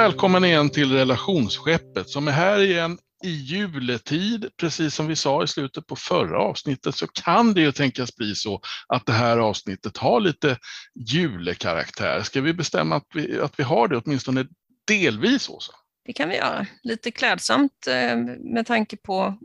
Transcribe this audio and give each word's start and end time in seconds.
Välkommen 0.00 0.44
igen 0.44 0.70
till 0.70 0.92
relationsskeppet 0.92 2.08
som 2.08 2.28
är 2.28 2.32
här 2.32 2.60
igen 2.60 2.98
i 3.24 3.30
juletid. 3.30 4.48
Precis 4.56 4.94
som 4.94 5.06
vi 5.06 5.16
sa 5.16 5.44
i 5.44 5.46
slutet 5.46 5.86
på 5.86 5.96
förra 5.96 6.38
avsnittet 6.38 6.94
så 6.94 7.06
kan 7.06 7.54
det 7.54 7.60
ju 7.60 7.72
tänkas 7.72 8.16
bli 8.16 8.34
så 8.34 8.60
att 8.86 9.06
det 9.06 9.12
här 9.12 9.38
avsnittet 9.38 9.96
har 9.96 10.20
lite 10.20 10.58
julekaraktär. 10.94 12.22
Ska 12.22 12.40
vi 12.40 12.52
bestämma 12.52 12.96
att 12.96 13.06
vi, 13.14 13.40
att 13.40 13.58
vi 13.58 13.62
har 13.62 13.88
det 13.88 13.96
åtminstone 13.96 14.46
delvis, 14.86 15.48
Åsa? 15.48 15.72
Det 16.04 16.12
kan 16.12 16.28
vi 16.28 16.36
göra. 16.36 16.66
Lite 16.82 17.10
klädsamt 17.10 17.86
eh, 17.86 18.16
med 18.54 18.66
tanke 18.66 18.96
på 18.96 19.38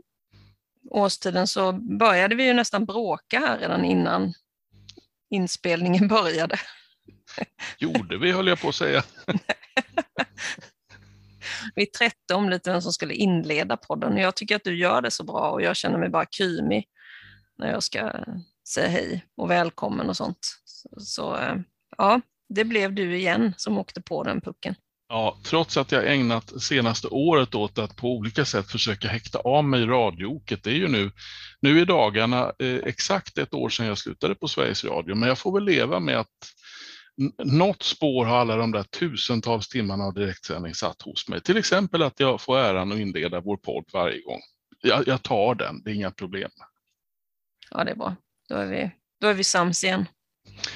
årstiden 0.90 1.46
så 1.46 1.72
började 1.72 2.34
vi 2.34 2.44
ju 2.44 2.52
nästan 2.52 2.84
bråka 2.84 3.38
här 3.38 3.58
redan 3.58 3.84
innan 3.84 4.34
inspelningen 5.30 6.08
började. 6.22 6.58
Gjorde 7.78 8.18
vi, 8.18 8.32
höll 8.32 8.46
jag 8.46 8.60
på 8.60 8.68
att 8.68 8.74
säga. 8.74 9.02
vi 11.74 11.86
trätte 11.86 12.34
om 12.34 12.48
lite 12.48 12.70
vem 12.70 12.82
som 12.82 12.92
skulle 12.92 13.14
inleda 13.14 13.76
podden. 13.76 14.16
Jag 14.16 14.34
tycker 14.34 14.56
att 14.56 14.64
du 14.64 14.78
gör 14.78 15.02
det 15.02 15.10
så 15.10 15.24
bra 15.24 15.50
och 15.50 15.62
jag 15.62 15.76
känner 15.76 15.98
mig 15.98 16.08
bara 16.08 16.26
krymig 16.26 16.84
när 17.58 17.70
jag 17.70 17.82
ska 17.82 18.12
säga 18.68 18.88
hej 18.88 19.26
och 19.36 19.50
välkommen 19.50 20.08
och 20.08 20.16
sånt. 20.16 20.38
Så, 20.64 20.88
så 21.00 21.38
ja, 21.98 22.20
det 22.48 22.64
blev 22.64 22.92
du 22.92 23.16
igen 23.16 23.54
som 23.56 23.78
åkte 23.78 24.00
på 24.00 24.22
den 24.22 24.40
pucken. 24.40 24.74
Ja, 25.08 25.38
trots 25.44 25.76
att 25.76 25.92
jag 25.92 26.12
ägnat 26.12 26.62
senaste 26.62 27.08
året 27.08 27.54
åt 27.54 27.78
att 27.78 27.96
på 27.96 28.08
olika 28.08 28.44
sätt 28.44 28.70
försöka 28.70 29.08
häkta 29.08 29.38
av 29.38 29.64
mig 29.64 29.86
radiooket. 29.86 30.62
Det 30.62 30.70
är 30.70 30.74
ju 30.74 30.88
nu, 30.88 31.10
nu 31.60 31.80
i 31.80 31.84
dagarna 31.84 32.52
eh, 32.58 32.74
exakt 32.74 33.38
ett 33.38 33.54
år 33.54 33.68
sedan 33.68 33.86
jag 33.86 33.98
slutade 33.98 34.34
på 34.34 34.48
Sveriges 34.48 34.84
Radio, 34.84 35.14
men 35.14 35.28
jag 35.28 35.38
får 35.38 35.52
väl 35.52 35.64
leva 35.64 36.00
med 36.00 36.18
att 36.18 36.52
något 37.44 37.82
spår 37.82 38.24
har 38.24 38.36
alla 38.36 38.56
de 38.56 38.72
där 38.72 38.82
tusentals 38.82 39.68
timmarna 39.68 40.04
av 40.04 40.14
direktsändning 40.14 40.74
satt 40.74 41.02
hos 41.02 41.28
mig. 41.28 41.40
Till 41.40 41.56
exempel 41.56 42.02
att 42.02 42.20
jag 42.20 42.40
får 42.40 42.58
äran 42.58 42.92
att 42.92 42.98
inleda 42.98 43.40
vår 43.40 43.56
podd 43.56 43.84
varje 43.92 44.20
gång. 44.20 44.40
Jag, 44.82 45.08
jag 45.08 45.22
tar 45.22 45.54
den, 45.54 45.82
det 45.82 45.90
är 45.90 45.94
inga 45.94 46.10
problem. 46.10 46.50
Ja, 47.70 47.84
det 47.84 47.90
är 47.90 47.96
bra. 47.96 48.16
Då 48.48 48.54
är 48.54 48.66
vi, 48.66 48.90
då 49.20 49.26
är 49.26 49.34
vi 49.34 49.44
sams 49.44 49.84
igen. 49.84 50.06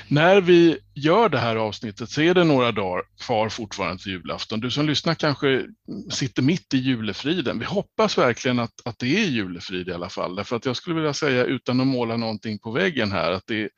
När 0.08 0.40
vi 0.40 0.78
gör 0.94 1.28
det 1.28 1.38
här 1.38 1.56
avsnittet 1.56 2.10
så 2.10 2.22
är 2.22 2.34
det 2.34 2.44
några 2.44 2.72
dagar 2.72 3.04
kvar 3.20 3.48
fortfarande 3.48 4.02
till 4.02 4.12
julafton. 4.12 4.60
Du 4.60 4.70
som 4.70 4.86
lyssnar 4.86 5.14
kanske 5.14 5.66
sitter 6.10 6.42
mitt 6.42 6.74
i 6.74 6.78
julefriden. 6.78 7.58
Vi 7.58 7.64
hoppas 7.64 8.18
verkligen 8.18 8.58
att, 8.58 8.72
att 8.84 8.98
det 8.98 9.06
är 9.06 9.26
julefrid 9.26 9.88
i 9.88 9.92
alla 9.92 10.08
fall. 10.08 10.36
Därför 10.36 10.56
att 10.56 10.66
jag 10.66 10.76
skulle 10.76 10.96
vilja 10.96 11.14
säga, 11.14 11.44
utan 11.44 11.80
att 11.80 11.86
måla 11.86 12.16
någonting 12.16 12.58
på 12.58 12.70
väggen 12.70 13.12
här, 13.12 13.32
att 13.32 13.46
det 13.46 13.62
är 13.62 13.70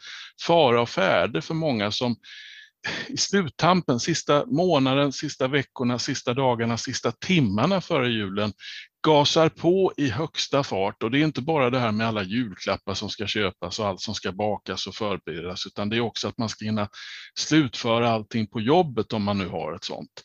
fara 0.47 0.83
och 0.83 0.89
färde 0.89 1.43
för 1.43 1.55
många 1.55 1.91
som 1.91 2.17
i 3.09 3.17
sluttampen, 3.17 4.01
sista 4.01 4.47
månaden, 4.47 5.13
sista 5.13 5.49
veckorna, 5.49 5.99
sista 5.99 6.35
dagarna, 6.35 6.77
sista 6.77 7.13
timmarna 7.13 7.81
före 7.81 8.09
julen 8.09 8.53
gasar 9.07 9.49
på 9.49 9.93
i 9.97 10.09
högsta 10.09 10.65
fart 10.65 11.03
och 11.03 11.11
det 11.11 11.19
är 11.19 11.25
inte 11.25 11.43
bara 11.43 11.71
det 11.71 11.79
här 11.79 11.93
med 11.93 12.07
alla 12.07 12.23
julklappar 12.23 12.95
som 12.95 13.09
ska 13.09 13.27
köpas 13.27 13.79
och 13.79 13.87
allt 13.87 14.01
som 14.01 14.15
ska 14.15 14.33
bakas 14.33 14.87
och 14.87 14.95
förberedas 14.95 15.67
utan 15.67 15.89
det 15.89 15.97
är 15.97 16.01
också 16.01 16.29
att 16.29 16.39
man 16.39 16.49
ska 16.49 16.65
hinna 16.65 16.89
slutföra 17.39 18.11
allting 18.11 18.47
på 18.47 18.61
jobbet 18.61 19.13
om 19.13 19.23
man 19.23 19.39
nu 19.39 19.49
har 19.49 19.75
ett 19.75 19.85
sånt. 19.85 20.23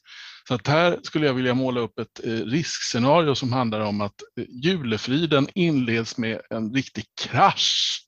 Så 0.47 0.53
att 0.53 0.67
här 0.67 1.00
skulle 1.03 1.25
jag 1.25 1.33
vilja 1.33 1.53
måla 1.53 1.81
upp 1.81 2.00
ett 2.00 2.25
eh, 2.25 2.31
riskscenario 2.31 3.35
som 3.35 3.53
handlar 3.53 3.80
om 3.80 4.02
att 4.02 4.22
eh, 4.39 4.45
julefriden 4.50 5.47
inleds 5.55 6.17
med 6.17 6.41
en 6.50 6.73
riktig 6.73 7.06
krasch 7.22 8.01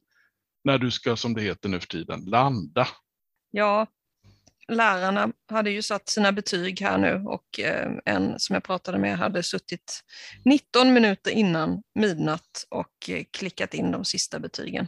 när 0.63 0.77
du 0.77 0.91
ska, 0.91 1.15
som 1.15 1.33
det 1.33 1.41
heter 1.41 1.69
nu 1.69 1.79
för 1.79 1.87
tiden, 1.87 2.25
landa. 2.25 2.87
Ja, 3.51 3.87
lärarna 4.69 5.31
hade 5.49 5.71
ju 5.71 5.81
satt 5.81 6.09
sina 6.09 6.31
betyg 6.31 6.81
här 6.81 6.97
nu 6.97 7.23
och 7.25 7.59
eh, 7.59 7.91
en 8.05 8.39
som 8.39 8.53
jag 8.53 8.63
pratade 8.63 8.97
med 8.97 9.17
hade 9.17 9.43
suttit 9.43 10.03
19 10.45 10.93
minuter 10.93 11.31
innan 11.31 11.83
midnatt 11.95 12.65
och 12.69 13.09
eh, 13.09 13.23
klickat 13.31 13.73
in 13.73 13.91
de 13.91 14.05
sista 14.05 14.39
betygen. 14.39 14.87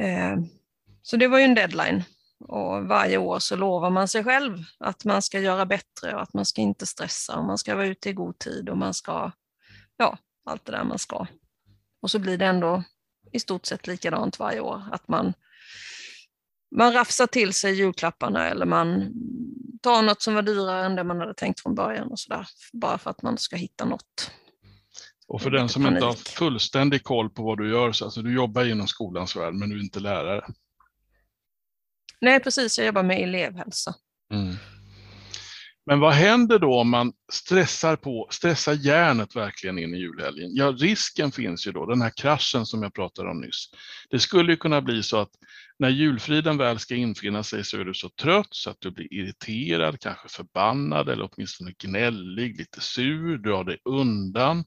Eh, 0.00 0.36
så 1.02 1.16
det 1.16 1.28
var 1.28 1.38
ju 1.38 1.44
en 1.44 1.54
deadline. 1.54 2.04
Och 2.40 2.84
varje 2.84 3.18
år 3.18 3.38
så 3.38 3.56
lovar 3.56 3.90
man 3.90 4.08
sig 4.08 4.24
själv 4.24 4.64
att 4.78 5.04
man 5.04 5.22
ska 5.22 5.40
göra 5.40 5.66
bättre 5.66 6.14
och 6.14 6.22
att 6.22 6.34
man 6.34 6.44
ska 6.44 6.60
inte 6.60 6.86
stressa 6.86 7.36
och 7.36 7.44
man 7.44 7.58
ska 7.58 7.74
vara 7.74 7.86
ute 7.86 8.10
i 8.10 8.12
god 8.12 8.38
tid 8.38 8.68
och 8.68 8.78
man 8.78 8.94
ska, 8.94 9.32
ja, 9.96 10.18
allt 10.44 10.64
det 10.64 10.72
där 10.72 10.84
man 10.84 10.98
ska. 10.98 11.26
Och 12.02 12.10
så 12.10 12.18
blir 12.18 12.38
det 12.38 12.46
ändå 12.46 12.82
i 13.32 13.40
stort 13.40 13.66
sett 13.66 13.86
likadant 13.86 14.38
varje 14.38 14.60
år, 14.60 14.82
att 14.92 15.08
man 15.08 15.34
man 16.76 16.92
rafsar 16.92 17.26
till 17.26 17.54
sig 17.54 17.74
julklapparna 17.74 18.48
eller 18.48 18.66
man 18.66 19.12
tar 19.82 20.02
något 20.02 20.22
som 20.22 20.34
var 20.34 20.42
dyrare 20.42 20.86
än 20.86 20.96
det 20.96 21.04
man 21.04 21.20
hade 21.20 21.34
tänkt 21.34 21.60
från 21.60 21.74
början 21.74 22.08
och 22.08 22.18
sådär. 22.18 22.46
Bara 22.72 22.98
för 22.98 23.10
att 23.10 23.22
man 23.22 23.38
ska 23.38 23.56
hitta 23.56 23.84
något. 23.84 24.30
Och 25.28 25.42
för 25.42 25.50
den 25.50 25.68
som 25.68 25.82
panik. 25.82 25.96
inte 25.96 26.06
har 26.06 26.14
fullständig 26.14 27.04
koll 27.04 27.30
på 27.30 27.42
vad 27.42 27.58
du 27.58 27.70
gör, 27.70 27.92
så 27.92 28.04
alltså 28.04 28.22
du 28.22 28.34
jobbar 28.34 28.64
inom 28.64 28.86
skolans 28.86 29.36
värld 29.36 29.54
men 29.54 29.68
du 29.68 29.78
är 29.78 29.82
inte 29.82 30.00
lärare. 30.00 30.44
Nej 32.20 32.40
precis, 32.40 32.78
jag 32.78 32.86
jobbar 32.86 33.02
med 33.02 33.22
elevhälsa. 33.22 33.94
Mm. 34.32 34.56
Men 35.88 36.00
vad 36.00 36.12
händer 36.12 36.58
då 36.58 36.80
om 36.80 36.90
man 36.90 37.12
stressar 37.32 37.96
på, 37.96 38.28
stressar 38.30 38.72
hjärnet 38.72 39.36
verkligen 39.36 39.78
in 39.78 39.94
i 39.94 39.98
julhelgen? 39.98 40.50
Ja, 40.54 40.72
risken 40.78 41.32
finns 41.32 41.66
ju 41.66 41.72
då, 41.72 41.86
den 41.86 42.02
här 42.02 42.12
kraschen 42.16 42.66
som 42.66 42.82
jag 42.82 42.94
pratade 42.94 43.30
om 43.30 43.40
nyss. 43.40 43.70
Det 44.10 44.18
skulle 44.18 44.52
ju 44.52 44.56
kunna 44.56 44.80
bli 44.80 45.02
så 45.02 45.20
att 45.20 45.30
när 45.78 45.88
julfriden 45.88 46.56
väl 46.56 46.78
ska 46.78 46.94
infinna 46.94 47.42
sig 47.42 47.64
så 47.64 47.80
är 47.80 47.84
du 47.84 47.94
så 47.94 48.08
trött 48.08 48.48
så 48.50 48.70
att 48.70 48.76
du 48.80 48.90
blir 48.90 49.14
irriterad, 49.14 50.00
kanske 50.00 50.28
förbannad 50.28 51.08
eller 51.08 51.28
åtminstone 51.32 51.72
gnällig, 51.78 52.58
lite 52.58 52.80
sur, 52.80 53.38
drar 53.38 53.64
dig 53.64 53.78
undan. 53.84 54.64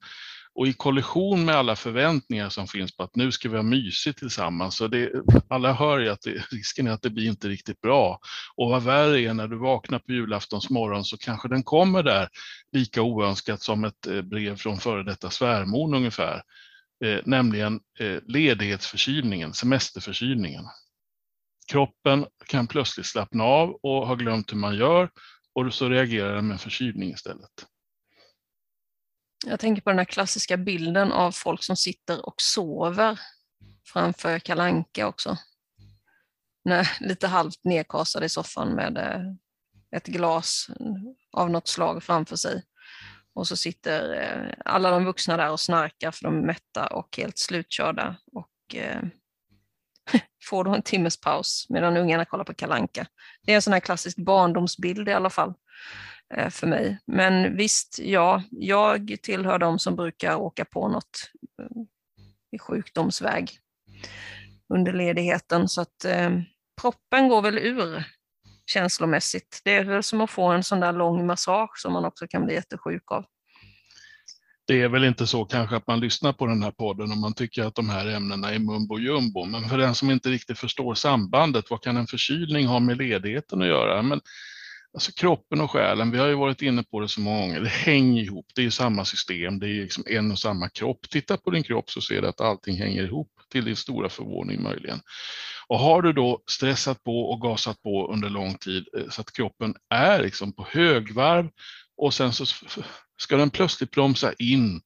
Och 0.55 0.67
i 0.67 0.73
kollision 0.73 1.45
med 1.45 1.55
alla 1.55 1.75
förväntningar 1.75 2.49
som 2.49 2.67
finns 2.67 2.95
på 2.97 3.03
att 3.03 3.15
nu 3.15 3.31
ska 3.31 3.49
vi 3.49 3.55
ha 3.55 3.63
mysigt 3.63 4.19
tillsammans, 4.19 4.77
så 4.77 4.87
det, 4.87 5.11
alla 5.49 5.73
hör 5.73 5.99
ju 5.99 6.09
att 6.09 6.21
det, 6.21 6.31
risken 6.51 6.87
är 6.87 6.91
att 6.91 7.01
det 7.01 7.09
blir 7.09 7.27
inte 7.27 7.47
riktigt 7.47 7.81
bra. 7.81 8.19
Och 8.55 8.69
vad 8.69 8.83
värre 8.83 9.21
är, 9.21 9.33
när 9.33 9.47
du 9.47 9.57
vaknar 9.57 9.99
på 9.99 10.11
julaftons 10.11 10.69
morgon 10.69 11.03
så 11.03 11.17
kanske 11.17 11.47
den 11.47 11.63
kommer 11.63 12.03
där 12.03 12.29
lika 12.71 13.01
oönskat 13.01 13.61
som 13.61 13.83
ett 13.83 14.07
eh, 14.07 14.21
brev 14.21 14.55
från 14.55 14.79
före 14.79 15.03
detta 15.03 15.29
svärmor 15.29 15.95
ungefär. 15.95 16.43
Eh, 17.05 17.19
nämligen 17.25 17.79
eh, 17.99 18.17
ledighetsförkylningen, 18.27 19.53
semesterförkylningen. 19.53 20.65
Kroppen 21.71 22.25
kan 22.45 22.67
plötsligt 22.67 23.05
slappna 23.05 23.43
av 23.43 23.69
och 23.83 24.07
ha 24.07 24.15
glömt 24.15 24.51
hur 24.51 24.57
man 24.57 24.75
gör 24.75 25.09
och 25.55 25.73
så 25.73 25.89
reagerar 25.89 26.35
den 26.35 26.47
med 26.47 26.61
förkylning 26.61 27.09
istället. 27.09 27.70
Jag 29.45 29.59
tänker 29.59 29.81
på 29.81 29.89
den 29.89 29.99
här 29.99 30.05
klassiska 30.05 30.57
bilden 30.57 31.11
av 31.11 31.31
folk 31.31 31.63
som 31.63 31.75
sitter 31.75 32.25
och 32.25 32.35
sover 32.37 33.19
framför 33.85 34.39
kalanka 34.39 35.07
också. 35.07 35.37
Nej, 36.65 36.85
lite 36.99 37.27
halvt 37.27 37.63
nedkasade 37.63 38.25
i 38.25 38.29
soffan 38.29 38.69
med 38.69 38.97
eh, 38.97 39.21
ett 39.97 40.07
glas 40.07 40.67
av 41.31 41.49
något 41.49 41.67
slag 41.67 42.03
framför 42.03 42.35
sig. 42.35 42.63
Och 43.33 43.47
så 43.47 43.55
sitter 43.57 44.21
eh, 44.21 44.53
alla 44.65 44.91
de 44.91 45.05
vuxna 45.05 45.37
där 45.37 45.51
och 45.51 45.59
snarkar 45.59 46.11
för 46.11 46.23
de 46.23 46.37
är 46.37 46.45
mätta 46.45 46.87
och 46.87 47.17
helt 47.17 47.37
slutkörda. 47.37 48.15
Och 48.31 48.75
eh, 48.75 49.01
får 50.49 50.63
då 50.63 50.75
en 50.75 50.81
timmes 50.81 51.21
paus 51.21 51.65
medan 51.69 51.97
ungarna 51.97 52.25
kollar 52.25 52.43
på 52.43 52.53
kalanka. 52.53 53.07
Det 53.41 53.51
är 53.51 53.55
en 53.55 53.61
sån 53.61 53.73
här 53.73 53.79
klassisk 53.79 54.17
barndomsbild 54.17 55.09
i 55.09 55.13
alla 55.13 55.29
fall 55.29 55.53
Eh, 56.33 56.49
för 56.49 56.67
mig. 56.67 56.99
Men 57.05 57.57
visst, 57.57 57.99
ja, 57.99 58.43
jag 58.51 59.17
tillhör 59.21 59.59
de 59.59 59.79
som 59.79 59.95
brukar 59.95 60.35
åka 60.35 60.65
på 60.65 60.87
något 60.87 61.31
eh, 61.59 61.81
i 62.51 62.59
sjukdomsväg 62.59 63.51
under 64.73 64.93
ledigheten 64.93 65.69
så 65.69 65.81
att 65.81 66.05
eh, 66.05 66.31
proppen 66.81 67.27
går 67.27 67.41
väl 67.41 67.57
ur 67.57 68.03
känslomässigt. 68.65 69.61
Det 69.63 69.75
är 69.75 69.83
väl 69.83 70.03
som 70.03 70.21
att 70.21 70.29
få 70.29 70.47
en 70.47 70.63
sån 70.63 70.79
där 70.79 70.93
lång 70.93 71.25
massage 71.25 71.77
som 71.77 71.93
man 71.93 72.05
också 72.05 72.27
kan 72.27 72.45
bli 72.45 72.53
jättesjuk 72.53 73.11
av 73.11 73.25
det 74.67 74.81
är 74.81 74.89
väl 74.89 75.03
inte 75.03 75.27
så 75.27 75.45
kanske 75.45 75.75
att 75.75 75.87
man 75.87 75.99
lyssnar 75.99 76.33
på 76.33 76.45
den 76.45 76.63
här 76.63 76.71
podden 76.71 77.11
och 77.11 77.17
man 77.17 77.33
tycker 77.33 77.63
att 77.63 77.75
de 77.75 77.89
här 77.89 78.07
ämnena 78.07 78.53
är 78.53 78.59
mumbo 78.59 78.99
jumbo. 78.99 79.45
Men 79.45 79.69
för 79.69 79.77
den 79.77 79.95
som 79.95 80.11
inte 80.11 80.29
riktigt 80.29 80.59
förstår 80.59 80.95
sambandet, 80.95 81.69
vad 81.69 81.81
kan 81.81 81.97
en 81.97 82.07
förkylning 82.07 82.67
ha 82.67 82.79
med 82.79 82.97
ledigheten 82.97 83.61
att 83.61 83.67
göra? 83.67 84.01
Men, 84.01 84.21
alltså 84.93 85.11
kroppen 85.11 85.61
och 85.61 85.71
själen, 85.71 86.11
vi 86.11 86.17
har 86.17 86.27
ju 86.27 86.35
varit 86.35 86.61
inne 86.61 86.83
på 86.83 86.99
det 86.99 87.07
så 87.07 87.21
många 87.21 87.39
gånger, 87.39 87.61
det 87.61 87.69
hänger 87.69 88.23
ihop, 88.23 88.45
det 88.55 88.65
är 88.65 88.69
samma 88.69 89.05
system, 89.05 89.59
det 89.59 89.67
är 89.67 89.81
liksom 89.81 90.03
en 90.07 90.31
och 90.31 90.39
samma 90.39 90.69
kropp. 90.69 91.09
Titta 91.09 91.37
på 91.37 91.51
din 91.51 91.63
kropp 91.63 91.89
så 91.89 92.01
ser 92.01 92.21
du 92.21 92.27
att 92.27 92.41
allting 92.41 92.77
hänger 92.77 93.03
ihop, 93.03 93.31
till 93.51 93.65
din 93.65 93.75
stora 93.75 94.09
förvåning 94.09 94.63
möjligen. 94.63 94.99
Och 95.67 95.79
har 95.79 96.01
du 96.01 96.13
då 96.13 96.43
stressat 96.49 97.03
på 97.03 97.31
och 97.31 97.41
gasat 97.41 97.81
på 97.81 98.13
under 98.13 98.29
lång 98.29 98.55
tid 98.55 98.85
eh, 98.97 99.09
så 99.09 99.21
att 99.21 99.33
kroppen 99.33 99.75
är 99.89 100.21
liksom 100.21 100.53
på 100.53 100.67
högvarv 100.69 101.49
och 101.97 102.13
sen 102.13 102.33
så 102.33 102.45
Ska 103.21 103.37
den 103.37 103.49
plötsligt 103.49 103.91
bromsa 103.91 104.33
in, 104.33 104.81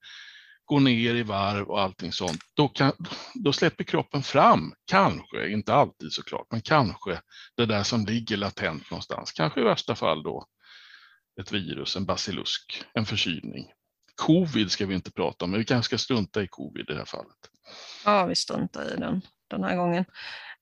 gå 0.65 0.79
ner 0.79 1.15
i 1.15 1.23
varv 1.23 1.69
och 1.69 1.81
allting 1.81 2.11
sånt, 2.11 2.41
då, 2.53 2.67
kan, 2.67 2.91
då 3.33 3.53
släpper 3.53 3.83
kroppen 3.83 4.23
fram, 4.23 4.73
kanske, 4.85 5.49
inte 5.49 5.73
alltid 5.73 6.11
såklart, 6.11 6.47
men 6.51 6.61
kanske 6.61 7.21
det 7.57 7.65
där 7.65 7.83
som 7.83 8.05
ligger 8.05 8.37
latent 8.37 8.91
någonstans. 8.91 9.31
Kanske 9.31 9.61
i 9.61 9.63
värsta 9.63 9.95
fall 9.95 10.23
då 10.23 10.45
ett 11.41 11.51
virus, 11.51 11.95
en 11.95 12.05
basilusk, 12.05 12.83
en 12.93 13.05
förkylning. 13.05 13.71
Covid 14.15 14.71
ska 14.71 14.85
vi 14.85 14.95
inte 14.95 15.11
prata 15.11 15.45
om, 15.45 15.51
men 15.51 15.59
vi 15.59 15.65
kanske 15.65 15.87
ska 15.87 15.97
strunta 15.97 16.43
i 16.43 16.47
covid 16.47 16.89
i 16.89 16.93
det 16.93 16.97
här 16.97 17.05
fallet. 17.05 17.37
Ja, 18.05 18.25
vi 18.25 18.35
struntar 18.35 18.93
i 18.93 18.99
den 18.99 19.21
den 19.47 19.63
här 19.63 19.75
gången. 19.75 20.05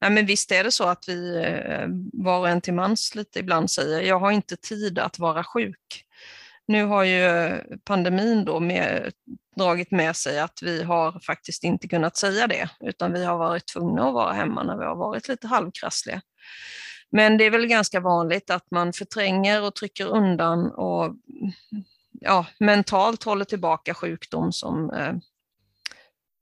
Nej, 0.01 0.11
men 0.11 0.25
visst 0.25 0.51
är 0.51 0.63
det 0.63 0.71
så 0.71 0.83
att 0.83 1.05
vi 1.07 1.37
eh, 1.37 1.87
var 2.13 2.39
och 2.39 2.49
en 2.49 2.61
till 2.61 2.73
mans 2.73 3.15
lite 3.15 3.39
ibland 3.39 3.71
säger 3.71 4.01
jag 4.01 4.19
har 4.19 4.31
inte 4.31 4.57
tid 4.57 4.99
att 4.99 5.19
vara 5.19 5.43
sjuk. 5.43 6.05
Nu 6.67 6.85
har 6.85 7.03
ju 7.03 7.59
pandemin 7.83 8.45
då 8.45 8.59
med, 8.59 9.11
dragit 9.55 9.91
med 9.91 10.15
sig 10.15 10.39
att 10.39 10.59
vi 10.61 10.83
har 10.83 11.19
faktiskt 11.19 11.63
inte 11.63 11.87
kunnat 11.87 12.17
säga 12.17 12.47
det, 12.47 12.69
utan 12.79 13.13
vi 13.13 13.25
har 13.25 13.37
varit 13.37 13.67
tvungna 13.67 14.07
att 14.07 14.13
vara 14.13 14.33
hemma 14.33 14.63
när 14.63 14.77
vi 14.77 14.85
har 14.85 14.95
varit 14.95 15.27
lite 15.27 15.47
halvkrassliga. 15.47 16.21
Men 17.11 17.37
det 17.37 17.43
är 17.43 17.51
väl 17.51 17.67
ganska 17.67 17.99
vanligt 17.99 18.49
att 18.49 18.71
man 18.71 18.93
förtränger 18.93 19.63
och 19.63 19.75
trycker 19.75 20.05
undan 20.05 20.71
och 20.71 21.15
ja, 22.11 22.45
mentalt 22.59 23.23
håller 23.23 23.45
tillbaka 23.45 23.93
sjukdom 23.93 24.51
som 24.51 24.89
eh, 24.89 25.13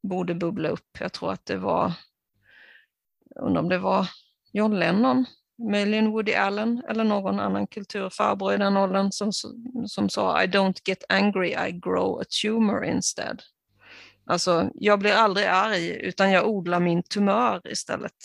borde 0.03 0.35
bubbla 0.35 0.69
upp. 0.69 0.97
Jag 0.99 1.13
tror 1.13 1.31
att 1.31 1.45
det 1.45 1.57
var, 1.57 1.93
undrar 3.35 3.61
om 3.61 3.69
det 3.69 3.77
var 3.77 4.07
John 4.53 4.79
Lennon, 4.79 5.25
möjligen 5.69 6.11
Woody 6.11 6.33
Allen 6.33 6.83
eller 6.89 7.03
någon 7.03 7.39
annan 7.39 7.67
kulturfarbror 7.67 8.53
i 8.53 8.57
den 8.57 8.77
åldern 8.77 9.11
som, 9.11 9.31
som 9.87 10.09
sa 10.09 10.43
I 10.43 10.47
don't 10.47 10.81
get 10.85 11.03
angry, 11.09 11.55
I 11.67 11.71
grow 11.71 12.21
a 12.21 12.23
tumor 12.41 12.85
instead. 12.85 13.41
Alltså, 14.25 14.69
jag 14.73 14.99
blir 14.99 15.13
aldrig 15.13 15.45
arg 15.45 15.89
utan 15.89 16.31
jag 16.31 16.47
odlar 16.47 16.79
min 16.79 17.03
tumör 17.03 17.61
istället. 17.71 18.15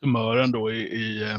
Tumören 0.00 0.52
då 0.52 0.72
i, 0.72 0.78
i 0.78 1.22
eh, 1.22 1.38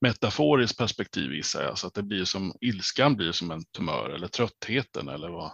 metaforiskt 0.00 0.78
perspektiv 0.78 1.32
gissar 1.32 1.62
jag, 1.62 1.78
så 1.78 1.86
att 1.86 1.94
det 1.94 2.02
blir 2.02 2.24
som 2.24 2.54
ilskan 2.60 3.16
blir 3.16 3.32
som 3.32 3.50
en 3.50 3.64
tumör 3.64 4.10
eller 4.10 4.28
tröttheten 4.28 5.08
eller 5.08 5.28
vad? 5.28 5.52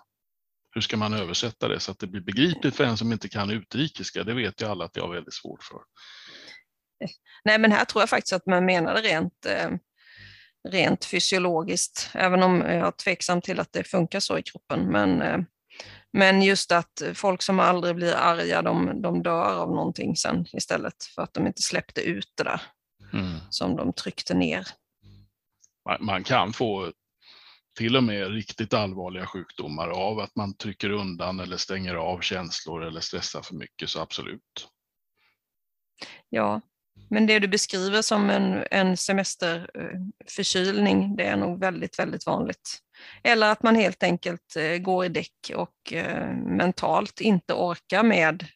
Hur 0.74 0.80
ska 0.80 0.96
man 0.96 1.14
översätta 1.14 1.68
det 1.68 1.80
så 1.80 1.92
att 1.92 1.98
det 1.98 2.06
blir 2.06 2.20
begripligt 2.20 2.76
för 2.76 2.84
en 2.84 2.96
som 2.96 3.12
inte 3.12 3.28
kan 3.28 3.50
utrikiska? 3.50 4.24
Det 4.24 4.34
vet 4.34 4.62
ju 4.62 4.66
alla 4.66 4.84
att 4.84 4.96
jag 4.96 5.06
har 5.06 5.14
väldigt 5.14 5.34
svårt 5.34 5.62
för. 5.62 5.80
Nej, 7.44 7.58
men 7.58 7.72
här 7.72 7.84
tror 7.84 8.02
jag 8.02 8.08
faktiskt 8.08 8.32
att 8.32 8.46
man 8.46 8.64
menar 8.64 8.94
det 8.94 9.00
rent, 9.00 9.46
eh, 9.46 9.70
rent 10.68 11.04
fysiologiskt, 11.04 12.10
även 12.14 12.42
om 12.42 12.60
jag 12.60 12.86
är 12.86 12.90
tveksam 12.90 13.40
till 13.40 13.60
att 13.60 13.72
det 13.72 13.84
funkar 13.84 14.20
så 14.20 14.38
i 14.38 14.42
kroppen. 14.42 14.86
Men, 14.86 15.22
eh, 15.22 15.38
men 16.12 16.42
just 16.42 16.72
att 16.72 17.02
folk 17.14 17.42
som 17.42 17.60
aldrig 17.60 17.96
blir 17.96 18.14
arga, 18.14 18.62
de, 18.62 19.02
de 19.02 19.22
dör 19.22 19.54
av 19.54 19.70
någonting 19.70 20.16
sen 20.16 20.46
istället 20.52 21.04
för 21.14 21.22
att 21.22 21.34
de 21.34 21.46
inte 21.46 21.62
släppte 21.62 22.00
ut 22.00 22.32
det 22.34 22.44
där 22.44 22.62
mm. 23.12 23.38
som 23.50 23.76
de 23.76 23.92
tryckte 23.92 24.34
ner. 24.34 24.66
Man, 25.84 25.98
man 26.00 26.24
kan 26.24 26.52
få 26.52 26.92
till 27.78 27.96
och 27.96 28.04
med 28.04 28.28
riktigt 28.28 28.74
allvarliga 28.74 29.26
sjukdomar 29.26 29.88
av 29.88 30.18
att 30.18 30.36
man 30.36 30.54
trycker 30.54 30.90
undan 30.90 31.40
eller 31.40 31.56
stänger 31.56 31.94
av 31.94 32.20
känslor 32.20 32.84
eller 32.84 33.00
stressar 33.00 33.42
för 33.42 33.54
mycket, 33.54 33.90
så 33.90 34.00
absolut. 34.00 34.68
Ja, 36.28 36.60
men 37.10 37.26
det 37.26 37.38
du 37.38 37.48
beskriver 37.48 38.02
som 38.02 38.30
en, 38.30 38.64
en 38.70 38.96
semesterförkylning, 38.96 41.16
det 41.16 41.24
är 41.24 41.36
nog 41.36 41.60
väldigt, 41.60 41.98
väldigt 41.98 42.26
vanligt. 42.26 42.78
Eller 43.22 43.52
att 43.52 43.62
man 43.62 43.76
helt 43.76 44.02
enkelt 44.02 44.56
eh, 44.56 44.76
går 44.76 45.04
i 45.04 45.08
däck 45.08 45.52
och 45.54 45.92
eh, 45.92 46.34
mentalt 46.34 47.20
inte 47.20 47.54
orkar 47.54 48.02
med 48.02 48.46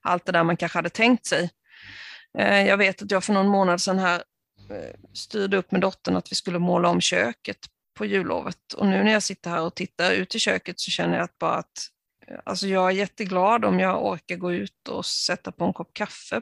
allt 0.00 0.26
det 0.26 0.32
där 0.32 0.44
man 0.44 0.56
kanske 0.56 0.78
hade 0.78 0.90
tänkt 0.90 1.26
sig. 1.26 1.50
Eh, 2.38 2.66
jag 2.66 2.76
vet 2.76 3.02
att 3.02 3.10
jag 3.10 3.24
för 3.24 3.32
någon 3.32 3.48
månad 3.48 3.80
sedan 3.80 3.98
här 3.98 4.22
styrde 5.14 5.56
upp 5.56 5.72
med 5.72 5.80
dottern 5.80 6.16
att 6.16 6.32
vi 6.32 6.36
skulle 6.36 6.58
måla 6.58 6.88
om 6.88 7.00
köket 7.00 7.58
på 7.98 8.06
jullovet. 8.06 8.72
Och 8.76 8.86
nu 8.86 9.04
när 9.04 9.12
jag 9.12 9.22
sitter 9.22 9.50
här 9.50 9.62
och 9.62 9.74
tittar 9.74 10.12
ut 10.12 10.34
i 10.34 10.38
köket 10.38 10.80
så 10.80 10.90
känner 10.90 11.16
jag 11.16 11.24
att 11.24 11.38
bara 11.38 11.54
att 11.54 11.88
alltså 12.44 12.66
jag 12.66 12.86
är 12.86 12.90
jätteglad 12.90 13.64
om 13.64 13.80
jag 13.80 14.06
orkar 14.06 14.36
gå 14.36 14.52
ut 14.52 14.88
och 14.88 15.06
sätta 15.06 15.52
på 15.52 15.64
en 15.64 15.72
kopp 15.72 15.94
kaffe 15.94 16.40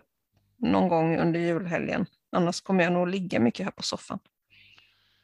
någon 0.59 0.89
gång 0.89 1.19
under 1.19 1.41
julhelgen. 1.41 2.07
Annars 2.33 2.61
kommer 2.61 2.85
jag 2.85 2.93
nog 2.93 3.09
ligga 3.09 3.41
mycket 3.41 3.65
här 3.65 3.73
på 3.73 3.83
soffan. 3.83 4.19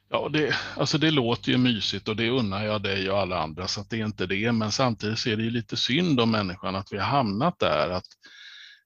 Ja, 0.09 0.29
det, 0.29 0.55
alltså 0.77 0.99
det 0.99 1.11
låter 1.11 1.53
ju 1.53 1.59
mysigt 1.59 2.09
och 2.09 2.17
det 2.17 2.31
unnar 2.31 2.65
jag 2.65 2.83
dig 2.83 3.11
och 3.11 3.19
alla 3.19 3.39
andra 3.39 3.67
så 3.67 3.81
att 3.81 3.91
det 3.91 4.01
är 4.01 4.05
inte 4.05 4.27
det. 4.27 4.53
Men 4.53 4.73
samtidigt 4.73 5.27
är 5.27 5.37
det 5.37 5.43
ju 5.43 5.51
lite 5.51 5.77
synd 5.77 6.21
om 6.21 6.31
människan 6.31 6.75
att 6.75 6.93
vi 6.93 6.99
har 6.99 7.07
hamnat 7.07 7.59
där. 7.59 7.91
Att 7.91 8.07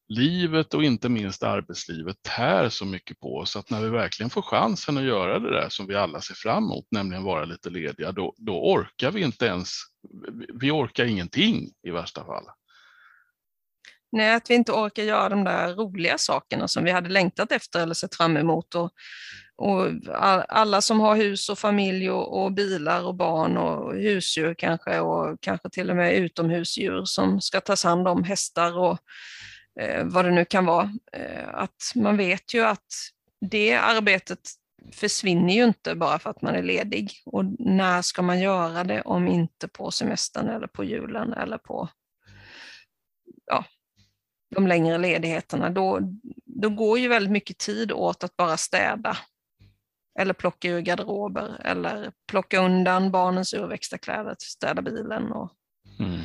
livet 0.08 0.74
och 0.74 0.84
inte 0.84 1.08
minst 1.08 1.42
arbetslivet 1.42 2.16
tär 2.22 2.68
så 2.68 2.84
mycket 2.84 3.20
på 3.20 3.36
oss 3.36 3.56
att 3.56 3.70
när 3.70 3.80
vi 3.80 3.88
verkligen 3.88 4.30
får 4.30 4.42
chansen 4.42 4.98
att 4.98 5.04
göra 5.04 5.38
det 5.38 5.50
där 5.50 5.68
som 5.68 5.86
vi 5.86 5.94
alla 5.94 6.20
ser 6.20 6.34
fram 6.34 6.64
emot, 6.64 6.86
nämligen 6.90 7.24
vara 7.24 7.44
lite 7.44 7.70
lediga, 7.70 8.12
då, 8.12 8.34
då 8.36 8.72
orkar 8.72 9.10
vi 9.10 9.22
inte 9.22 9.46
ens, 9.46 9.70
vi 10.60 10.70
orkar 10.70 11.04
ingenting 11.04 11.70
i 11.82 11.90
värsta 11.90 12.24
fall. 12.24 12.44
Nej, 14.14 14.34
att 14.34 14.50
vi 14.50 14.54
inte 14.54 14.72
orkar 14.72 15.02
göra 15.02 15.28
de 15.28 15.44
där 15.44 15.74
roliga 15.74 16.18
sakerna 16.18 16.68
som 16.68 16.84
vi 16.84 16.90
hade 16.90 17.08
längtat 17.08 17.52
efter 17.52 17.80
eller 17.80 17.94
sett 17.94 18.14
fram 18.14 18.36
emot. 18.36 18.74
Och, 18.74 18.90
och 19.56 19.88
alla 20.48 20.80
som 20.80 21.00
har 21.00 21.16
hus 21.16 21.48
och 21.48 21.58
familj 21.58 22.10
och, 22.10 22.42
och, 22.42 22.52
bilar 22.52 23.02
och 23.02 23.14
barn 23.14 23.56
och 23.56 23.94
husdjur 23.94 24.54
kanske 24.58 25.00
och 25.00 25.40
kanske 25.40 25.70
till 25.70 25.90
och 25.90 25.96
med 25.96 26.14
utomhusdjur 26.14 27.04
som 27.04 27.40
ska 27.40 27.60
tas 27.60 27.84
hand 27.84 28.08
om, 28.08 28.24
hästar 28.24 28.78
och 28.78 28.98
eh, 29.80 30.04
vad 30.04 30.24
det 30.24 30.30
nu 30.30 30.44
kan 30.44 30.66
vara. 30.66 30.90
Eh, 31.12 31.48
att 31.54 31.92
man 31.94 32.16
vet 32.16 32.54
ju 32.54 32.64
att 32.64 32.86
det 33.50 33.74
arbetet 33.74 34.40
försvinner 34.92 35.54
ju 35.54 35.64
inte 35.64 35.94
bara 35.94 36.18
för 36.18 36.30
att 36.30 36.42
man 36.42 36.54
är 36.54 36.62
ledig. 36.62 37.10
Och 37.26 37.44
när 37.58 38.02
ska 38.02 38.22
man 38.22 38.40
göra 38.40 38.84
det 38.84 39.02
om 39.02 39.28
inte 39.28 39.68
på 39.68 39.90
semestern 39.90 40.48
eller 40.48 40.66
på 40.66 40.84
julen 40.84 41.32
eller 41.32 41.58
på 41.58 41.88
ja, 43.46 43.64
de 44.54 44.66
längre 44.66 44.98
ledigheterna, 44.98 45.70
då, 45.70 46.00
då 46.44 46.68
går 46.68 46.98
ju 46.98 47.08
väldigt 47.08 47.32
mycket 47.32 47.58
tid 47.58 47.92
åt 47.92 48.24
att 48.24 48.36
bara 48.36 48.56
städa. 48.56 49.16
Eller 50.18 50.34
plocka 50.34 50.68
ur 50.68 50.80
garderober 50.80 51.60
eller 51.64 52.12
plocka 52.28 52.64
undan 52.64 53.10
barnens 53.10 53.54
urväxta 53.54 53.98
kläder, 53.98 54.36
städa 54.38 54.82
bilen 54.82 55.32
och 55.32 55.50
mm. 56.00 56.20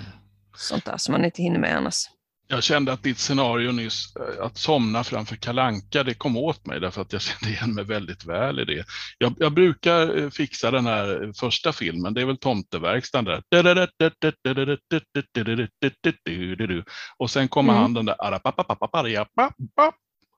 sånt 0.58 0.86
där 0.86 0.98
som 0.98 1.12
man 1.12 1.26
inte 1.26 1.42
hinner 1.42 1.60
med 1.60 1.78
annars. 1.78 2.06
Jag 2.52 2.64
kände 2.64 2.94
att 2.94 3.04
ditt 3.04 3.20
scenario 3.20 3.72
nyss, 3.72 4.16
eh, 4.16 4.46
att 4.46 4.58
somna 4.58 5.04
framför 5.04 5.36
kalanka, 5.36 6.04
det 6.04 6.14
kom 6.14 6.38
åt 6.38 6.66
mig 6.66 6.80
därför 6.80 7.02
att 7.02 7.14
jag 7.14 7.22
kände 7.22 7.50
igen 7.50 7.74
mig 7.74 7.84
väldigt 7.84 8.26
väl 8.26 8.60
i 8.60 8.66
det. 8.66 8.86
Jag, 9.18 9.36
jag 9.40 9.54
brukar 9.54 10.18
eh, 10.18 10.30
fixa 10.30 10.72
den 10.72 10.86
här 10.86 11.24
eh, 11.24 11.32
första 11.40 11.74
filmen, 11.74 12.14
det 12.14 12.22
är 12.22 12.26
väl 12.26 12.38
Tomteverkstan 12.38 13.26
där. 13.26 13.44
Och 17.18 17.32
sen 17.32 17.48
kommer 17.48 17.74
mm. 17.74 17.82
han 17.82 17.94
den 17.94 18.06
där 18.06 18.16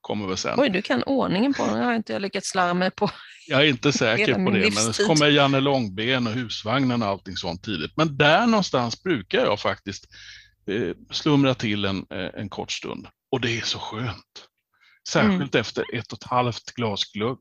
kommer 0.02 0.28
väl 0.28 0.38
sen. 0.38 0.60
Oj, 0.60 0.70
du 0.70 0.82
kan 0.82 1.04
ordningen 1.04 1.54
på 1.54 1.66
den, 1.66 1.78
jag 1.78 1.86
har 1.86 1.94
inte 1.94 2.14
jag 2.14 2.22
lyckats 2.22 2.56
lära 2.56 2.74
mig 2.74 2.92
på. 2.92 3.10
Jag 3.48 3.62
är 3.62 3.66
inte 3.66 3.92
säker 3.92 4.34
på 4.34 4.52
det, 4.52 4.74
men 4.74 4.94
så 4.94 5.06
kommer 5.08 5.28
Janne 5.28 5.60
Långben 5.60 6.28
och 6.28 6.34
husvagnen 6.34 7.02
och 7.02 7.08
allting 7.08 7.36
sånt 7.36 7.64
tidigt. 7.64 7.92
Men 7.96 8.18
där 8.18 8.48
någonstans 8.48 9.04
brukar 9.04 9.40
jag 9.40 9.60
faktiskt 9.60 10.06
slumra 11.12 11.54
till 11.54 11.86
en, 11.86 12.06
eh, 12.10 12.30
en 12.34 12.50
kort 12.50 12.72
stund. 12.72 13.08
Och 13.32 13.42
det 13.42 13.58
är 13.58 13.62
så 13.62 13.80
skönt. 13.80 14.48
Särskilt 15.10 15.56
mm. 15.56 15.62
efter 15.62 15.96
ett 15.96 16.12
och 16.12 16.18
ett 16.18 16.30
halvt 16.30 16.72
glas 16.72 17.12
glögg. 17.14 17.40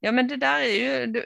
Ja 0.00 0.12
men 0.12 0.28
det 0.28 0.36
där 0.36 0.60
är 0.60 0.74
ju, 0.74 1.22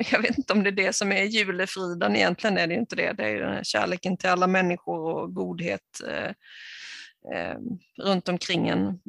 jag 0.10 0.22
vet 0.22 0.38
inte 0.38 0.52
om 0.52 0.62
det 0.62 0.70
är 0.70 0.72
det 0.72 0.92
som 0.92 1.12
är 1.12 1.22
julefriden, 1.22 2.16
egentligen 2.16 2.58
är 2.58 2.66
det 2.66 2.74
ju 2.74 2.80
inte 2.80 2.96
det. 2.96 3.12
Det 3.12 3.22
är 3.22 3.28
ju 3.28 3.38
den 3.38 3.52
här 3.52 3.64
kärleken 3.64 4.16
till 4.16 4.28
alla 4.28 4.46
människor 4.46 4.98
och 4.98 5.34
godhet 5.34 6.00
eh, 6.08 6.30
eh, 7.34 7.58
runt 8.02 8.28
omkring 8.28 8.68
en. 8.68 9.00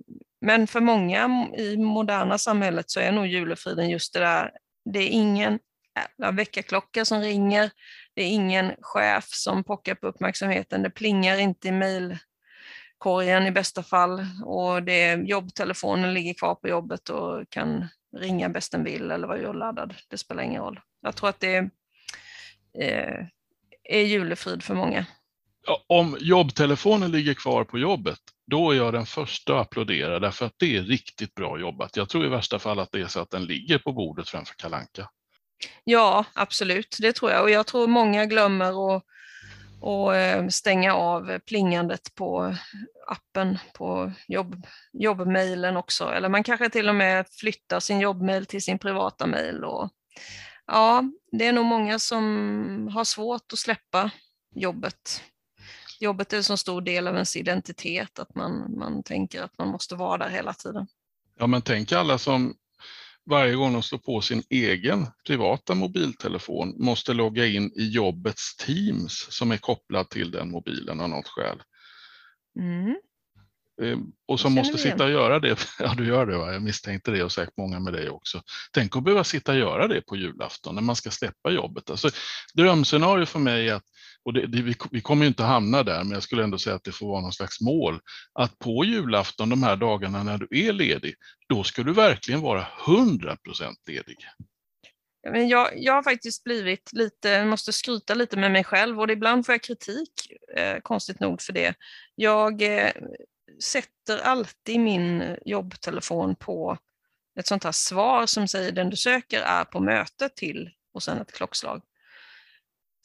Men 0.42 0.68
för 0.68 0.82
många 0.82 1.50
i 1.58 1.78
moderna 1.78 2.38
samhället 2.38 2.90
så 2.90 3.00
är 3.00 3.12
nog 3.12 3.28
julefriden 3.28 3.90
just 3.90 4.14
det 4.14 4.20
där, 4.20 4.52
det 4.94 5.00
är 5.00 5.10
ingen 5.10 5.60
väckarklocka 6.34 7.06
som 7.06 7.22
ringer, 7.22 7.72
det 8.14 8.22
är 8.22 8.28
ingen 8.28 8.72
chef 8.82 9.26
som 9.28 9.64
pockar 9.64 9.96
på 9.96 10.08
uppmärksamheten. 10.08 10.84
Det 10.84 10.90
plingar 10.90 11.38
inte 11.38 11.68
i 11.68 11.72
mejlkorgen 11.72 13.48
i 13.48 13.52
bästa 13.52 13.84
fall 13.84 14.26
och 14.46 14.84
det 14.84 15.04
är 15.04 15.18
jobbtelefonen 15.18 16.14
ligger 16.14 16.34
kvar 16.34 16.56
på 16.56 16.68
jobbet 16.68 17.10
och 17.10 17.50
kan 17.50 17.88
ringa 18.18 18.50
bäst 18.50 18.72
den 18.72 18.84
vill 18.84 19.12
eller 19.12 19.28
vara 19.28 19.40
urladdad. 19.40 19.94
Det 20.10 20.18
spelar 20.18 20.44
ingen 20.44 20.62
roll. 20.62 20.80
Jag 21.02 21.16
tror 21.16 21.30
att 21.30 21.40
det 21.40 21.56
är, 21.56 21.70
eh, 22.80 23.26
är 23.84 24.02
julefrid 24.02 24.64
för 24.64 24.76
många. 24.76 25.06
Om 25.88 26.18
jobbtelefonen 26.20 27.12
ligger 27.12 27.34
kvar 27.34 27.64
på 27.64 27.80
jobbet, 27.80 28.20
då 28.48 28.72
är 28.72 28.76
jag 28.76 28.94
den 28.94 29.06
första 29.06 29.56
att 29.60 29.68
applådera 29.68 30.20
därför 30.20 30.46
att 30.46 30.54
det 30.58 30.78
är 30.78 30.82
riktigt 30.82 31.36
bra 31.36 31.60
jobbat. 31.60 31.98
Jag 31.98 32.10
tror 32.10 32.26
i 32.26 32.30
värsta 32.30 32.60
fall 32.60 32.80
att 32.80 32.92
det 32.92 33.02
är 33.02 33.08
så 33.08 33.20
att 33.20 33.30
den 33.30 33.46
ligger 33.46 33.78
på 33.78 33.92
bordet 33.92 34.30
framför 34.30 34.56
kalanka. 34.56 35.10
Ja, 35.84 36.26
absolut, 36.34 36.98
det 37.00 37.14
tror 37.14 37.32
jag. 37.32 37.44
Och 37.44 37.50
jag 37.50 37.68
tror 37.68 37.88
många 37.88 38.26
glömmer 38.26 38.96
att 38.96 39.04
och 39.82 40.16
eh, 40.16 40.48
stänga 40.48 40.94
av 40.94 41.40
plingandet 41.40 42.16
på 42.16 42.56
appen 43.08 43.58
på 43.74 44.12
jobb, 44.28 44.68
jobbmailen 44.94 45.78
också. 45.78 46.12
Eller 46.12 46.30
man 46.30 46.44
kanske 46.44 46.70
till 46.70 46.90
och 46.90 46.96
med 46.96 47.26
flyttar 47.30 47.80
sin 47.80 48.00
jobbmail 48.00 48.46
till 48.46 48.62
sin 48.62 48.80
privata 48.80 49.28
mail. 49.28 49.64
Och, 49.64 49.90
Ja, 50.68 51.04
det 51.32 51.46
är 51.46 51.54
nog 51.54 51.66
många 51.66 52.00
som 52.00 52.90
har 52.94 53.04
svårt 53.04 53.54
att 53.54 53.60
släppa 53.60 54.12
jobbet. 54.56 55.24
Jobbet 56.00 56.34
är 56.34 56.38
en 56.38 56.44
så 56.44 56.58
stor 56.58 56.82
del 56.82 57.08
av 57.08 57.14
ens 57.14 57.36
identitet 57.36 58.20
att 58.20 58.36
man, 58.36 58.78
man 58.78 59.04
tänker 59.04 59.44
att 59.44 59.58
man 59.58 59.68
måste 59.68 59.96
vara 59.96 60.18
där 60.18 60.30
hela 60.30 60.54
tiden. 60.54 60.88
Ja, 61.40 61.48
men 61.48 61.62
tänk 61.62 61.92
alla 61.92 62.18
som 62.18 62.56
varje 63.26 63.56
gång 63.56 63.74
de 63.74 63.84
slår 63.84 64.00
på 64.00 64.22
sin 64.22 64.44
egen 64.50 65.08
privata 65.28 65.76
mobiltelefon 65.76 66.74
måste 66.78 67.14
logga 67.14 67.46
in 67.46 67.72
i 67.76 67.90
jobbets 67.90 68.56
Teams 68.56 69.28
som 69.30 69.52
är 69.52 69.58
kopplat 69.58 70.10
till 70.10 70.32
den 70.32 70.52
mobilen 70.52 71.00
av 71.00 71.10
något 71.10 71.28
skäl. 71.28 71.62
Mm. 72.60 72.96
Ehm, 73.82 74.12
och 74.28 74.40
som 74.40 74.54
måste 74.54 74.78
sitta 74.78 75.04
och 75.04 75.12
göra 75.12 75.40
det. 75.40 75.68
Ja, 75.80 75.94
du 75.98 76.08
gör 76.08 76.26
det 76.26 76.38
va? 76.38 76.54
Jag 76.54 76.62
misstänkte 76.62 77.12
det 77.12 77.24
och 77.24 77.32
säkert 77.32 77.58
många 77.58 77.80
med 77.80 77.94
dig 77.94 78.10
också. 78.10 78.42
Tänk 78.72 78.96
att 78.96 79.04
behöva 79.04 79.24
sitta 79.24 79.52
och 79.52 79.58
göra 79.58 79.88
det 79.88 80.02
på 80.02 80.16
julafton 80.16 80.76
när 80.76 80.82
man 80.82 80.96
ska 80.96 81.12
släppa 81.12 81.52
jobbet. 81.52 81.90
Alltså, 81.90 82.10
drömscenario 82.54 83.26
för 83.26 83.40
mig 83.40 83.70
är 83.70 83.74
att, 83.74 83.86
och 84.26 84.34
det, 84.34 84.48
det, 84.48 84.62
vi, 84.62 84.76
vi 84.92 85.02
kommer 85.02 85.24
ju 85.24 85.28
inte 85.28 85.44
hamna 85.44 85.84
där, 85.84 86.04
men 86.04 86.12
jag 86.12 86.24
skulle 86.24 86.44
ändå 86.44 86.58
säga 86.58 86.76
att 86.76 86.84
det 86.84 86.92
får 86.92 87.08
vara 87.08 87.22
någon 87.22 87.34
slags 87.34 87.62
mål, 87.62 88.00
att 88.34 88.60
på 88.60 88.86
julafton, 88.86 89.50
de 89.50 89.64
här 89.64 89.76
dagarna 89.76 90.24
när 90.24 90.38
du 90.38 90.48
är 90.52 90.74
ledig, 90.74 91.16
då 91.50 91.64
ska 91.64 91.84
du 91.84 91.94
verkligen 91.94 92.42
vara 92.42 92.68
100% 92.86 93.38
ledig. 93.88 94.18
Men 95.32 95.48
jag, 95.48 95.70
jag 95.76 95.94
har 95.94 96.04
faktiskt 96.04 96.44
blivit 96.44 96.94
lite, 96.94 97.46
måste 97.46 97.74
skryta 97.74 98.14
lite 98.14 98.38
med 98.38 98.52
mig 98.52 98.64
själv 98.64 99.00
och 99.00 99.12
ibland 99.12 99.46
får 99.46 99.54
jag 99.54 99.62
kritik, 99.62 100.12
eh, 100.56 100.80
konstigt 100.80 101.20
nog, 101.20 101.42
för 101.42 101.54
det. 101.54 101.74
Jag 102.16 102.62
eh, 102.62 102.92
sätter 103.64 104.18
alltid 104.18 104.80
min 104.80 105.38
jobbtelefon 105.46 106.36
på 106.36 106.78
ett 107.40 107.48
sånt 107.48 107.64
här 107.64 107.72
svar 107.72 108.26
som 108.26 108.48
säger 108.48 108.72
den 108.72 108.90
du 108.90 108.96
söker 108.96 109.42
är 109.42 109.64
på 109.64 109.80
möte 109.80 110.30
till 110.30 110.70
och 110.94 111.04
sen 111.04 111.18
ett 111.18 111.32
klockslag. 111.32 111.82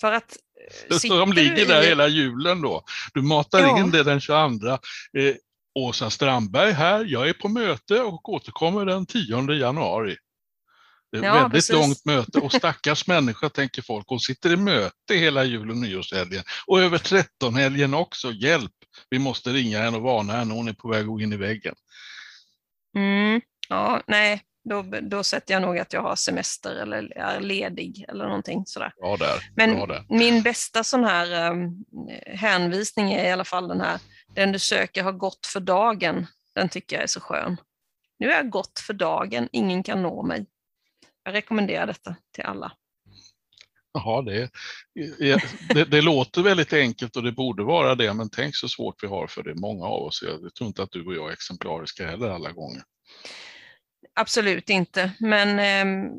För 0.00 0.12
att 0.12 0.37
så 1.00 1.19
de 1.19 1.33
ligger 1.33 1.67
där 1.67 1.83
i... 1.83 1.87
hela 1.87 2.09
julen 2.09 2.62
då. 2.62 2.85
Du 3.14 3.23
matar 3.23 3.61
ja. 3.61 3.79
in 3.79 3.90
det 3.90 4.02
den 4.02 4.21
22. 4.21 4.69
Eh, 4.69 4.79
Åsa 5.75 6.11
Strandberg 6.11 6.73
här, 6.73 7.05
jag 7.05 7.29
är 7.29 7.33
på 7.33 7.49
möte 7.49 8.00
och 8.00 8.29
återkommer 8.29 8.87
den 8.87 9.07
10 9.07 9.52
januari. 9.52 10.17
Det 11.12 11.19
är 11.19 11.21
ett 11.21 11.26
ja, 11.26 11.35
väldigt 11.35 11.52
precis. 11.52 11.75
långt 11.75 12.05
möte 12.05 12.38
och 12.38 12.52
stackars 12.52 13.07
människa 13.07 13.49
tänker 13.49 13.83
folk, 13.83 14.09
hon 14.09 14.21
sitter 14.21 14.52
i 14.52 14.57
möte 14.57 15.14
hela 15.14 15.45
jul 15.45 15.71
och 15.71 15.76
nyårshelgen 15.76 16.43
och 16.67 16.81
över 16.81 16.99
13-helgen 16.99 17.95
också, 17.95 18.33
hjälp! 18.33 18.73
Vi 19.11 19.19
måste 19.19 19.52
ringa 19.52 19.83
henne 19.83 19.97
och 19.97 20.02
varna 20.02 20.33
henne, 20.33 20.55
hon 20.55 20.69
är 20.69 20.73
på 20.73 20.88
väg 20.88 21.00
att 21.00 21.07
gå 21.07 21.21
in 21.21 21.33
i 21.33 21.37
väggen. 21.37 21.75
Mm, 22.97 23.40
ja, 23.69 24.02
nej, 24.07 24.43
då, 24.71 24.85
då 25.00 25.25
sätter 25.25 25.55
jag 25.55 25.62
nog 25.62 25.79
att 25.79 25.93
jag 25.93 26.03
har 26.03 26.17
semester 26.17 26.75
eller 26.75 27.19
är 27.19 27.41
ledig 27.41 28.05
eller 28.09 28.25
någonting 28.25 28.67
sådär. 28.67 28.93
Ja, 28.97 29.17
där. 29.17 29.50
Men 29.57 29.89
där. 29.89 30.05
min 30.09 30.43
bästa 30.43 30.85
sån 30.85 31.05
här 31.05 31.50
um, 31.53 31.85
hänvisning 32.27 33.12
är 33.12 33.25
i 33.25 33.31
alla 33.31 33.45
fall 33.45 33.69
den 33.69 33.81
här, 33.81 34.00
den 34.35 34.53
du 34.53 34.59
söker 34.59 35.03
har 35.03 35.12
gått 35.12 35.47
för 35.47 35.61
dagen. 35.61 36.27
Den 36.55 36.69
tycker 36.69 36.97
jag 36.97 37.03
är 37.03 37.07
så 37.07 37.21
skön. 37.21 37.57
Nu 38.19 38.31
är 38.31 38.37
jag 38.37 38.50
gått 38.50 38.79
för 38.87 38.93
dagen, 38.93 39.49
ingen 39.53 39.83
kan 39.83 40.03
nå 40.03 40.23
mig. 40.23 40.47
Jag 41.25 41.35
rekommenderar 41.35 41.87
detta 41.87 42.17
till 42.35 42.45
alla. 42.45 42.73
Jaha, 43.93 44.23
det, 44.23 44.50
det, 45.75 45.85
det, 45.85 46.00
låter 46.03 46.43
väldigt 46.43 46.73
enkelt 46.73 47.17
och 47.17 47.23
det 47.23 47.33
borde 47.33 47.62
vara 47.62 47.95
det, 47.95 48.15
men 48.15 48.31
tänk 48.31 48.57
så 48.57 48.69
svårt 48.69 49.03
vi 49.03 49.07
har 49.07 49.27
för 49.27 49.43
det, 49.43 49.55
många 49.55 49.87
av 49.87 50.03
oss. 50.03 50.23
Jag 50.23 50.55
tror 50.55 50.69
inte 50.69 50.83
att 50.83 50.93
du 50.93 51.07
och 51.07 51.15
jag 51.15 51.29
är 51.29 51.33
exemplariska 51.33 52.07
heller 52.07 52.31
alla 52.31 52.53
gånger. 52.53 52.83
Absolut 54.21 54.71
inte, 54.71 55.11
men 55.19 55.59
eh, 55.59 56.12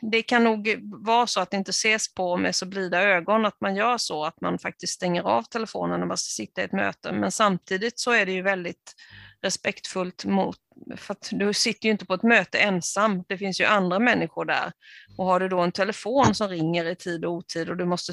det 0.00 0.22
kan 0.22 0.44
nog 0.44 0.80
vara 0.82 1.26
så 1.26 1.40
att 1.40 1.50
det 1.50 1.56
inte 1.56 1.70
ses 1.70 2.14
på 2.14 2.36
med 2.36 2.56
så 2.56 2.66
blida 2.66 3.02
ögon 3.02 3.46
att 3.46 3.60
man 3.60 3.76
gör 3.76 3.98
så, 3.98 4.24
att 4.24 4.40
man 4.40 4.58
faktiskt 4.58 4.92
stänger 4.92 5.22
av 5.22 5.42
telefonen 5.42 6.00
när 6.00 6.06
man 6.06 6.16
sitter 6.16 6.62
i 6.62 6.64
ett 6.64 6.72
möte. 6.72 7.12
Men 7.12 7.32
samtidigt 7.32 7.98
så 7.98 8.10
är 8.10 8.26
det 8.26 8.32
ju 8.32 8.42
väldigt 8.42 8.94
respektfullt 9.42 10.24
mot, 10.24 10.56
för 10.96 11.12
att 11.12 11.28
du 11.32 11.52
sitter 11.52 11.86
ju 11.86 11.92
inte 11.92 12.06
på 12.06 12.14
ett 12.14 12.22
möte 12.22 12.58
ensam, 12.58 13.24
det 13.28 13.38
finns 13.38 13.60
ju 13.60 13.64
andra 13.64 13.98
människor 13.98 14.44
där. 14.44 14.72
Och 15.18 15.24
har 15.24 15.40
du 15.40 15.48
då 15.48 15.60
en 15.60 15.72
telefon 15.72 16.34
som 16.34 16.48
ringer 16.48 16.84
i 16.84 16.96
tid 16.96 17.24
och 17.24 17.32
otid 17.32 17.68
och 17.68 17.76
du 17.76 17.84
måste 17.84 18.12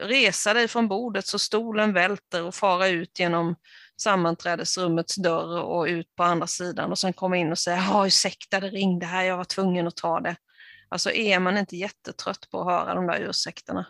resa 0.00 0.54
dig 0.54 0.68
från 0.68 0.88
bordet 0.88 1.26
så 1.26 1.38
stolen 1.38 1.92
välter 1.92 2.42
och 2.42 2.54
fara 2.54 2.88
ut 2.88 3.18
genom 3.18 3.56
sammanträdesrummets 4.00 5.16
dörr 5.16 5.62
och 5.62 5.84
ut 5.84 6.16
på 6.16 6.22
andra 6.22 6.46
sidan 6.46 6.90
och 6.90 6.98
sen 6.98 7.12
komma 7.12 7.36
in 7.36 7.52
och 7.52 7.58
säga 7.58 7.76
ja 7.76 8.06
ursäkta 8.06 8.60
det 8.60 8.68
ringde 8.68 9.06
här, 9.06 9.24
jag 9.24 9.36
var 9.36 9.44
tvungen 9.44 9.86
att 9.86 9.96
ta 9.96 10.20
det. 10.20 10.36
Alltså 10.88 11.10
är 11.10 11.38
man 11.38 11.58
inte 11.58 11.76
jättetrött 11.76 12.50
på 12.50 12.60
att 12.60 12.66
höra 12.66 12.94
de 12.94 13.06
där 13.06 13.20
ursäkterna? 13.28 13.86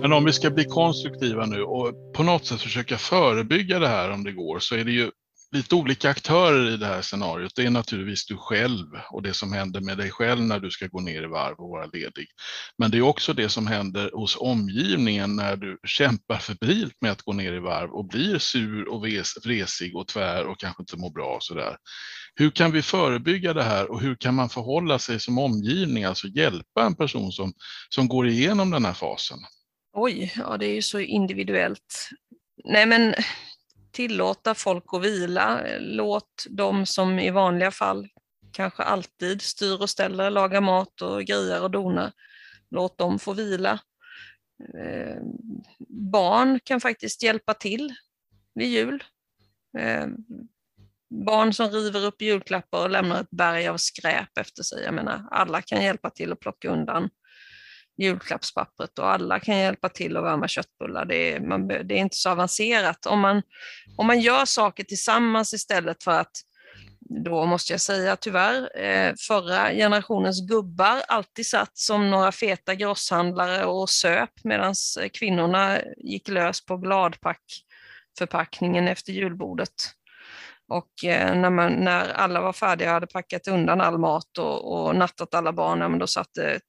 Men 0.00 0.12
om 0.12 0.24
vi 0.24 0.32
ska 0.32 0.50
bli 0.50 0.64
konstruktiva 0.64 1.46
nu 1.46 1.62
och 1.62 2.14
på 2.14 2.22
något 2.22 2.46
sätt 2.46 2.60
försöka 2.60 2.98
förebygga 2.98 3.78
det 3.78 3.88
här 3.88 4.10
om 4.10 4.24
det 4.24 4.32
går 4.32 4.58
så 4.58 4.74
är 4.74 4.84
det 4.84 4.92
ju 4.92 5.10
lite 5.52 5.74
olika 5.74 6.10
aktörer 6.10 6.70
i 6.70 6.76
det 6.76 6.86
här 6.86 7.02
scenariot. 7.02 7.52
Det 7.56 7.62
är 7.62 7.70
naturligtvis 7.70 8.26
du 8.26 8.36
själv 8.36 8.86
och 9.10 9.22
det 9.22 9.34
som 9.34 9.52
händer 9.52 9.80
med 9.80 9.98
dig 9.98 10.10
själv 10.10 10.40
när 10.40 10.60
du 10.60 10.70
ska 10.70 10.86
gå 10.86 11.00
ner 11.00 11.22
i 11.22 11.26
varv 11.26 11.54
och 11.58 11.68
vara 11.68 11.86
ledig. 11.86 12.26
Men 12.78 12.90
det 12.90 12.98
är 12.98 13.02
också 13.02 13.32
det 13.32 13.48
som 13.48 13.66
händer 13.66 14.10
hos 14.14 14.36
omgivningen 14.36 15.36
när 15.36 15.56
du 15.56 15.78
kämpar 15.86 16.38
febrilt 16.38 16.94
med 17.00 17.12
att 17.12 17.22
gå 17.22 17.32
ner 17.32 17.52
i 17.52 17.58
varv 17.58 17.90
och 17.90 18.08
blir 18.08 18.38
sur 18.38 18.88
och 18.88 19.06
vresig 19.44 19.96
och 19.96 20.08
tvär 20.08 20.46
och 20.46 20.60
kanske 20.60 20.82
inte 20.82 20.96
mår 20.96 21.10
bra 21.10 21.34
och 21.36 21.42
sådär. 21.42 21.76
Hur 22.34 22.50
kan 22.50 22.72
vi 22.72 22.82
förebygga 22.82 23.54
det 23.54 23.62
här 23.62 23.90
och 23.90 24.00
hur 24.00 24.14
kan 24.14 24.34
man 24.34 24.48
förhålla 24.48 24.98
sig 24.98 25.20
som 25.20 25.38
omgivning, 25.38 26.04
alltså 26.04 26.28
hjälpa 26.28 26.82
en 26.82 26.96
person 26.96 27.32
som, 27.32 27.52
som 27.88 28.08
går 28.08 28.28
igenom 28.28 28.70
den 28.70 28.84
här 28.84 28.92
fasen? 28.92 29.38
Oj, 29.92 30.32
ja 30.36 30.56
det 30.56 30.66
är 30.66 30.74
ju 30.74 30.82
så 30.82 31.00
individuellt. 31.00 32.10
Nej 32.64 32.86
men 32.86 33.14
tillåta 33.96 34.54
folk 34.54 34.84
att 34.86 35.04
vila. 35.04 35.60
Låt 35.78 36.46
de 36.50 36.86
som 36.86 37.18
i 37.18 37.30
vanliga 37.30 37.70
fall 37.70 38.08
kanske 38.52 38.82
alltid 38.82 39.42
styr 39.42 39.82
och 39.82 39.90
ställer, 39.90 40.30
lagar 40.30 40.60
mat 40.60 41.02
och 41.02 41.24
grejer 41.24 41.62
och 41.62 41.70
donar. 41.70 42.12
Låt 42.70 42.98
dem 42.98 43.18
få 43.18 43.32
vila. 43.32 43.80
Eh, 44.74 45.16
barn 45.88 46.60
kan 46.64 46.80
faktiskt 46.80 47.22
hjälpa 47.22 47.54
till 47.54 47.94
vid 48.54 48.68
jul. 48.68 49.04
Eh, 49.78 50.06
barn 51.26 51.52
som 51.52 51.70
river 51.70 52.04
upp 52.04 52.22
julklappar 52.22 52.82
och 52.82 52.90
lämnar 52.90 53.20
ett 53.20 53.30
berg 53.30 53.68
av 53.68 53.76
skräp 53.76 54.38
efter 54.38 54.62
sig. 54.62 54.84
Jag 54.84 54.94
menar, 54.94 55.28
alla 55.30 55.62
kan 55.62 55.82
hjälpa 55.82 56.10
till 56.10 56.32
att 56.32 56.40
plocka 56.40 56.70
undan 56.70 57.10
julklappspappret 57.96 58.98
och 58.98 59.10
alla 59.10 59.40
kan 59.40 59.58
hjälpa 59.58 59.88
till 59.88 60.16
att 60.16 60.24
värma 60.24 60.48
köttbullar. 60.48 61.04
Det 61.04 61.32
är, 61.32 61.40
man, 61.40 61.68
det 61.68 61.94
är 61.94 61.98
inte 61.98 62.16
så 62.16 62.30
avancerat. 62.30 63.06
Om 63.06 63.20
man, 63.20 63.42
om 63.96 64.06
man 64.06 64.20
gör 64.20 64.44
saker 64.44 64.84
tillsammans 64.84 65.54
istället 65.54 66.02
för 66.02 66.20
att 66.20 66.32
då 67.08 67.46
måste 67.46 67.72
jag 67.72 67.80
säga 67.80 68.16
tyvärr, 68.16 68.78
eh, 68.78 69.14
förra 69.28 69.70
generationens 69.70 70.48
gubbar 70.48 71.02
alltid 71.08 71.46
satt 71.46 71.78
som 71.78 72.10
några 72.10 72.32
feta 72.32 72.74
grosshandlare 72.74 73.64
och 73.64 73.90
söp 73.90 74.30
medan 74.44 74.74
eh, 75.00 75.08
kvinnorna 75.08 75.80
gick 75.96 76.28
lös 76.28 76.66
på 76.66 76.76
gladpackförpackningen 76.76 78.88
efter 78.88 79.12
julbordet. 79.12 79.74
Och 80.68 81.04
eh, 81.04 81.34
när, 81.34 81.50
man, 81.50 81.72
när 81.72 82.08
alla 82.08 82.40
var 82.40 82.52
färdiga 82.52 82.88
och 82.88 82.94
hade 82.94 83.06
packat 83.06 83.48
undan 83.48 83.80
all 83.80 83.98
mat 83.98 84.38
och, 84.38 84.72
och 84.72 84.96
nattat 84.96 85.34
alla 85.34 85.52
barn, 85.52 85.98
då 85.98 86.06
satt 86.06 86.34
det 86.34 86.60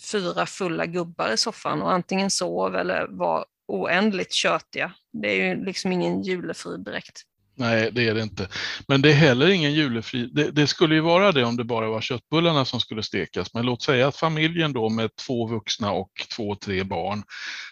fyra 0.00 0.46
fulla 0.46 0.86
gubbar 0.86 1.32
i 1.32 1.36
soffan 1.36 1.82
och 1.82 1.92
antingen 1.92 2.30
sov 2.30 2.76
eller 2.76 3.06
var 3.10 3.44
oändligt 3.68 4.32
tjötiga. 4.32 4.92
Det 5.12 5.28
är 5.28 5.44
ju 5.44 5.64
liksom 5.64 5.92
ingen 5.92 6.22
julefrid 6.22 6.80
direkt. 6.80 7.22
Nej, 7.62 7.90
det 7.92 8.08
är 8.08 8.14
det 8.14 8.22
inte. 8.22 8.48
Men 8.88 9.02
det 9.02 9.10
är 9.10 9.14
heller 9.14 9.48
ingen 9.48 9.72
julefri. 9.72 10.26
Det, 10.32 10.50
det, 10.50 10.66
skulle 10.66 10.94
ju 10.94 11.00
vara 11.00 11.32
det 11.32 11.44
om 11.44 11.56
det 11.56 11.64
bara 11.64 11.88
var 11.88 12.00
köttbullarna 12.00 12.64
som 12.64 12.80
skulle 12.80 13.02
stekas. 13.02 13.54
Men 13.54 13.66
låt 13.66 13.82
säga 13.82 14.08
att 14.08 14.16
familjen 14.16 14.72
då 14.72 14.88
med 14.88 15.10
två 15.26 15.46
vuxna 15.46 15.92
och 15.92 16.10
två, 16.36 16.54
tre 16.54 16.84
barn, 16.84 17.22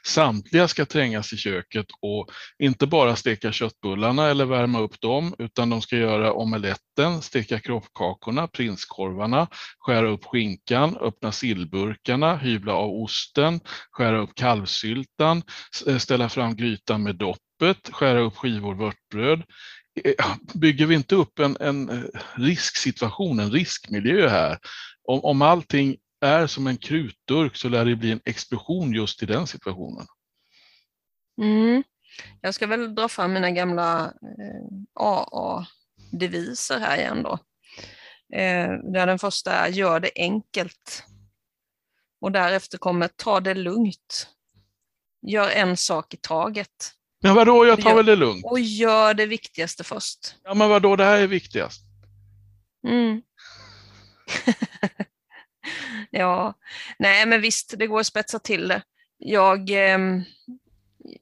samtliga 0.07 0.69
ska 0.69 0.87
trängas 0.87 1.33
i 1.33 1.37
köket 1.37 1.87
och 2.03 2.31
inte 2.63 2.87
bara 2.87 3.17
steka 3.17 3.53
köttbullarna 3.53 4.27
eller 4.27 4.45
värma 4.45 4.81
upp 4.81 5.01
dem, 5.01 5.35
utan 5.39 5.71
de 5.71 5.83
ska 5.83 5.97
göra 5.97 6.33
omeletten, 6.33 7.23
steka 7.23 7.61
kroppkakorna, 7.61 8.49
prinskorvarna, 8.49 9.47
skära 9.79 10.09
upp 10.09 10.25
skinkan, 10.25 10.97
öppna 11.01 11.33
sillburkarna, 11.33 12.37
hyvla 12.37 12.75
av 12.75 12.91
osten, 12.91 13.61
skära 13.91 14.19
upp 14.19 14.35
kalvsyltan, 14.35 15.43
eh, 15.87 15.99
ställa 15.99 16.29
fram 16.29 16.57
grytan 16.57 17.03
med 17.03 17.17
dopp 17.17 17.39
öppet, 17.61 17.95
skära 17.95 18.21
upp 18.21 18.37
skivor 18.37 18.75
vörtbröd. 18.75 19.43
Eh, 20.05 20.37
bygger 20.55 20.87
vi 20.87 20.95
inte 20.95 21.14
upp 21.14 21.38
en, 21.38 21.57
en 21.61 21.88
eh, 21.88 22.05
risksituation, 22.35 23.40
en 23.40 23.50
riskmiljö 23.50 24.29
här? 24.29 24.59
Om, 25.05 25.25
om 25.25 25.43
allting 25.43 25.97
är 26.21 26.47
som 26.47 26.67
en 26.67 26.76
krutdurk 26.76 27.57
så 27.57 27.69
lär 27.69 27.85
det 27.85 27.97
bli 27.97 28.12
en 28.12 28.21
explosion 28.25 28.93
just 28.93 29.23
i 29.23 29.26
den 29.26 29.47
situationen. 29.47 30.07
Mm. 31.43 31.83
Jag 32.40 32.55
ska 32.55 32.67
väl 32.67 32.95
dra 32.95 33.09
fram 33.09 33.33
mina 33.33 33.50
gamla 33.50 34.05
eh, 34.05 34.62
AA-deviser 34.95 36.79
här 36.79 36.99
igen 36.99 37.23
då. 37.23 37.33
Eh, 38.37 38.69
där 38.93 39.07
den 39.07 39.19
första 39.19 39.52
är 39.52 39.69
gör 39.69 40.00
det 40.00 40.11
enkelt. 40.14 41.05
Och 42.21 42.33
därefter 42.33 42.79
kommer 42.79 43.09
ta 43.09 43.40
det 43.40 43.55
lugnt. 43.55 44.29
Gör 45.26 45.50
en 45.50 45.76
sak 45.76 46.14
i 46.14 46.17
taget. 46.17 47.00
Men 47.23 47.35
vadå, 47.35 47.67
jag 47.67 47.81
tar 47.81 47.95
väl 47.95 48.07
det 48.07 48.17
lugnt? 48.17 48.45
Och 48.45 48.61
gör 48.61 49.15
det 49.15 49.27
viktigaste 49.27 49.85
först. 49.85 50.35
Ja, 50.45 50.55
men 50.55 50.69
vadå, 50.69 50.97
det 50.97 51.05
här 51.05 51.19
är 51.19 51.27
viktigast. 51.27 51.81
Mm. 52.89 53.23
ja, 56.11 56.55
nej 56.99 57.27
men 57.27 57.41
visst, 57.41 57.75
det 57.79 57.87
går 57.87 58.00
att 58.00 58.07
spetsa 58.07 58.39
till 58.39 58.69
det. 58.69 58.83
Jag, 59.19 59.71
ehm, 59.71 60.23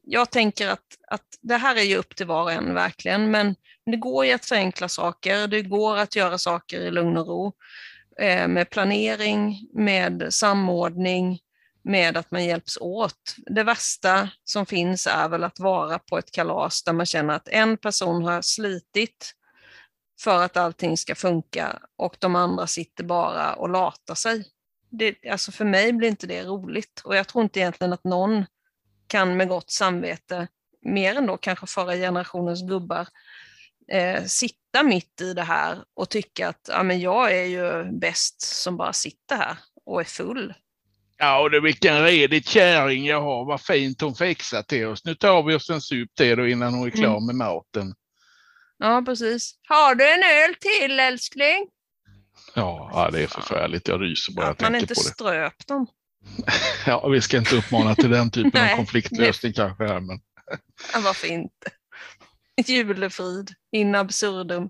jag 0.03 0.31
tänker 0.31 0.69
att, 0.69 0.99
att 1.09 1.39
det 1.41 1.57
här 1.57 1.77
är 1.77 1.83
ju 1.83 1.97
upp 1.97 2.17
till 2.17 2.27
var 2.27 2.43
och 2.43 2.53
en 2.53 2.75
verkligen, 2.75 3.31
men 3.31 3.55
det 3.87 3.97
går 3.97 4.27
ju 4.27 4.33
att 4.33 4.47
förenkla 4.47 4.89
saker. 4.89 5.47
Det 5.47 5.63
går 5.63 5.97
att 5.97 6.17
göra 6.17 6.39
saker 6.39 6.81
i 6.81 6.91
lugn 6.91 7.17
och 7.17 7.27
ro 7.27 7.53
eh, 8.21 8.49
med 8.49 8.71
planering, 8.71 9.69
med 9.73 10.27
samordning, 10.31 11.41
med 11.89 12.17
att 12.17 12.31
man 12.31 12.45
hjälps 12.45 12.79
åt. 12.81 13.37
Det 13.37 13.63
värsta 13.63 14.31
som 14.45 14.67
finns 14.67 15.07
är 15.07 15.29
väl 15.29 15.45
att 15.45 15.61
vara 15.61 15.99
på 15.99 16.19
ett 16.19 16.31
kalas 16.33 16.83
där 16.83 16.93
man 16.93 17.07
känner 17.07 17.35
att 17.35 17.49
en 17.49 17.77
person 17.77 18.25
har 18.25 18.43
slitit 18.43 19.33
för 20.21 20.43
att 20.43 20.57
allting 20.57 20.97
ska 20.97 21.15
funka 21.15 21.79
och 21.97 22.17
de 22.19 22.37
andra 22.37 22.67
sitter 22.67 23.05
bara 23.05 23.55
och 23.55 23.69
latar 23.69 24.15
sig. 24.15 24.45
Det, 24.91 25.17
alltså 25.31 25.53
för 25.53 25.65
mig 25.65 25.93
blir 25.93 26.09
inte 26.09 26.27
det 26.27 26.45
roligt 26.45 27.01
och 27.05 27.17
jag 27.17 27.29
tror 27.29 27.45
inte 27.45 27.61
egentligen 27.61 27.93
att 27.93 28.05
någon 28.05 28.47
kan 29.07 29.37
med 29.37 29.49
gott 29.49 29.71
samvete, 29.71 30.49
mer 30.83 31.15
än 31.15 31.27
då 31.27 31.37
kanske 31.37 31.67
förra 31.67 31.95
generationens 31.95 32.63
gubbar, 32.63 33.09
eh, 33.93 34.25
sitta 34.25 34.83
mitt 34.83 35.21
i 35.21 35.35
det 35.35 35.43
här 35.43 35.79
och 35.95 36.09
tycka 36.09 36.49
att 36.49 36.69
ja, 36.69 36.83
men 36.83 37.01
jag 37.01 37.33
är 37.33 37.45
ju 37.45 37.93
bäst 37.99 38.41
som 38.41 38.77
bara 38.77 38.93
sitter 38.93 39.37
här 39.37 39.59
och 39.85 40.01
är 40.01 40.05
full. 40.05 40.55
Ja, 41.19 41.41
och 41.41 41.51
det 41.51 41.61
vilken 41.61 42.03
redig 42.05 42.49
kärring 42.49 43.07
jag 43.07 43.21
har. 43.23 43.45
Vad 43.45 43.61
fint 43.61 44.01
hon 44.01 44.15
fixar 44.15 44.63
till 44.63 44.87
oss. 44.87 45.05
Nu 45.05 45.15
tar 45.15 45.43
vi 45.43 45.55
oss 45.55 45.71
en 45.71 45.81
sup 45.81 46.15
till 46.15 46.37
då 46.37 46.49
innan 46.49 46.75
hon 46.75 46.87
är 46.87 46.91
klar 46.91 47.17
Mm. 47.17 47.27
med 47.27 47.35
maten. 47.35 47.95
Ja, 48.79 49.03
precis. 49.07 49.55
Har 49.69 49.95
du 49.95 50.13
en 50.13 50.23
öl 50.23 50.55
till 50.55 51.01
älskling? 51.01 51.69
Ja, 52.55 52.91
ja, 52.93 53.11
det 53.11 53.23
är 53.23 53.27
förfärligt. 53.27 53.89
Jag 53.89 54.03
ryser 54.03 54.33
bara 54.33 54.47
jag 54.47 54.63
man 54.63 54.73
tänker 54.73 54.81
inte 54.81 54.95
på 54.95 55.01
det. 55.01 55.09
ströp 55.11 55.67
dem. 55.67 55.87
Ja, 56.87 57.09
vi 57.09 57.21
ska 57.21 57.37
inte 57.39 57.57
uppmana 57.57 57.95
till 57.95 58.11
den 58.11 58.31
typen 58.31 58.71
av 58.71 58.77
konfliktlösning 58.77 59.53
kanske 59.53 59.85
här, 59.87 60.01
men 60.01 60.21
Ja, 60.93 61.01
varför 61.05 61.27
inte? 61.29 61.71
Julefrid 62.67 63.51
in 63.73 63.95
absurdum. 63.95 64.69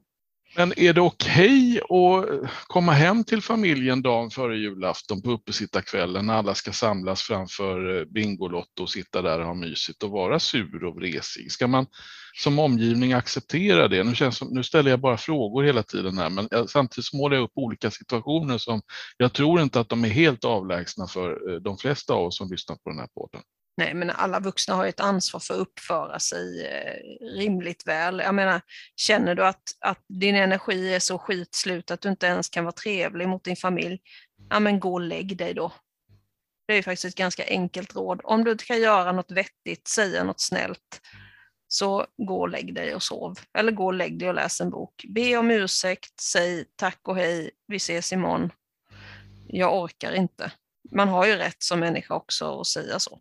Men 0.57 0.79
är 0.79 0.93
det 0.93 1.01
okej 1.01 1.81
att 1.81 2.51
komma 2.67 2.93
hem 2.93 3.25
till 3.25 3.43
familjen 3.43 4.03
dagen 4.03 4.31
före 4.31 4.57
julafton 4.57 5.23
på 5.23 5.31
uppesittarkvällen 5.31 6.27
när 6.27 6.35
alla 6.35 6.55
ska 6.55 6.73
samlas 6.73 7.23
framför 7.23 7.99
eh, 7.99 8.05
Bingolotto 8.05 8.83
och 8.83 8.91
sitta 8.91 9.23
där 9.23 9.41
och 9.41 9.47
ha 9.47 9.55
mysigt 9.55 10.03
och 10.03 10.11
vara 10.11 10.41
sur 10.41 10.85
och 10.85 10.97
vresig? 10.97 11.53
Ska 11.53 11.67
man 11.67 11.87
som 12.43 12.59
omgivning 12.59 13.13
acceptera 13.13 13.89
det? 13.89 14.05
Nu, 14.05 14.15
känns 14.15 14.37
som, 14.37 14.49
nu 14.51 14.63
ställer 14.63 14.91
jag 14.91 15.01
bara 15.01 15.17
frågor 15.17 15.63
hela 15.63 15.83
tiden 15.83 16.19
här, 16.19 16.31
men 16.31 16.49
jag, 16.51 16.71
samtidigt 16.71 17.13
målar 17.13 17.37
jag 17.37 17.45
upp 17.45 17.53
olika 17.55 17.91
situationer 17.91 18.59
som 18.59 18.83
jag 19.17 19.33
tror 19.33 19.61
inte 19.61 19.81
att 19.81 19.89
de 19.89 20.05
är 20.05 20.09
helt 20.09 20.45
avlägsna 20.45 21.07
för 21.07 21.53
eh, 21.53 21.61
de 21.61 21.79
flesta 21.79 22.15
av 22.15 22.27
oss 22.27 22.39
som 22.39 22.51
lyssnar 22.51 22.77
på 22.77 22.91
den 22.91 22.99
här 22.99 23.09
podden. 23.15 23.43
Nej, 23.79 23.95
men 23.95 24.11
alla 24.11 24.41
vuxna 24.41 24.75
har 24.75 24.85
ju 24.85 24.89
ett 24.89 25.01
ansvar 25.01 25.41
för 25.41 25.55
att 25.55 25.61
uppföra 25.61 26.19
sig 26.19 26.67
eh, 26.67 27.27
rimligt 27.37 27.87
väl. 27.87 28.19
Jag 28.19 28.35
menar, 28.35 28.61
känner 28.97 29.35
du 29.35 29.47
att, 29.47 29.63
att 29.81 30.05
din 30.09 30.35
energi 30.35 30.95
är 30.95 30.99
så 30.99 31.19
skitslut 31.19 31.91
att 31.91 32.01
du 32.01 32.09
inte 32.09 32.27
ens 32.27 32.49
kan 32.49 32.65
vara 32.65 32.73
trevlig 32.73 33.29
mot 33.29 33.45
din 33.45 33.57
familj, 33.57 33.99
ja 34.51 34.61
men 34.61 34.81
gå 34.81 34.93
och 34.93 35.01
lägg 35.01 35.37
dig 35.37 35.55
då. 35.55 35.73
Det 36.67 36.73
är 36.73 36.77
ju 36.77 36.83
faktiskt 36.83 37.05
ett 37.05 37.15
ganska 37.15 37.45
enkelt 37.47 37.97
råd. 37.97 38.21
Om 38.25 38.45
du 38.45 38.53
inte 38.53 38.65
kan 38.65 38.81
göra 38.81 39.13
något 39.13 39.31
vettigt, 39.31 39.89
säga 39.89 40.25
något 40.25 40.41
snällt, 40.41 41.01
så 41.69 42.07
gå 42.17 42.41
och 42.41 42.49
lägg 42.49 42.75
dig 42.75 42.95
och 42.95 43.03
sov. 43.03 43.39
Eller 43.59 43.73
gå 43.73 43.87
och 43.87 43.95
lägg 43.95 44.19
dig 44.19 44.29
och 44.29 44.35
läs 44.35 44.61
en 44.61 44.71
bok. 44.71 45.05
Be 45.09 45.37
om 45.37 45.51
ursäkt, 45.51 46.21
säg 46.21 46.65
tack 46.77 47.01
och 47.03 47.17
hej, 47.17 47.51
vi 47.67 47.77
ses 47.77 48.13
imorgon. 48.13 48.51
Jag 49.49 49.83
orkar 49.83 50.13
inte. 50.13 50.53
Man 50.91 51.09
har 51.09 51.27
ju 51.27 51.37
rätt 51.37 51.63
som 51.63 51.81
människa 51.81 52.15
också 52.15 52.61
att 52.61 52.67
säga 52.67 52.99
så. 52.99 53.21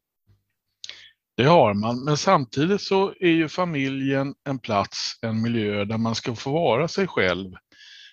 Det 1.38 1.44
har 1.44 1.74
man, 1.74 2.04
men 2.04 2.18
samtidigt 2.18 2.82
så 2.82 3.14
är 3.20 3.30
ju 3.30 3.50
familjen 3.50 4.36
en 4.44 4.60
plats, 4.60 5.20
en 5.22 5.42
miljö 5.42 5.86
där 5.86 5.98
man 5.98 6.16
ska 6.16 6.36
få 6.36 6.52
vara 6.52 6.88
sig 6.88 7.08
själv. 7.08 7.54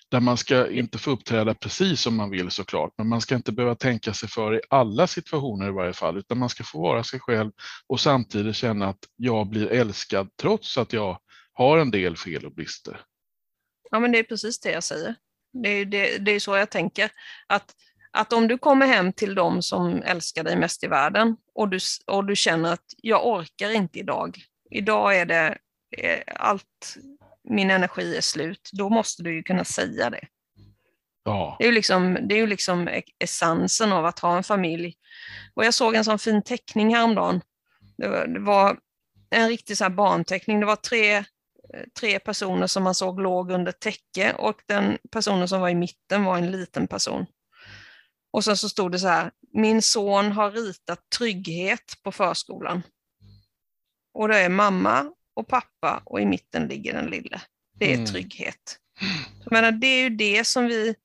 Där 0.09 0.19
man 0.19 0.37
ska 0.37 0.71
inte 0.71 0.97
få 0.97 1.11
uppträda 1.11 1.53
precis 1.53 2.01
som 2.01 2.15
man 2.15 2.29
vill 2.29 2.51
såklart, 2.51 2.93
men 2.97 3.07
man 3.07 3.21
ska 3.21 3.35
inte 3.35 3.51
behöva 3.51 3.75
tänka 3.75 4.13
sig 4.13 4.29
för 4.29 4.55
i 4.55 4.61
alla 4.69 5.07
situationer 5.07 5.67
i 5.67 5.71
varje 5.71 5.93
fall, 5.93 6.17
utan 6.17 6.37
man 6.37 6.49
ska 6.49 6.63
få 6.63 6.81
vara 6.81 7.03
sig 7.03 7.19
själv 7.19 7.51
och 7.87 7.99
samtidigt 7.99 8.55
känna 8.55 8.87
att 8.87 8.99
jag 9.15 9.49
blir 9.49 9.67
älskad 9.67 10.29
trots 10.41 10.77
att 10.77 10.93
jag 10.93 11.19
har 11.53 11.77
en 11.77 11.91
del 11.91 12.17
fel 12.17 12.45
och 12.45 12.53
brister. 12.53 13.01
Ja, 13.91 13.99
men 13.99 14.11
det 14.11 14.19
är 14.19 14.23
precis 14.23 14.59
det 14.59 14.71
jag 14.71 14.83
säger. 14.83 15.15
Det 15.63 15.69
är, 15.69 15.85
det, 15.85 16.17
det 16.17 16.31
är 16.31 16.39
så 16.39 16.55
jag 16.55 16.69
tänker. 16.69 17.11
Att, 17.47 17.75
att 18.15 18.33
om 18.33 18.47
du 18.47 18.57
kommer 18.57 18.87
hem 18.87 19.13
till 19.13 19.35
dem 19.35 19.61
som 19.61 20.01
älskar 20.03 20.43
dig 20.43 20.55
mest 20.55 20.83
i 20.83 20.87
världen 20.87 21.37
och 21.55 21.69
du, 21.69 21.79
och 22.05 22.25
du 22.25 22.35
känner 22.35 22.73
att 22.73 22.85
jag 22.97 23.27
orkar 23.27 23.69
inte 23.69 23.99
idag. 23.99 24.37
Idag 24.69 25.17
är 25.17 25.25
det 25.25 25.57
eh, 25.97 26.19
allt, 26.35 26.97
min 27.43 27.71
energi 27.71 28.17
är 28.17 28.21
slut. 28.21 28.69
Då 28.73 28.89
måste 28.89 29.23
du 29.23 29.35
ju 29.35 29.43
kunna 29.43 29.63
säga 29.63 30.09
det. 30.09 30.27
Ja, 31.23 31.55
Det 31.59 31.65
är 31.65 31.67
ju 31.67 31.73
liksom, 31.73 32.17
det 32.21 32.35
är 32.35 32.39
ju 32.39 32.47
liksom 32.47 32.87
e- 32.87 33.01
essensen 33.19 33.91
av 33.91 34.05
att 34.05 34.19
ha 34.19 34.37
en 34.37 34.43
familj. 34.43 34.95
Och 35.53 35.65
jag 35.65 35.73
såg 35.73 35.95
en 35.95 36.05
sån 36.05 36.19
fin 36.19 36.41
teckning 36.41 36.95
häromdagen. 36.95 37.41
Det 37.97 38.07
var, 38.07 38.27
det 38.27 38.39
var 38.39 38.77
en 39.29 39.49
riktig 39.49 39.77
så 39.77 39.83
här 39.83 39.91
barnteckning. 39.91 40.59
Det 40.59 40.65
var 40.65 40.75
tre, 40.75 41.23
tre 41.99 42.19
personer 42.19 42.67
som 42.67 42.83
man 42.83 42.95
såg 42.95 43.19
låg 43.19 43.51
under 43.51 43.71
täcke 43.71 44.33
och 44.33 44.61
den 44.65 44.97
personen 45.11 45.47
som 45.47 45.61
var 45.61 45.69
i 45.69 45.75
mitten 45.75 46.23
var 46.23 46.37
en 46.37 46.51
liten 46.51 46.87
person. 46.87 47.25
Och 48.35 48.43
sen 48.43 48.57
så 48.57 48.69
stod 48.69 48.91
det 48.91 48.99
så 48.99 49.07
här, 49.07 49.31
min 49.53 49.81
son 49.81 50.31
har 50.31 50.51
ritat 50.51 50.99
trygghet 51.17 51.93
på 52.03 52.11
förskolan. 52.11 52.83
Och 54.13 54.27
det 54.27 54.37
är 54.37 54.49
mamma 54.49 55.11
och 55.35 55.47
pappa 55.47 56.01
och 56.05 56.21
i 56.21 56.25
mitten 56.25 56.67
ligger 56.67 56.93
den 56.93 57.05
lille. 57.05 57.41
Det 57.79 57.91
är 57.91 57.93
Mm. 57.93 58.05
trygghet. 58.05 58.77
Jag 59.43 59.51
menar, 59.51 59.71
det 59.71 59.87
är 59.87 60.01
ju 60.01 60.09
det 60.09 60.47
som 60.47 60.65
vi 60.65 60.95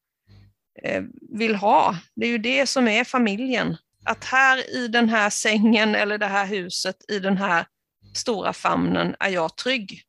eh, 0.83 1.03
vill 1.39 1.55
ha. 1.55 1.97
Det 2.15 2.27
är 2.27 2.31
ju 2.31 2.39
det 2.39 2.67
som 2.67 2.89
är 2.89 3.05
familjen. 3.05 3.77
Att 4.05 4.25
här 4.25 4.77
i 4.77 4.89
den 4.89 5.09
här 5.09 5.31
sängen 5.31 5.95
eller 5.95 6.19
det 6.19 6.27
här 6.27 6.47
huset, 6.47 6.97
i 7.09 7.19
den 7.19 7.37
här 7.37 7.67
stora 8.15 8.53
famnen 8.53 9.17
är 9.21 9.29
jag 9.29 9.57
trygg. 9.57 10.03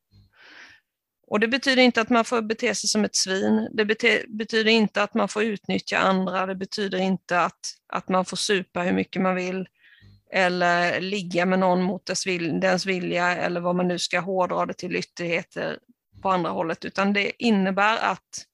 Och 1.32 1.39
det 1.39 1.48
betyder 1.48 1.84
inte 1.84 2.02
att 2.02 2.10
man 2.10 2.26
får 2.26 2.41
bete 2.41 2.76
sig 2.76 2.89
som 2.89 3.04
ett 3.06 3.15
svin. 3.15 3.70
Det 3.74 3.86
bete, 3.86 4.26
betyder 4.28 4.72
inte 4.72 5.04
att 5.04 5.13
man 5.13 5.28
får 5.28 5.44
utnyttja 5.44 5.98
andra. 5.98 6.46
Det 6.46 6.56
betyder 6.56 6.98
inte 6.98 7.41
att, 7.41 7.60
att 7.88 8.10
man 8.10 8.26
får 8.26 8.38
supa 8.38 8.82
hur 8.82 8.94
mycket 8.94 9.22
man 9.22 9.36
vill 9.36 9.67
eller 10.34 11.02
ligga 11.02 11.46
med 11.46 11.60
någon 11.60 11.84
mot 11.84 12.06
dess, 12.06 12.28
vil, 12.28 12.60
dens 12.60 12.86
vilja 12.86 13.36
eller 13.36 13.62
vad 13.62 13.76
man 13.76 13.88
nu 13.88 14.00
ska 14.00 14.20
hårdra 14.20 14.65
det 14.65 14.74
till 14.74 14.96
ytterligheter 14.96 15.80
på 16.22 16.30
andra 16.30 16.50
hållet, 16.50 16.86
utan 16.86 17.13
det 17.13 17.44
innebär 17.44 17.98
att, 17.98 18.46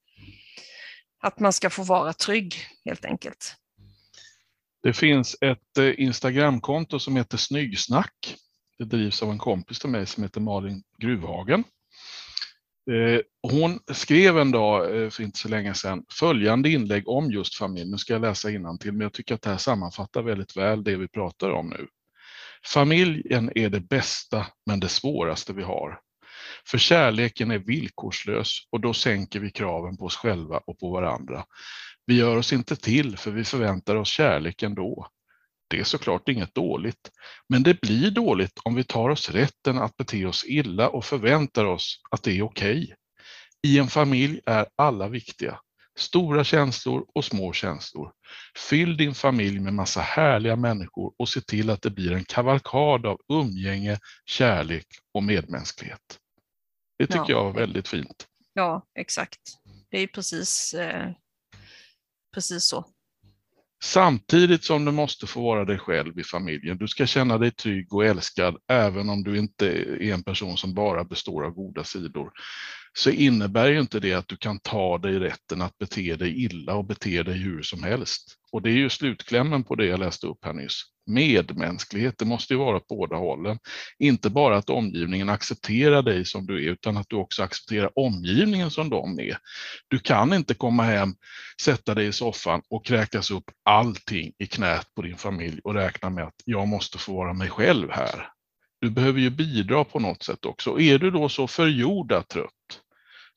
att 1.20 1.40
man 1.40 1.52
ska 1.52 1.70
få 1.70 1.82
vara 1.82 2.12
trygg 2.12 2.54
helt 2.84 3.04
enkelt. 3.04 3.54
det 4.82 4.92
finns 4.92 5.36
ett 5.40 5.78
eh, 5.78 6.00
Instagramkonto 6.00 6.98
som 6.98 7.16
heter 7.16 7.36
Snyggsnack. 7.36 8.36
Det 8.78 8.84
drivs 8.84 9.22
av 9.22 9.30
en 9.30 9.38
kompis 9.38 9.78
till 9.78 9.90
mig 9.90 10.06
som 10.06 10.22
heter 10.22 10.40
Malin 10.40 10.82
Gruvhagen. 10.98 11.64
Eh, 12.90 13.20
Hon 13.42 13.78
skrev 13.92 14.38
en 14.38 14.50
dag 14.50 15.02
eh, 15.02 15.10
för 15.10 15.22
inte 15.22 15.38
så 15.38 15.48
länge 15.48 15.74
sedan 15.74 16.04
följande 16.18 16.70
inlägg 16.70 17.08
om 17.08 17.30
just 17.30 17.54
familj. 17.54 17.90
Nu 17.90 17.98
ska 17.98 18.12
jag 18.12 18.22
läsa 18.22 18.48
till, 18.80 18.92
men 18.92 19.00
jag 19.00 19.12
tycker 19.12 19.34
att 19.34 19.42
det 19.42 19.50
här 19.50 19.56
sammanfattar 19.56 20.22
väldigt 20.22 20.56
väl 20.56 20.84
det 20.84 20.96
vi 20.96 21.08
pratar 21.08 21.50
om 21.50 21.68
nu. 21.68 21.86
Familjen 22.64 23.50
är 23.54 23.68
det 23.68 23.80
bästa 23.80 24.46
men 24.66 24.80
det 24.80 24.88
svåraste 24.88 25.52
vi 25.52 25.62
har. 25.62 26.00
För 26.66 26.78
kärleken 26.78 27.50
är 27.50 27.58
villkorslös 27.58 28.58
och 28.70 28.80
då 28.80 28.94
sänker 28.94 29.40
vi 29.40 29.50
kraven 29.50 29.96
på 29.96 30.04
oss 30.04 30.16
själva 30.16 30.60
och 30.66 30.78
på 30.78 30.90
varandra. 30.90 31.44
Vi 32.06 32.16
gör 32.16 32.36
oss 32.36 32.52
inte 32.52 32.76
till 32.76 33.16
för 33.16 33.30
vi 33.30 33.44
förväntar 33.44 33.96
oss 33.96 34.08
kärlek 34.08 34.62
ändå. 34.62 35.06
Det 35.70 35.78
är 35.80 35.84
såklart 35.84 36.28
inget 36.28 36.54
dåligt, 36.54 37.10
men 37.48 37.62
det 37.62 37.80
blir 37.80 38.10
dåligt 38.10 38.52
om 38.64 38.74
vi 38.74 38.84
tar 38.84 39.08
oss 39.08 39.30
rätten 39.30 39.78
att 39.78 39.96
bete 39.96 40.26
oss 40.26 40.44
illa 40.44 40.88
och 40.88 41.04
förväntar 41.04 41.64
oss 41.64 42.00
att 42.10 42.22
det 42.22 42.38
är 42.38 42.42
okej. 42.42 42.94
I 43.66 43.78
en 43.78 43.88
familj 43.88 44.40
är 44.46 44.66
alla 44.76 45.08
viktiga. 45.08 45.60
Stora 45.98 46.44
känslor 46.44 47.06
och 47.14 47.24
små 47.24 47.52
känslor. 47.52 48.12
Fyll 48.70 48.96
din 48.96 49.14
familj 49.14 49.60
med 49.60 49.74
massa 49.74 50.00
härliga 50.00 50.56
människor 50.56 51.14
och 51.18 51.28
se 51.28 51.40
till 51.40 51.70
att 51.70 51.82
det 51.82 51.90
blir 51.90 52.12
en 52.12 52.24
kavalkad 52.24 53.06
av 53.06 53.20
umgänge, 53.32 53.98
kärlek 54.26 54.86
och 55.14 55.22
medmänsklighet. 55.22 56.18
Det 56.98 57.06
tycker 57.06 57.18
Ja. 57.20 57.30
jag 57.30 57.44
var 57.44 57.52
väldigt 57.52 57.88
fint. 57.88 58.26
Ja, 58.52 58.86
exakt. 58.98 59.40
Det 59.90 59.98
är 59.98 60.06
precis, 60.06 60.74
eh, 60.74 61.10
precis 62.34 62.64
så. 62.64 62.84
Samtidigt 63.82 64.64
som 64.64 64.84
du 64.84 64.92
måste 64.92 65.26
få 65.26 65.42
vara 65.42 65.64
dig 65.64 65.78
själv 65.78 66.18
i 66.18 66.24
familjen. 66.24 66.78
Du 66.78 66.88
ska 66.88 67.06
känna 67.06 67.38
dig 67.38 67.50
trygg 67.50 67.94
och 67.94 68.04
älskad 68.04 68.56
även 68.68 69.08
om 69.08 69.24
du 69.24 69.38
inte 69.38 69.66
är 69.66 70.12
en 70.12 70.22
person 70.22 70.56
som 70.56 70.74
bara 70.74 71.04
består 71.04 71.44
av 71.44 71.50
goda 71.50 71.84
sidor. 71.84 72.30
Så 72.92 73.10
innebär 73.10 73.68
ju 73.68 73.80
inte 73.80 74.00
det 74.00 74.14
att 74.14 74.28
du 74.28 74.36
kan 74.36 74.58
ta 74.58 74.98
dig 74.98 75.18
rätten 75.18 75.62
att 75.62 75.78
bete 75.78 76.16
dig 76.16 76.44
illa 76.44 76.74
och 76.74 76.84
bete 76.84 77.22
dig 77.22 77.38
hur 77.38 77.62
som 77.62 77.82
helst. 77.82 78.34
Och 78.52 78.62
det 78.62 78.70
är 78.70 78.76
ju 78.76 78.90
slutklämmen 78.90 79.64
på 79.64 79.74
det 79.74 79.86
jag 79.86 80.00
läste 80.00 80.26
upp 80.26 80.44
här 80.44 80.52
nyss 80.52 80.82
medmänsklighet. 81.08 82.18
Det 82.18 82.24
måste 82.24 82.54
ju 82.54 82.58
vara 82.58 82.80
på 82.80 82.96
båda 82.96 83.16
hållen. 83.16 83.58
Inte 83.98 84.30
bara 84.30 84.56
att 84.56 84.70
omgivningen 84.70 85.28
accepterar 85.28 86.02
dig 86.02 86.24
som 86.24 86.46
du 86.46 86.64
är, 86.66 86.70
utan 86.70 86.96
att 86.96 87.06
du 87.08 87.16
också 87.16 87.42
accepterar 87.42 87.90
omgivningen 87.94 88.70
som 88.70 88.90
de 88.90 89.20
är. 89.20 89.38
Du 89.88 89.98
kan 89.98 90.32
inte 90.32 90.54
komma 90.54 90.82
hem, 90.82 91.14
sätta 91.62 91.94
dig 91.94 92.06
i 92.06 92.12
soffan 92.12 92.62
och 92.70 92.84
kräkas 92.84 93.30
upp 93.30 93.44
allting 93.64 94.32
i 94.38 94.46
knät 94.46 94.86
på 94.94 95.02
din 95.02 95.16
familj 95.16 95.60
och 95.64 95.74
räkna 95.74 96.10
med 96.10 96.24
att 96.24 96.42
jag 96.44 96.68
måste 96.68 96.98
få 96.98 97.12
vara 97.12 97.32
mig 97.32 97.50
själv 97.50 97.90
här. 97.90 98.28
Du 98.80 98.90
behöver 98.90 99.20
ju 99.20 99.30
bidra 99.30 99.84
på 99.84 100.00
något 100.00 100.22
sätt 100.22 100.44
också. 100.44 100.80
Är 100.80 100.98
du 100.98 101.10
då 101.10 101.28
så 101.28 101.46
förjordat 101.46 102.28
trött, 102.28 102.50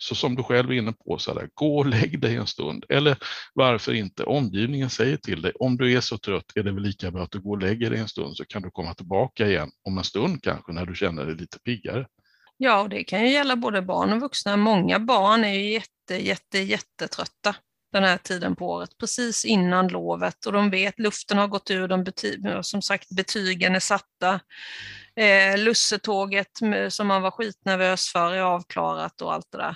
så 0.01 0.15
som 0.15 0.35
du 0.35 0.43
själv 0.43 0.71
är 0.71 0.75
inne 0.75 0.93
på, 0.93 1.17
så 1.17 1.33
här, 1.33 1.49
gå 1.53 1.77
och 1.77 1.85
lägg 1.85 2.21
dig 2.21 2.35
en 2.35 2.47
stund. 2.47 2.85
Eller 2.89 3.17
varför 3.53 3.93
inte? 3.93 4.23
Omgivningen 4.23 4.89
säger 4.89 5.17
till 5.17 5.41
dig, 5.41 5.51
om 5.59 5.77
du 5.77 5.93
är 5.93 6.01
så 6.01 6.17
trött 6.17 6.51
är 6.55 6.63
det 6.63 6.71
väl 6.71 6.83
lika 6.83 7.11
bra 7.11 7.23
att 7.23 7.31
du 7.31 7.39
går 7.39 7.51
och 7.51 7.61
lägger 7.61 7.89
dig 7.89 7.99
en 7.99 8.07
stund 8.07 8.37
så 8.37 8.45
kan 8.45 8.61
du 8.61 8.71
komma 8.71 8.93
tillbaka 8.93 9.47
igen 9.47 9.69
om 9.83 9.97
en 9.97 10.03
stund 10.03 10.43
kanske 10.43 10.71
när 10.71 10.85
du 10.85 10.95
känner 10.95 11.25
dig 11.25 11.35
lite 11.35 11.59
piggare. 11.59 12.07
Ja, 12.57 12.81
och 12.81 12.89
det 12.89 13.03
kan 13.03 13.21
ju 13.21 13.29
gälla 13.29 13.55
både 13.55 13.81
barn 13.81 14.13
och 14.13 14.19
vuxna. 14.19 14.57
Många 14.57 14.99
barn 14.99 15.43
är 15.43 15.53
ju 15.53 15.71
jätte, 15.71 16.27
jätte, 16.27 16.59
jättetrötta 16.59 17.55
den 17.91 18.03
här 18.03 18.17
tiden 18.17 18.55
på 18.55 18.69
året, 18.69 18.97
precis 18.97 19.45
innan 19.45 19.87
lovet 19.87 20.45
och 20.45 20.53
de 20.53 20.69
vet 20.69 20.99
luften 20.99 21.37
har 21.37 21.47
gått 21.47 21.71
ur, 21.71 21.87
de 21.87 22.03
bety 22.03 22.37
som 22.61 22.81
sagt 22.81 23.09
betygen 23.09 23.75
är 23.75 23.79
satta. 23.79 24.39
Eh, 25.15 25.57
lussetåget 25.57 26.59
som 26.89 27.07
man 27.07 27.21
var 27.21 27.31
skitnervös 27.31 28.07
för 28.09 28.33
är 28.33 28.41
avklarat 28.41 29.21
och 29.21 29.33
allt 29.33 29.47
det 29.51 29.57
där. 29.57 29.75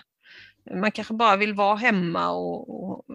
Man 0.74 0.92
kanske 0.92 1.14
bara 1.14 1.36
vill 1.36 1.54
vara 1.54 1.76
hemma 1.76 2.30
och, 2.30 2.84
och, 2.84 3.06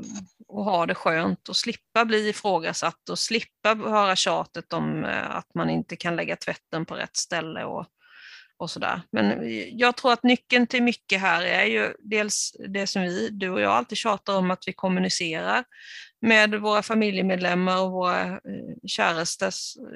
och, 0.49 0.65
ha 0.65 0.87
det 0.87 0.95
skönt 0.95 1.49
och 1.49 1.57
slippa 1.57 2.05
bli 2.05 2.29
ifrågasatt 2.29 3.09
och 3.09 3.19
slippa 3.19 3.75
höra 3.75 4.17
tjatet 4.17 4.73
om 4.73 5.05
eh, 5.05 5.37
att 5.37 5.55
man 5.55 5.71
inte 5.71 5.97
kan 5.97 6.17
lägga 6.17 6.37
tvätten 6.37 6.87
på 6.87 6.95
rätt 6.95 7.17
ställe 7.17 7.65
och, 7.65 7.87
och 8.57 8.71
sådär. 8.71 9.03
Men 9.13 9.43
jag 9.79 9.97
tror 9.97 10.13
att 10.13 10.23
nyckeln 10.23 10.67
till 10.67 10.83
mycket 10.83 11.21
här 11.21 11.43
är 11.43 11.65
ju 11.65 11.95
dels 11.99 12.57
det 12.69 12.87
som 12.87 13.03
vi, 13.03 13.29
du 13.29 13.51
och 13.51 13.61
jag, 13.61 13.73
alltid 13.73 13.99
tjatar 13.99 14.37
om 14.37 14.51
att 14.51 14.65
vi 14.67 14.73
kommunicerar 14.73 15.65
med 16.21 16.55
våra 16.55 16.83
familjemedlemmar 16.83 17.83
och 17.83 17.93
våra 17.93 18.27
eh, 18.27 18.39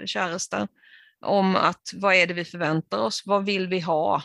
kärestar 0.06 0.68
om 1.20 1.56
att 1.56 1.90
vad 1.94 2.14
är 2.14 2.26
det 2.26 2.34
vi 2.34 2.44
förväntar 2.44 2.98
oss, 2.98 3.22
vad 3.26 3.44
vill 3.44 3.68
vi 3.68 3.80
ha, 3.80 4.22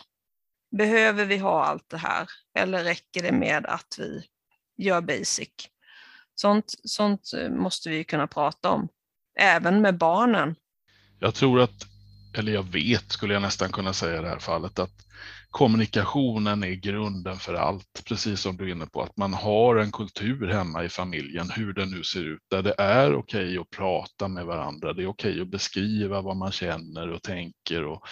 Behöver 0.70 1.24
vi 1.24 1.38
ha 1.38 1.64
allt 1.64 1.88
det 1.88 1.96
här 1.96 2.28
eller 2.58 2.84
räcker 2.84 3.22
det 3.22 3.32
med 3.32 3.66
att 3.66 3.94
vi 3.98 4.24
gör 4.76 5.00
basic? 5.00 5.48
Sånt, 6.34 6.74
sånt 6.84 7.32
eh, 7.36 7.50
måste 7.50 7.90
vi 7.90 8.04
kunna 8.04 8.26
prata 8.26 8.70
om, 8.70 8.88
även 9.38 9.80
med 9.80 9.98
barnen. 9.98 10.54
Jag 11.18 11.34
tror 11.34 11.60
att, 11.60 11.86
eller 12.38 12.52
jag 12.52 12.62
vet 12.62 13.12
skulle 13.12 13.34
jag 13.34 13.42
nästan 13.42 13.72
kunna 13.72 13.92
säga 13.92 14.18
i 14.18 14.22
det 14.22 14.28
här 14.28 14.38
fallet, 14.38 14.78
att 14.78 15.06
kommunikationen 15.50 16.64
är 16.64 16.74
grunden 16.74 17.36
för 17.36 17.54
allt, 17.54 18.02
precis 18.04 18.40
som 18.40 18.56
du 18.56 18.64
är 18.64 18.72
inne 18.72 18.86
på, 18.86 19.02
att 19.02 19.16
man 19.16 19.34
har 19.34 19.76
en 19.76 19.92
kultur 19.92 20.48
hemma 20.48 20.84
i 20.84 20.88
familjen, 20.88 21.50
hur 21.50 21.72
den 21.72 21.90
nu 21.90 22.02
ser 22.02 22.24
ut, 22.24 22.42
där 22.50 22.62
det 22.62 22.74
är 22.78 23.14
okej 23.14 23.44
okay 23.44 23.58
att 23.58 23.70
prata 23.70 24.28
med 24.28 24.46
varandra, 24.46 24.92
det 24.92 25.02
är 25.02 25.06
okej 25.06 25.30
okay 25.30 25.42
att 25.42 25.50
beskriva 25.50 26.20
vad 26.20 26.36
man 26.36 26.52
känner 26.52 27.10
och 27.10 27.22
tänker 27.22 27.84
och 27.84 28.06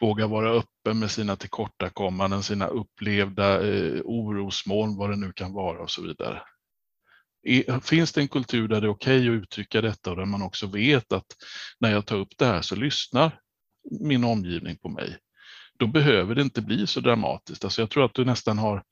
våga 0.00 0.26
vara 0.26 0.50
öppen 0.50 0.98
med 0.98 1.10
sina 1.10 1.36
tillkortakommanden, 1.36 2.42
sina 2.42 2.66
upplevda 2.66 3.66
eh, 3.68 4.00
orosmoln, 4.04 4.96
vad 4.96 5.10
det 5.10 5.16
nu 5.16 5.32
kan 5.32 5.52
vara 5.52 5.82
och 5.82 5.90
så 5.90 6.02
vidare. 6.02 6.42
Finns 7.82 8.12
det 8.12 8.20
en 8.20 8.28
kultur 8.28 8.68
där 8.68 8.80
det 8.80 8.86
är 8.86 8.90
okej 8.90 9.20
okay 9.20 9.36
att 9.36 9.42
uttrycka 9.42 9.80
detta 9.80 10.10
och 10.10 10.16
där 10.16 10.24
man 10.24 10.42
också 10.42 10.66
vet 10.66 11.12
att 11.12 11.26
när 11.80 11.92
jag 11.92 12.06
tar 12.06 12.16
upp 12.16 12.38
det 12.38 12.46
här 12.46 12.62
så 12.62 12.76
lyssnar 12.76 13.38
min 14.00 14.24
omgivning 14.24 14.76
på 14.76 14.88
mig 14.88 15.18
då 15.82 15.86
behöver 15.86 16.34
det 16.34 16.42
inte 16.42 16.62
bli 16.62 16.86
så 16.86 17.00
dramatiskt. 17.00 17.64
Alltså 17.64 17.82
jag 17.82 17.90
tror 17.90 18.04
att 18.04 18.14
du 18.14 18.24
nästan 18.24 18.58
har, 18.58 18.82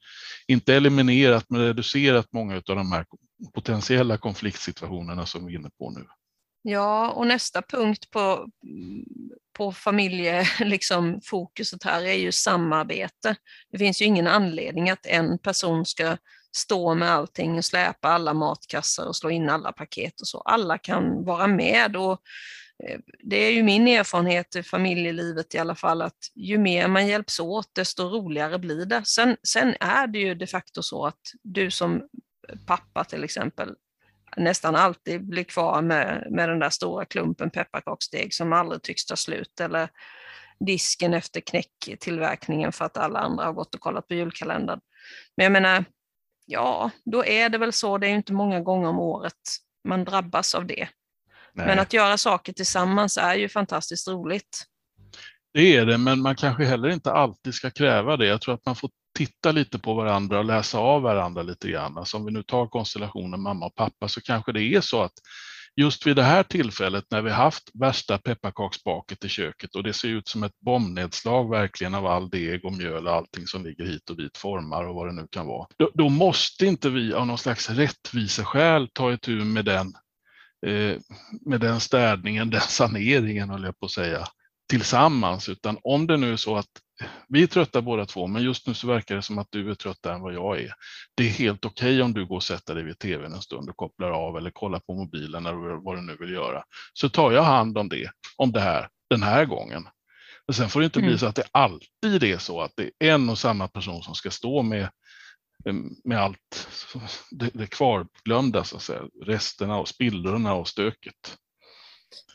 inte 0.47 0.75
eliminerat, 0.75 1.45
men 1.49 1.61
reducerat 1.61 2.27
många 2.33 2.57
av 2.57 2.63
de 2.77 2.93
här 2.93 3.07
potentiella 3.55 4.17
konfliktsituationerna 4.17 5.27
som 5.27 5.47
vi 5.47 5.55
är 5.55 5.59
inne 5.59 5.71
på 5.79 5.91
nu. 5.91 6.07
Ja, 6.63 7.11
och 7.11 7.27
nästa 7.27 7.63
punkt 7.63 8.11
på, 8.11 8.49
på 9.57 9.73
familjefokuset 9.73 10.67
liksom, 10.67 11.21
här 11.85 12.03
är 12.03 12.15
ju 12.15 12.33
samarbete. 12.33 13.37
Det 13.73 13.79
finns 13.79 14.03
ju 14.03 14.05
ingen 14.05 14.27
anledning 14.27 14.91
att 14.91 15.07
en 15.07 15.39
person 15.39 15.87
ska 15.87 16.17
stå 16.57 16.95
med 16.95 17.11
allting 17.11 17.59
och 17.59 17.65
släpa 17.65 18.09
alla 18.09 18.35
matkassar 18.35 19.07
och 19.07 19.17
slå 19.17 19.31
in 19.31 19.51
alla 19.51 19.73
paket 19.73 20.21
och 20.21 20.29
så. 20.29 20.41
Alla 20.41 20.79
kan 20.79 21.25
vara 21.25 21.47
med 21.47 21.97
och 21.97 22.21
Eh, 22.85 23.01
det 23.19 23.37
är 23.37 23.53
ju 23.53 23.63
min 23.63 23.89
erfarenhet 23.89 24.57
i 24.57 24.63
familjelivet 24.63 25.55
i 25.55 25.59
alla 25.59 25.75
fall 25.75 26.03
att 26.03 26.19
ju 26.35 26.59
mer 26.59 26.89
man 26.89 27.07
hjälps 27.07 27.41
åt 27.41 27.75
desto 27.75 28.03
roligare 28.03 28.59
blir 28.59 28.87
det. 28.87 29.05
Sen, 29.05 29.37
sen 29.43 29.75
är 29.81 30.07
det 30.07 30.19
ju 30.19 30.35
de 30.35 30.47
facto 30.47 30.83
så 30.83 31.07
att 31.07 31.21
du 31.43 31.71
som 31.71 32.03
pappa 32.67 33.05
till 33.05 33.25
exempel 33.25 33.75
nästan 34.37 34.77
alltid 34.77 35.29
blir 35.29 35.45
kvar 35.45 35.83
med, 35.83 36.27
med 36.31 36.49
den 36.49 36.59
där 36.59 36.71
stora 36.71 37.05
klumpen 37.05 37.51
pepparkaksdeg 37.51 38.35
som 38.35 38.53
aldrig 38.53 38.83
tycks 38.83 39.07
ta 39.07 39.17
slut 39.17 39.61
eller 39.61 39.89
disken 40.67 41.15
efter 41.15 41.41
knäcktillverkningen 41.41 42.73
för 42.73 42.85
att 42.85 42.97
alla 42.97 43.19
andra 43.19 43.45
har 43.45 43.53
gått 43.53 43.75
och 43.75 43.81
kollat 43.81 44.09
på 44.09 44.15
julkalendern. 44.15 44.81
Men 45.37 45.45
jag 45.45 45.53
menar, 45.53 45.85
ja, 46.47 46.91
då 47.05 47.25
är 47.25 47.49
det 47.49 47.59
väl 47.59 47.73
så, 47.73 47.99
det 47.99 48.07
är 48.07 48.15
inte 48.15 48.33
många 48.33 48.61
gånger 48.61 48.89
om 48.89 48.99
året 48.99 49.35
man 49.89 50.05
drabbas 50.05 50.55
av 50.55 50.67
det. 50.67 50.89
Nej. 51.55 51.67
Men 51.67 51.79
att 51.79 51.93
göra 51.93 52.19
saker 52.19 52.53
tillsammans 52.53 53.19
är 53.19 53.35
ju 53.35 53.49
fantastiskt 53.49 54.09
roligt. 54.09 54.65
Det 55.53 55.77
är 55.77 55.87
det, 55.87 55.99
men 55.99 56.23
man 56.23 56.37
kanske 56.37 56.65
heller 56.65 56.89
inte 56.89 57.13
alltid 57.13 57.55
ska 57.55 57.71
kräva 57.71 58.17
det. 58.17 58.27
Jag 58.27 58.41
tror 58.41 58.55
att 58.55 58.67
man 58.67 58.77
får 58.77 58.91
titta 59.19 59.53
lite 59.53 59.79
på 59.79 59.95
varandra 59.95 60.39
och 60.39 60.45
läsa 60.45 60.79
av 60.79 61.03
varandra 61.03 61.43
lite 61.43 61.69
grann. 61.69 61.99
Alltså 61.99 62.17
om 62.17 62.25
vi 62.25 62.33
nu 62.33 62.43
tar 62.43 62.67
konstellationen 62.67 63.41
mamma 63.41 63.67
och 63.67 63.75
pappa 63.75 64.09
så 64.09 64.21
kanske 64.21 64.53
det 64.53 64.63
är 64.63 64.81
så 64.81 65.03
att 65.03 65.13
just 65.77 66.07
vid 66.07 66.17
det 66.17 66.23
här 66.23 66.43
tillfället 66.43 67.05
när 67.11 67.23
vi 67.23 67.31
haft 67.31 67.71
värsta 67.75 68.19
pepparkaksbaket 68.19 69.25
i 69.25 69.29
köket 69.29 69.75
och 69.75 69.83
det 69.83 69.93
ser 69.93 70.09
ut 70.09 70.29
som 70.29 70.43
ett 70.43 70.61
bombnedslag 70.61 71.51
verkligen 71.51 71.95
av 71.95 72.07
all 72.07 72.31
deg 72.31 72.65
och 72.65 72.73
mjöl 72.73 73.07
och 73.07 73.15
allting 73.15 73.47
som 73.47 73.65
ligger 73.65 73.85
hit 73.85 74.11
och 74.11 74.17
dit, 74.17 74.37
formar 74.37 74.85
och 74.85 74.95
vad 74.95 75.09
det 75.09 75.13
nu 75.13 75.27
kan 75.31 75.47
vara. 75.47 75.67
Då, 75.77 75.91
då 75.95 76.09
måste 76.09 76.67
inte 76.67 76.91
vi 76.91 77.15
av 77.15 77.27
någon 77.27 77.39
slags 77.39 77.71
rättviseskäl 77.71 78.89
ta 78.93 79.13
itu 79.13 79.45
med 79.45 79.65
den 79.65 79.93
med 81.47 81.61
den 81.61 81.81
städningen, 81.81 82.51
den 82.51 82.61
saneringen 82.61 83.51
håller 83.51 83.69
jag 83.69 83.79
på 83.79 83.87
att 83.87 83.93
säga, 83.93 84.27
tillsammans. 84.71 85.49
Utan 85.49 85.79
om 85.83 86.07
det 86.07 86.17
nu 86.17 86.33
är 86.33 86.37
så 86.37 86.57
att 86.57 86.69
vi 87.29 87.43
är 87.43 87.47
trötta 87.47 87.83
båda 87.83 88.07
två, 88.07 88.27
men 88.27 88.43
just 88.43 88.67
nu 88.67 88.75
så 88.75 88.87
verkar 88.87 89.17
det 89.17 89.23
som 89.23 89.39
att 89.39 89.49
du 89.51 89.71
är 89.71 89.75
tröttare 89.75 90.15
än 90.15 90.21
vad 90.21 90.35
jag 90.35 90.61
är. 90.61 90.73
Det 91.15 91.23
är 91.23 91.31
helt 91.31 91.65
okej 91.65 91.93
okay 91.95 92.03
om 92.03 92.13
du 92.13 92.27
går 92.27 92.37
och 92.37 92.43
sätter 92.43 92.75
dig 92.75 92.85
vid 92.85 92.99
tvn 92.99 93.33
en 93.33 93.43
stund 93.43 93.69
och 93.71 93.77
kopplar 93.77 94.11
av 94.11 94.37
eller 94.37 94.51
kollar 94.51 94.79
på 94.79 94.95
mobilen 94.95 95.47
eller 95.47 95.85
vad 95.85 95.97
du 95.97 96.03
nu 96.03 96.17
vill 96.21 96.33
göra. 96.33 96.63
Så 96.93 97.09
tar 97.09 97.33
jag 97.33 97.43
hand 97.43 97.79
om 97.79 97.89
det, 97.89 98.11
om 98.37 98.53
det 98.53 98.61
här, 98.61 98.89
den 99.11 99.23
här 99.23 99.45
gången. 99.45 99.89
Men 100.47 100.55
sen 100.55 100.69
får 100.69 100.81
det 100.81 100.85
inte 100.85 100.99
mm. 100.99 101.11
bli 101.11 101.19
så 101.19 101.27
att 101.27 101.35
det 101.35 101.49
alltid 101.53 102.23
är 102.23 102.39
så 102.39 102.61
att 102.61 102.73
det 102.77 102.91
är 102.99 103.15
en 103.15 103.29
och 103.29 103.39
samma 103.39 103.69
person 103.69 104.03
som 104.03 104.15
ska 104.15 104.31
stå 104.31 104.63
med 104.63 104.89
Eh, 105.67 105.75
med 106.05 106.19
allt 106.19 106.69
det, 107.31 107.51
det 107.55 107.67
kvarglömda, 107.67 108.65
så 108.65 108.77
att 108.77 108.83
säga, 108.83 109.03
resterna 109.27 109.79
och 109.79 109.89
spillrorna 109.89 110.55
och 110.55 110.69
stöket. 110.69 111.37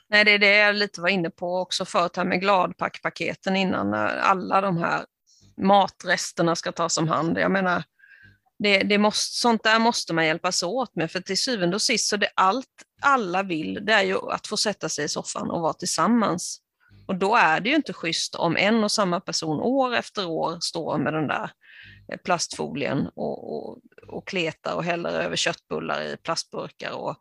Nej, 0.09 0.25
det 0.25 0.31
är 0.31 0.39
det 0.39 0.55
jag 0.55 0.75
lite 0.75 1.01
var 1.01 1.09
inne 1.09 1.29
på 1.29 1.59
också 1.59 1.85
förut 1.85 2.17
här 2.17 2.25
med 2.25 2.41
gladpackpaketen 2.41 3.55
innan 3.55 3.93
alla 4.21 4.61
de 4.61 4.77
här 4.77 5.05
matresterna 5.61 6.55
ska 6.55 6.71
tas 6.71 6.97
om 6.97 7.07
hand. 7.07 7.37
Jag 7.37 7.51
menar, 7.51 7.83
det, 8.59 8.79
det 8.79 8.97
måste, 8.97 9.35
sånt 9.35 9.63
där 9.63 9.79
måste 9.79 10.13
man 10.13 10.25
hjälpas 10.25 10.63
åt 10.63 10.95
med, 10.95 11.11
för 11.11 11.19
till 11.19 11.41
syvende 11.41 11.75
och 11.75 11.81
sist 11.81 12.09
så 12.09 12.17
det 12.17 12.29
allt 12.35 12.83
alla 13.01 13.43
vill, 13.43 13.85
det 13.85 13.93
är 13.93 14.03
ju 14.03 14.31
att 14.31 14.47
få 14.47 14.57
sätta 14.57 14.89
sig 14.89 15.05
i 15.05 15.09
soffan 15.09 15.51
och 15.51 15.61
vara 15.61 15.73
tillsammans. 15.73 16.61
Och 17.07 17.15
då 17.15 17.35
är 17.35 17.59
det 17.59 17.69
ju 17.69 17.75
inte 17.75 17.93
schysst 17.93 18.35
om 18.35 18.57
en 18.57 18.83
och 18.83 18.91
samma 18.91 19.19
person 19.19 19.59
år 19.59 19.95
efter 19.95 20.27
år 20.27 20.57
står 20.59 20.97
med 20.97 21.13
den 21.13 21.27
där 21.27 21.51
Eh, 21.51 21.64
Eh, 22.07 22.17
plastfolien 22.17 23.07
och, 23.15 23.55
och, 23.55 23.79
och 24.07 24.27
kletar 24.27 24.75
och 24.75 24.83
häller 24.83 25.09
över 25.09 25.35
köttbullar 25.35 26.01
i 26.01 26.17
plastburkar. 26.17 26.91
Och, 26.91 27.15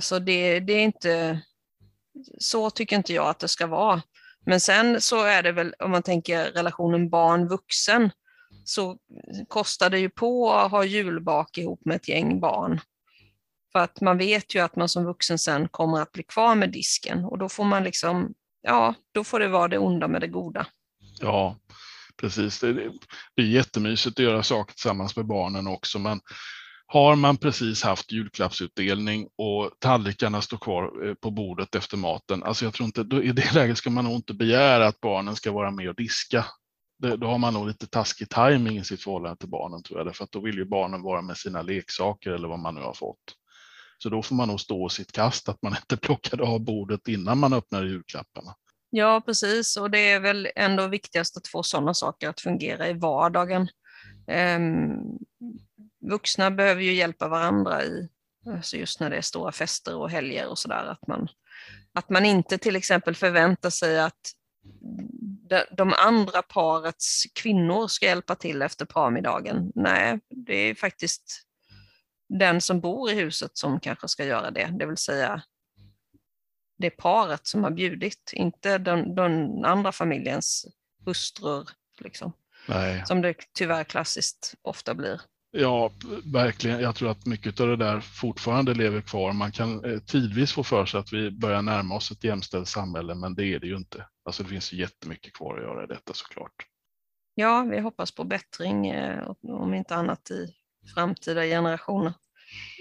så 0.00 0.18
det, 0.18 0.60
det 0.60 0.72
är 0.72 0.82
inte, 0.82 1.40
så 2.38 2.70
tycker 2.70 2.96
inte 2.96 3.12
jag 3.12 3.28
att 3.28 3.38
det 3.38 3.48
ska 3.48 3.66
vara. 3.66 4.02
Men 4.46 4.60
sen 4.60 5.00
så 5.00 5.22
är 5.24 5.42
det 5.42 5.52
väl, 5.52 5.74
om 5.78 5.90
man 5.90 6.02
tänker 6.02 6.44
relationen 6.44 7.10
barn-vuxen, 7.10 8.10
så 8.64 8.98
kostar 9.48 9.90
det 9.90 9.98
ju 9.98 10.10
på 10.10 10.52
att 10.52 10.70
ha 10.70 10.84
julbak 10.84 11.58
ihop 11.58 11.80
med 11.84 11.96
ett 11.96 12.08
gäng 12.08 12.40
barn. 12.40 12.80
För 13.72 13.78
att 13.78 14.00
man 14.00 14.18
vet 14.18 14.54
ju 14.54 14.60
att 14.60 14.76
man 14.76 14.88
som 14.88 15.04
vuxen 15.04 15.38
sen 15.38 15.68
kommer 15.68 16.00
att 16.00 16.12
bli 16.12 16.22
kvar 16.22 16.54
med 16.54 16.72
disken 16.72 17.24
och 17.24 17.38
då 17.38 17.48
får 17.48 17.64
man 17.64 17.84
liksom, 17.84 18.34
ja, 18.62 18.94
då 19.12 19.24
får 19.24 19.40
det 19.40 19.48
vara 19.48 19.68
det 19.68 19.78
onda 19.78 20.08
med 20.08 20.20
det 20.20 20.26
goda. 20.26 20.66
Ja, 21.20 21.56
precis. 22.20 22.60
Det, 22.60 22.72
det 23.36 23.42
är 23.42 23.46
jättemysigt 23.46 24.18
att 24.18 24.24
göra 24.24 24.42
saker 24.42 24.74
tillsammans 24.74 25.16
med 25.16 25.26
barnen 25.26 25.66
också, 25.66 25.98
men 25.98 26.20
har 26.86 27.16
man 27.16 27.36
precis 27.36 27.82
haft 27.82 28.12
julklappsutdelning 28.12 29.28
och 29.36 29.70
tallrikarna 29.78 30.42
står 30.42 30.58
kvar 30.58 31.08
eh, 31.08 31.14
på 31.14 31.30
bordet 31.30 31.74
efter 31.74 31.96
maten, 31.96 32.42
alltså 32.42 32.64
jag 32.64 32.74
tror 32.74 32.86
inte, 32.86 33.02
då, 33.02 33.22
i 33.22 33.32
det 33.32 33.54
läget 33.54 33.78
ska 33.78 33.90
man 33.90 34.04
nog 34.04 34.14
inte 34.14 34.34
begära 34.34 34.86
att 34.86 35.00
barnen 35.00 35.36
ska 35.36 35.52
vara 35.52 35.70
med 35.70 35.88
och 35.88 35.94
diska. 35.94 36.46
Det, 36.98 37.16
då 37.16 37.26
har 37.26 37.38
man 37.38 37.54
nog 37.54 37.66
lite 37.66 37.86
taskig 37.86 38.28
timing 38.30 38.78
i 38.78 38.84
sitt 38.84 39.02
förhållande 39.02 39.36
till 39.36 39.48
barnen 39.48 39.82
tror 39.82 40.06
jag, 40.06 40.16
för 40.16 40.24
att 40.24 40.32
då 40.32 40.40
vill 40.40 40.56
ju 40.56 40.64
barnen 40.64 41.02
vara 41.02 41.22
med 41.22 41.36
sina 41.36 41.62
leksaker 41.62 42.30
eller 42.30 42.48
vad 42.48 42.58
man 42.58 42.74
nu 42.74 42.80
har 42.80 42.94
fått. 42.94 43.36
Så 43.98 44.08
då 44.08 44.22
får 44.22 44.34
man 44.34 44.48
nog 44.48 44.60
stå 44.60 44.88
sitt 44.88 45.12
kast 45.12 45.48
att 45.48 45.62
man 45.62 45.76
inte 45.80 45.96
plockade 45.96 46.42
av 46.42 46.60
bordet 46.60 47.08
innan 47.08 47.38
man 47.38 47.52
öppnade 47.52 47.88
julklapparna. 47.88 48.54
Ja, 48.96 49.22
precis. 49.26 49.76
Och 49.76 49.90
det 49.90 50.10
är 50.10 50.20
väl 50.20 50.48
ändå 50.56 50.86
viktigast 50.86 51.36
att 51.36 51.48
få 51.48 51.62
sådana 51.62 51.94
saker 51.94 52.28
att 52.28 52.40
fungera 52.40 52.88
i 52.88 52.92
vardagen. 52.92 53.68
Um, 54.56 55.18
vuxna 56.10 56.50
behöver 56.50 56.82
ju 56.82 56.92
hjälpa 56.92 57.28
varandra 57.28 57.84
i, 57.84 58.08
alltså 58.46 58.76
just 58.76 59.00
när 59.00 59.10
det 59.10 59.16
är 59.16 59.22
stora 59.22 59.52
fester 59.52 59.96
och 59.96 60.10
helger 60.10 60.48
och 60.48 60.58
sådär. 60.58 60.84
Att 60.84 61.06
man, 61.06 61.28
att 61.94 62.08
man 62.08 62.24
inte 62.24 62.58
till 62.58 62.76
exempel 62.76 63.14
förväntar 63.14 63.70
sig 63.70 64.00
att 64.00 64.32
de 65.70 65.92
andra 65.98 66.42
parets 66.42 67.24
kvinnor 67.34 67.88
ska 67.88 68.06
hjälpa 68.06 68.34
till 68.34 68.62
efter 68.62 68.84
parmiddagen. 68.84 69.72
Nej, 69.74 70.20
det 70.30 70.54
är 70.54 70.74
faktiskt 70.74 71.42
den 72.28 72.60
som 72.60 72.80
bor 72.80 73.10
i 73.10 73.14
huset 73.14 73.50
som 73.58 73.80
kanske 73.80 74.08
ska 74.08 74.24
göra 74.24 74.50
det, 74.50 74.70
det 74.78 74.86
vill 74.86 74.96
säga 74.96 75.42
det 76.76 76.90
paret 76.90 77.46
som 77.46 77.64
har 77.64 77.70
bjudit, 77.70 78.30
inte 78.32 78.78
den, 78.78 79.14
den 79.14 79.64
andra 79.64 79.92
familjens 79.92 80.66
hustrur. 81.06 81.68
Liksom. 82.00 82.32
Som 83.04 83.22
det 83.22 83.34
tyvärr 83.52 83.84
klassiskt 83.84 84.54
ofta 84.62 84.94
blir. 84.94 85.20
Ja, 85.56 85.90
verkligen. 86.24 86.80
Jag 86.80 86.94
tror 86.94 87.10
att 87.10 87.26
mycket 87.26 87.60
av 87.60 87.68
det 87.68 87.76
där 87.76 88.00
fortfarande 88.00 88.74
lever 88.74 89.00
kvar. 89.00 89.32
Man 89.32 89.52
kan 89.52 89.84
eh, 89.84 89.98
tidvis 89.98 90.52
få 90.52 90.62
för 90.64 90.86
sig 90.86 91.00
att 91.00 91.12
vi 91.12 91.30
börjar 91.30 91.62
närma 91.62 91.94
oss 91.94 92.10
ett 92.10 92.24
jämställt 92.24 92.68
samhälle, 92.68 93.14
men 93.14 93.34
det 93.34 93.44
är 93.44 93.58
det 93.58 93.66
ju 93.66 93.76
inte. 93.76 94.06
Alltså 94.24 94.42
det 94.42 94.48
finns 94.48 94.72
jättemycket 94.72 95.32
kvar 95.32 95.56
att 95.56 95.62
göra 95.62 95.84
i 95.84 95.86
detta 95.86 96.14
såklart. 96.14 96.66
Ja, 97.34 97.66
vi 97.70 97.80
hoppas 97.80 98.12
på 98.12 98.24
bättring, 98.24 98.86
eh, 98.86 99.32
om 99.42 99.74
inte 99.74 99.94
annat 99.94 100.30
i 100.30 100.54
framtida 100.94 101.42
generationer. 101.42 102.12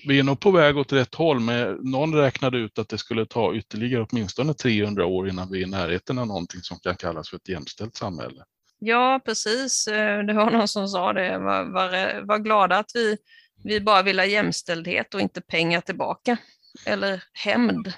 Vi 0.07 0.19
är 0.19 0.23
nog 0.23 0.39
på 0.39 0.51
väg 0.51 0.77
åt 0.77 0.93
rätt 0.93 1.15
håll, 1.15 1.39
men 1.39 1.73
någon 1.73 2.15
räknade 2.15 2.57
ut 2.57 2.79
att 2.79 2.89
det 2.89 2.97
skulle 2.97 3.25
ta 3.25 3.55
ytterligare 3.55 4.05
åtminstone 4.09 4.53
300 4.53 5.05
år 5.05 5.29
innan 5.29 5.51
vi 5.51 5.61
är 5.61 5.67
i 5.67 5.69
närheten 5.69 6.17
av 6.17 6.27
någonting 6.27 6.61
som 6.61 6.79
kan 6.79 6.95
kallas 6.95 7.29
för 7.29 7.37
ett 7.37 7.49
jämställt 7.49 7.95
samhälle. 7.95 8.43
Ja, 8.79 9.21
precis. 9.25 9.87
Eh, 9.87 10.23
det 10.23 10.33
var 10.33 10.51
någon 10.51 10.67
som 10.67 10.87
sa 10.87 11.13
det. 11.13 11.37
Var, 11.37 11.63
var, 11.63 12.21
var 12.25 12.37
glada 12.37 12.77
att 12.77 12.91
vi, 12.93 13.17
vi 13.63 13.81
bara 13.81 14.01
vill 14.01 14.19
ha 14.19 14.25
jämställdhet 14.25 15.13
och 15.13 15.21
inte 15.21 15.41
pengar 15.41 15.81
tillbaka. 15.81 16.37
Eller 16.85 17.23
hämnd. 17.33 17.93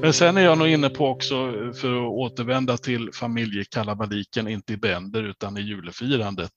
Men 0.00 0.12
sen 0.12 0.36
är 0.36 0.40
jag 0.40 0.58
nog 0.58 0.68
inne 0.68 0.88
på 0.88 1.06
också, 1.06 1.52
för 1.80 1.96
att 1.96 2.12
återvända 2.12 2.76
till 2.76 3.10
familjekalabaliken, 3.12 4.48
inte 4.48 4.72
i 4.72 4.76
bänder 4.76 5.22
utan 5.22 5.58
i 5.58 5.60
julefirandet, 5.60 6.52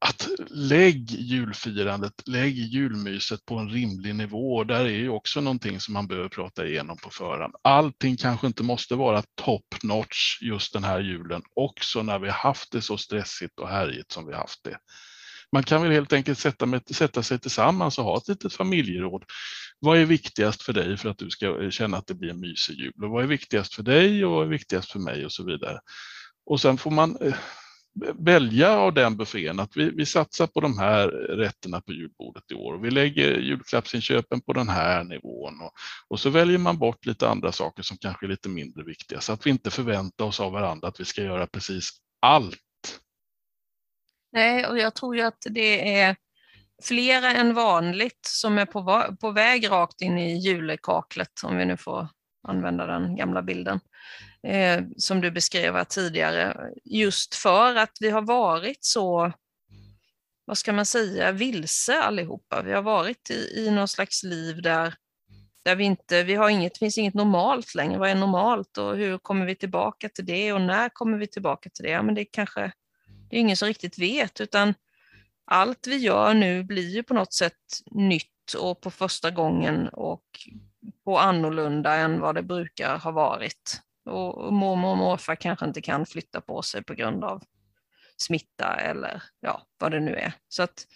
att 0.00 0.28
lägg 0.50 1.10
julfirandet, 1.10 2.12
lägg 2.28 2.58
julmyset 2.58 3.44
på 3.44 3.56
en 3.56 3.70
rimlig 3.70 4.14
nivå. 4.14 4.64
Där 4.64 4.84
är 4.84 4.98
ju 4.98 5.08
också 5.08 5.40
någonting 5.40 5.80
som 5.80 5.94
man 5.94 6.06
behöver 6.06 6.28
prata 6.28 6.66
igenom 6.66 6.96
på 6.96 7.10
förhand. 7.10 7.54
Allting 7.62 8.16
kanske 8.16 8.46
inte 8.46 8.62
måste 8.62 8.94
vara 8.94 9.22
top 9.34 9.82
notch 9.82 10.42
just 10.42 10.72
den 10.72 10.84
här 10.84 11.00
julen, 11.00 11.42
också 11.54 12.02
när 12.02 12.18
vi 12.18 12.30
haft 12.30 12.72
det 12.72 12.82
så 12.82 12.96
stressigt 12.96 13.58
och 13.58 13.68
härjigt 13.68 14.12
som 14.12 14.26
vi 14.26 14.34
haft 14.34 14.64
det. 14.64 14.76
Man 15.52 15.62
kan 15.62 15.82
väl 15.82 15.92
helt 15.92 16.12
enkelt 16.12 16.38
sätta, 16.38 16.66
med, 16.66 16.82
sätta 16.94 17.22
sig 17.22 17.38
tillsammans 17.38 17.98
och 17.98 18.04
ha 18.04 18.16
ett 18.18 18.28
litet 18.28 18.52
familjeråd. 18.52 19.24
Vad 19.78 19.98
är 19.98 20.04
viktigast 20.04 20.62
för 20.62 20.72
dig 20.72 20.96
för 20.96 21.08
att 21.08 21.18
du 21.18 21.30
ska 21.30 21.70
känna 21.70 21.96
att 21.96 22.06
det 22.06 22.14
blir 22.14 22.30
en 22.30 22.40
mysig 22.40 22.74
jul? 22.74 23.04
Och 23.04 23.10
vad 23.10 23.22
är 23.22 23.28
viktigast 23.28 23.74
för 23.74 23.82
dig 23.82 24.24
och 24.24 24.32
vad 24.32 24.46
är 24.46 24.50
viktigast 24.50 24.90
för 24.90 24.98
mig 24.98 25.24
och 25.24 25.32
så 25.32 25.44
vidare. 25.44 25.78
Och 26.46 26.60
sen 26.60 26.78
får 26.78 26.90
man 26.90 27.16
eh, 27.20 27.34
välja 28.18 28.70
av 28.70 28.94
den 28.94 29.16
buffén 29.16 29.60
att 29.60 29.76
vi, 29.76 29.90
vi 29.90 30.06
satsar 30.06 30.46
på 30.46 30.60
de 30.60 30.78
här 30.78 31.08
rätterna 31.08 31.80
på 31.80 31.92
julbordet 31.92 32.50
i 32.50 32.54
år. 32.54 32.78
Vi 32.78 32.90
lägger 32.90 33.38
julklappsinköpen 33.38 34.40
på 34.40 34.52
den 34.52 34.68
här 34.68 35.04
nivån 35.04 35.60
och, 35.60 35.72
och, 36.08 36.20
så 36.20 36.30
väljer 36.30 36.58
man 36.58 36.78
bort 36.78 37.06
lite 37.06 37.28
andra 37.28 37.52
saker 37.52 37.82
som 37.82 37.96
kanske 37.98 38.26
är 38.26 38.28
lite 38.28 38.48
mindre 38.48 38.84
viktiga 38.84 39.20
så 39.20 39.32
att 39.32 39.46
vi 39.46 39.50
inte 39.50 39.70
förväntar 39.70 40.24
oss 40.24 40.40
av 40.40 40.52
varandra 40.52 40.88
att 40.88 41.00
vi 41.00 41.04
ska 41.04 41.22
göra 41.22 41.46
precis 41.46 41.90
allt. 42.20 43.00
Nej, 44.32 44.66
och 44.66 44.78
jag 44.78 44.94
tror 44.94 45.16
ju 45.16 45.22
att 45.22 45.46
det 45.50 46.00
är 46.00 46.16
flera 46.82 47.32
än 47.32 47.54
vanligt 47.54 48.20
som 48.26 48.58
är 48.58 48.66
på, 48.66 49.04
på 49.20 49.30
väg 49.30 49.70
rakt 49.70 50.00
in 50.00 50.18
i 50.18 50.38
julekaklet, 50.38 51.32
om 51.44 51.56
vi 51.56 51.64
nu 51.64 51.76
får 51.76 52.08
använda 52.48 52.86
den 52.86 53.16
gamla 53.16 53.42
bilden 53.42 53.80
eh, 54.42 54.82
som 54.96 55.20
du 55.20 55.30
beskrev 55.30 55.84
tidigare, 55.84 56.70
just 56.84 57.34
för 57.34 57.76
att 57.76 57.96
vi 58.00 58.10
har 58.10 58.22
varit 58.22 58.84
så, 58.84 59.32
vad 60.44 60.58
ska 60.58 60.72
man 60.72 60.86
säga, 60.86 61.32
vilse 61.32 62.02
allihopa. 62.02 62.62
Vi 62.62 62.72
har 62.72 62.82
varit 62.82 63.30
i, 63.30 63.52
i 63.56 63.70
någon 63.70 63.88
slags 63.88 64.22
liv 64.22 64.62
där, 64.62 64.94
där 65.64 65.76
vi 65.76 65.84
inte, 65.84 66.22
vi 66.22 66.34
har 66.34 66.50
inget, 66.50 66.78
finns 66.78 66.98
inget 66.98 67.14
normalt 67.14 67.74
längre. 67.74 67.98
Vad 67.98 68.10
är 68.10 68.14
normalt 68.14 68.78
och 68.78 68.96
hur 68.96 69.18
kommer 69.18 69.46
vi 69.46 69.54
tillbaka 69.54 70.08
till 70.08 70.26
det 70.26 70.52
och 70.52 70.60
när 70.60 70.88
kommer 70.88 71.18
vi 71.18 71.26
tillbaka 71.26 71.70
till 71.70 71.84
det? 71.84 71.90
Ja, 71.90 72.02
men 72.02 72.14
det 72.14 72.20
är 72.20 72.26
kanske, 72.32 72.72
det 73.30 73.36
är 73.36 73.40
ingen 73.40 73.56
som 73.56 73.68
riktigt 73.68 73.98
vet, 73.98 74.40
utan 74.40 74.74
allt 75.44 75.86
vi 75.86 75.96
gör 75.96 76.34
nu 76.34 76.64
blir 76.64 76.88
ju 76.88 77.02
på 77.02 77.14
något 77.14 77.32
sätt 77.32 77.54
nytt 77.90 78.54
och 78.58 78.80
på 78.80 78.90
första 78.90 79.30
gången 79.30 79.88
och 79.88 80.24
på 81.04 81.18
annorlunda 81.18 81.94
än 81.94 82.20
vad 82.20 82.34
det 82.34 82.42
brukar 82.42 82.98
ha 82.98 83.10
varit. 83.10 83.80
Och 84.10 84.52
mormor 84.52 84.90
och 84.90 84.98
morfar 84.98 85.34
kanske 85.34 85.66
inte 85.66 85.80
kan 85.80 86.06
flytta 86.06 86.40
på 86.40 86.62
sig 86.62 86.82
på 86.82 86.94
grund 86.94 87.24
av 87.24 87.42
smitta 88.16 88.76
eller 88.76 89.22
ja, 89.40 89.66
vad 89.78 89.92
det 89.92 90.00
nu 90.00 90.14
är. 90.14 90.32
Så 90.48 90.62
att, 90.62 90.86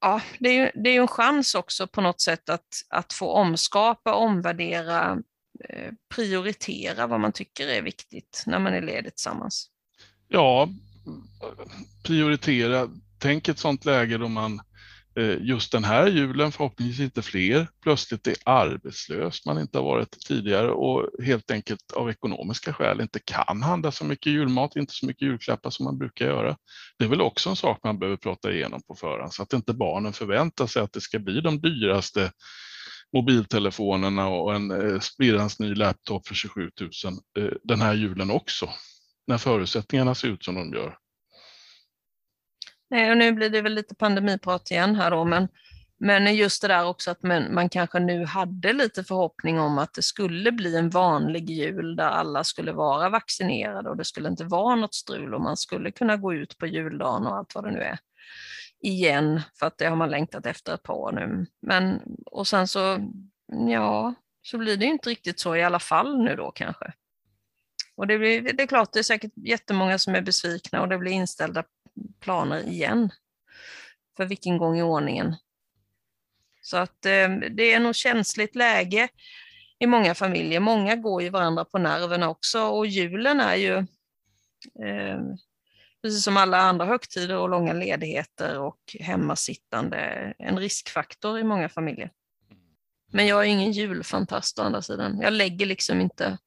ja, 0.00 0.20
det 0.38 0.48
är 0.48 0.52
ju 0.52 0.82
det 0.82 0.90
är 0.90 1.00
en 1.00 1.08
chans 1.08 1.54
också 1.54 1.86
på 1.86 2.00
något 2.00 2.20
sätt 2.20 2.48
att, 2.48 2.68
att 2.88 3.12
få 3.12 3.32
omskapa, 3.32 4.14
omvärdera, 4.14 5.18
eh, 5.68 5.92
prioritera 6.14 7.06
vad 7.06 7.20
man 7.20 7.32
tycker 7.32 7.68
är 7.68 7.82
viktigt 7.82 8.42
när 8.46 8.58
man 8.58 8.74
är 8.74 8.82
ledig 8.82 9.14
tillsammans. 9.14 9.70
Ja, 10.28 10.68
prioritera. 12.02 12.88
Tänk 13.18 13.48
ett 13.48 13.58
sånt 13.58 13.84
läge 13.84 14.18
då 14.18 14.28
man 14.28 14.60
Eh, 14.60 14.71
Eh, 15.16 15.36
just 15.40 15.72
den 15.72 15.84
här 15.84 16.06
julen, 16.06 16.52
förhoppningsvis 16.52 17.00
inte 17.00 17.22
fler, 17.22 17.68
plötsligt 17.82 18.26
är 18.26 18.34
arbetslös 18.44 19.46
man 19.46 19.58
inte 19.58 19.78
har 19.78 19.84
varit 19.84 20.20
tidigare 20.26 20.70
och 20.70 21.24
helt 21.24 21.50
enkelt 21.50 21.92
av 21.92 22.10
ekonomiska 22.10 22.72
skäl 22.72 23.00
inte 23.00 23.20
kan 23.24 23.62
handla 23.62 23.92
så 23.92 24.04
mycket 24.04 24.32
julmat, 24.32 24.76
inte 24.76 24.92
så 24.92 25.06
mycket 25.06 25.28
julklappar 25.28 25.70
som 25.70 25.84
man 25.84 25.98
brukar 25.98 26.26
göra. 26.26 26.56
Det 26.98 27.04
är 27.04 27.08
väl 27.08 27.20
också 27.20 27.50
en 27.50 27.56
sak 27.56 27.80
man 27.84 27.98
behöver 27.98 28.16
prata 28.16 28.52
igenom 28.52 28.82
på 28.82 28.94
förhand 28.94 29.32
så 29.32 29.42
att 29.42 29.52
inte 29.52 29.74
barnen 29.74 30.12
förväntar 30.12 30.66
sig 30.66 30.82
att 30.82 30.92
det 30.92 31.00
ska 31.00 31.18
bli 31.18 31.40
de 31.40 31.60
dyraste 31.60 32.32
mobiltelefonerna 33.12 34.28
och 34.28 34.54
en 34.54 34.70
eh, 34.70 35.00
splirrans 35.00 35.58
ny 35.58 35.74
laptop 35.74 36.26
för 36.28 36.34
27 36.34 36.70
000 36.80 36.90
eh, 37.38 37.54
den 37.64 37.80
här 37.80 37.94
julen 37.94 38.30
också, 38.30 38.68
när 39.26 39.38
förutsättningarna 39.38 40.14
ser 40.14 40.28
ut 40.28 40.44
som 40.44 40.54
de 40.54 40.72
gör. 40.72 41.01
Nej, 42.92 43.10
och 43.10 43.16
nu 43.16 43.32
blir 43.32 43.50
det 43.50 43.62
väl 43.62 43.74
lite 43.74 43.94
pandemiprat 43.94 44.70
igen 44.70 44.96
här 44.96 45.10
då, 45.10 45.24
men, 45.24 45.48
men 45.98 46.34
just 46.34 46.62
det 46.62 46.68
där 46.68 46.86
också 46.86 47.10
att 47.10 47.22
man, 47.22 47.54
man 47.54 47.68
kanske 47.68 47.98
nu 47.98 48.24
hade 48.24 48.72
lite 48.72 49.04
förhoppning 49.04 49.60
om 49.60 49.78
att 49.78 49.94
det 49.94 50.02
skulle 50.02 50.52
bli 50.52 50.76
en 50.76 50.90
vanlig 50.90 51.50
jul 51.50 51.96
där 51.96 52.08
alla 52.08 52.44
skulle 52.44 52.72
vara 52.72 53.08
vaccinerade 53.08 53.90
och 53.90 53.96
det 53.96 54.04
skulle 54.04 54.28
inte 54.28 54.44
vara 54.44 54.76
något 54.76 54.94
strul 54.94 55.34
och 55.34 55.40
man 55.40 55.56
skulle 55.56 55.90
kunna 55.90 56.16
gå 56.16 56.34
ut 56.34 56.58
på 56.58 56.66
juldagen 56.66 57.26
och 57.26 57.36
allt 57.36 57.54
vad 57.54 57.64
det 57.64 57.70
nu 57.70 57.80
är 57.80 57.98
igen, 58.80 59.40
för 59.58 59.66
att 59.66 59.78
det 59.78 59.86
har 59.86 59.96
man 59.96 60.10
längtat 60.10 60.46
efter 60.46 60.74
ett 60.74 60.82
par 60.82 60.94
år 60.94 61.12
nu. 61.12 61.46
Men, 61.62 62.00
och 62.26 62.46
sen 62.46 62.68
så, 62.68 63.10
ja, 63.68 64.14
så 64.42 64.58
blir 64.58 64.76
det 64.76 64.86
inte 64.86 65.10
riktigt 65.10 65.40
så 65.40 65.56
i 65.56 65.62
alla 65.62 65.78
fall 65.78 66.22
nu 66.22 66.36
då 66.36 66.50
kanske. 66.50 66.92
Och 67.96 68.06
det, 68.06 68.18
blir, 68.18 68.52
det 68.52 68.62
är 68.62 68.66
klart, 68.66 68.92
det 68.92 68.98
är 68.98 69.02
säkert 69.02 69.32
jättemånga 69.36 69.98
som 69.98 70.14
är 70.14 70.20
besvikna 70.20 70.82
och 70.82 70.88
det 70.88 70.98
blir 70.98 71.12
inställda 71.12 71.64
planer 72.20 72.68
igen. 72.68 73.10
För 74.16 74.26
vilken 74.26 74.58
gång 74.58 74.78
i 74.78 74.82
ordningen. 74.82 75.36
Så 76.62 76.76
att 76.76 77.06
eh, 77.06 77.28
det 77.50 77.72
är 77.72 77.80
nog 77.80 77.94
känsligt 77.94 78.54
läge 78.54 79.08
i 79.78 79.86
många 79.86 80.14
familjer. 80.14 80.60
Många 80.60 80.96
går 80.96 81.22
ju 81.22 81.28
varandra 81.28 81.64
på 81.64 81.78
nerverna 81.78 82.28
också 82.28 82.62
och 82.62 82.86
julen 82.86 83.40
är 83.40 83.56
ju 83.56 83.76
eh, 84.86 85.20
precis 86.02 86.24
som 86.24 86.36
alla 86.36 86.58
andra 86.58 86.84
högtider 86.84 87.36
och 87.36 87.48
långa 87.48 87.72
ledigheter 87.72 88.58
och 88.58 88.96
hemmasittande, 89.00 89.98
en 90.38 90.58
riskfaktor 90.58 91.38
i 91.38 91.44
många 91.44 91.68
familjer. 91.68 92.10
Men 93.12 93.26
jag 93.26 93.40
är 93.40 93.48
ingen 93.48 93.72
julfantast 93.72 94.58
å 94.58 94.62
andra 94.62 94.82
sidan. 94.82 95.20
Jag 95.20 95.32
lägger 95.32 95.66
liksom 95.66 96.00
inte 96.00 96.38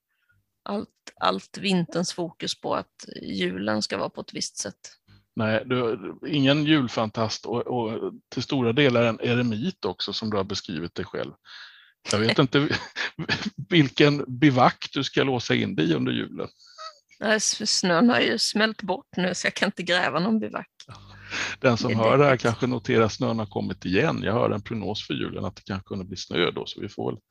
allt, 0.63 0.89
allt 1.15 1.58
vinterns 1.58 2.13
fokus 2.13 2.62
på 2.62 2.75
att 2.75 3.05
julen 3.21 3.81
ska 3.81 3.97
vara 3.97 4.10
på 4.10 4.21
ett 4.21 4.34
visst 4.34 4.58
sätt. 4.58 4.97
Nej, 5.36 5.63
du, 5.65 6.00
ingen 6.28 6.65
julfantast 6.65 7.45
och, 7.45 7.67
och 7.67 8.13
till 8.30 8.43
stora 8.43 8.74
delar 8.74 9.04
en 9.04 9.19
eremit 9.21 9.86
också 9.86 10.13
som 10.13 10.30
du 10.30 10.38
har 10.38 10.43
beskrivit 10.43 10.95
dig 10.95 11.06
själv. 11.06 11.32
Jag 12.12 12.19
vet 12.19 12.39
inte 12.39 12.69
vilken 13.69 14.39
bivack 14.39 14.89
du 14.93 15.04
ska 15.04 15.24
låsa 15.24 15.56
in 15.56 15.76
dig 15.76 15.93
under 15.93 16.12
julen. 16.12 16.48
Nej, 17.19 17.39
snön 17.39 18.10
har 18.10 18.19
ju 18.19 18.38
smält 18.38 18.82
bort 18.82 19.08
nu 19.17 19.34
så 19.36 19.48
jag 19.48 19.54
kan 19.54 19.67
inte 19.67 19.84
gräva 19.84 20.19
någon 20.19 20.39
bivack. 20.39 20.69
Den 21.60 21.78
som 21.78 21.91
det 21.91 21.98
hör 21.98 22.17
det 22.17 22.26
här 22.26 22.38
kanske 22.38 22.67
noterar 22.67 23.06
att 23.06 23.13
snön 23.13 23.39
har 23.39 23.45
kommit 23.45 23.86
igen. 23.86 24.21
Jag 24.24 24.34
hör 24.34 24.50
en 24.50 24.62
prognos 24.62 25.08
för 25.08 25.13
julen 25.13 25.45
att 25.45 25.56
det 25.56 25.62
kanske 25.65 25.88
kunde 25.88 26.06
bli 26.06 26.17
snö 26.17 26.52
då 26.52 26.65
så 26.65 26.82
vi 26.82 26.89
får 26.89 27.12
väl, 27.12 27.21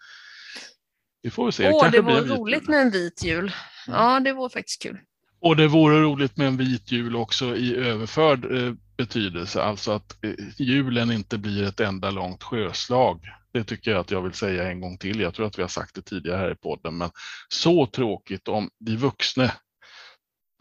vi 1.23 1.31
får 1.31 1.45
väl 1.45 1.53
se. 1.53 1.71
Åh, 1.73 1.85
det, 1.85 1.91
det 1.91 2.01
vore 2.01 2.21
roligt 2.21 2.63
jul. 2.63 2.71
med 2.71 2.81
en 2.81 2.91
vit 2.91 3.25
jul. 3.25 3.53
Ja, 3.87 4.21
det 4.21 4.33
vore 4.33 4.51
faktiskt 4.51 4.83
kul. 4.83 4.99
Och 5.45 5.57
det 5.57 5.69
vore 5.69 6.03
roligt 6.03 6.37
med 6.37 6.47
en 6.47 6.57
vit 6.57 6.93
jul 6.93 7.17
också 7.17 7.57
i 7.57 7.77
överförd 7.77 8.53
eh, 8.53 8.73
betydelse, 8.97 9.63
alltså 9.63 9.93
att 9.93 10.25
eh, 10.25 10.35
julen 10.57 11.11
inte 11.11 11.39
blir 11.39 11.65
ett 11.65 11.81
enda 11.81 12.11
långt 12.11 12.43
sjöslag. 12.43 13.21
Det 13.53 13.65
tycker 13.65 13.91
jag 13.91 14.01
att 14.01 14.11
jag 14.11 14.23
vill 14.23 14.33
säga 14.33 14.71
en 14.71 14.81
gång 14.81 14.99
till. 14.99 15.21
Jag 15.21 15.35
tror 15.35 15.47
att 15.47 15.59
vi 15.59 15.63
har 15.63 15.69
sagt 15.69 15.95
det 15.95 16.03
tidigare 16.03 16.37
här 16.37 16.53
i 16.53 16.55
podden, 16.55 16.97
men 16.97 17.11
så 17.49 17.87
tråkigt 17.87 18.49
om 18.49 18.71
de 18.81 18.97
vuxna 18.97 19.51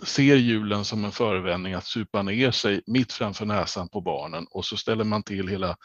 ser 0.05 0.35
julen 0.35 0.85
som 0.85 1.05
en 1.05 1.11
förevändning 1.11 1.73
att 1.73 1.85
supa 1.85 2.21
ner 2.21 2.51
sig 2.51 2.81
mitt 2.87 3.13
framför 3.13 3.45
näsan 3.45 3.89
på 3.89 4.01
barnen 4.01 4.45
och 4.49 4.65
så 4.65 4.77
ställer 4.77 5.03
man 5.03 5.23
till 5.23 5.47
hela 5.47 5.75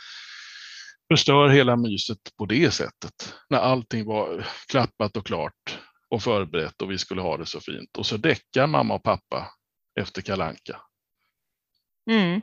förstör 1.13 1.49
hela 1.49 1.77
myset 1.77 2.19
på 2.39 2.47
det 2.47 2.71
sättet. 2.71 3.35
När 3.51 3.59
allting 3.59 4.07
var 4.07 4.47
klappat 4.69 5.17
och 5.17 5.27
klart 5.27 5.78
och 6.11 6.23
förberett 6.23 6.83
och 6.83 6.91
vi 6.91 6.99
skulle 6.99 7.21
ha 7.21 7.37
det 7.37 7.47
så 7.47 7.61
fint. 7.61 7.97
Och 7.97 8.07
så 8.07 8.17
däckar 8.17 8.67
mamma 8.67 8.95
och 8.95 9.03
pappa 9.03 9.51
efter 10.01 10.23
kalanka. 10.23 10.81
Mm. 12.11 12.41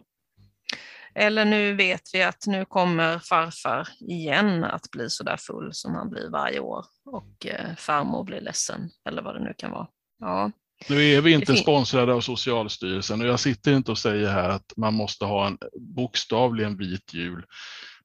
Eller 1.15 1.45
nu 1.45 1.73
vet 1.73 2.01
vi 2.13 2.23
att 2.23 2.47
nu 2.47 2.65
kommer 2.65 3.19
farfar 3.19 3.87
igen 3.99 4.63
att 4.63 4.91
bli 4.91 5.09
så 5.09 5.23
där 5.23 5.37
full 5.37 5.69
som 5.73 5.95
han 5.95 6.09
blir 6.09 6.29
varje 6.29 6.59
år 6.59 6.85
och 7.05 7.45
eh, 7.45 7.75
farmor 7.77 8.23
blir 8.23 8.41
ledsen 8.41 8.89
eller 9.09 9.21
vad 9.21 9.35
det 9.35 9.43
nu 9.43 9.53
kan 9.57 9.71
vara. 9.71 9.87
Ja. 10.19 10.51
Nu 10.89 11.11
är 11.11 11.21
vi 11.21 11.31
inte 11.31 11.55
sponsrade 11.55 12.13
av 12.13 12.21
Socialstyrelsen 12.21 13.21
och 13.21 13.27
jag 13.27 13.39
sitter 13.39 13.73
inte 13.73 13.91
och 13.91 13.97
säger 13.97 14.29
här 14.29 14.49
att 14.49 14.73
man 14.77 14.93
måste 14.93 15.25
ha 15.25 15.47
en 15.47 15.57
bokstavligen 15.95 16.77
vit 16.77 17.13
jul. 17.13 17.45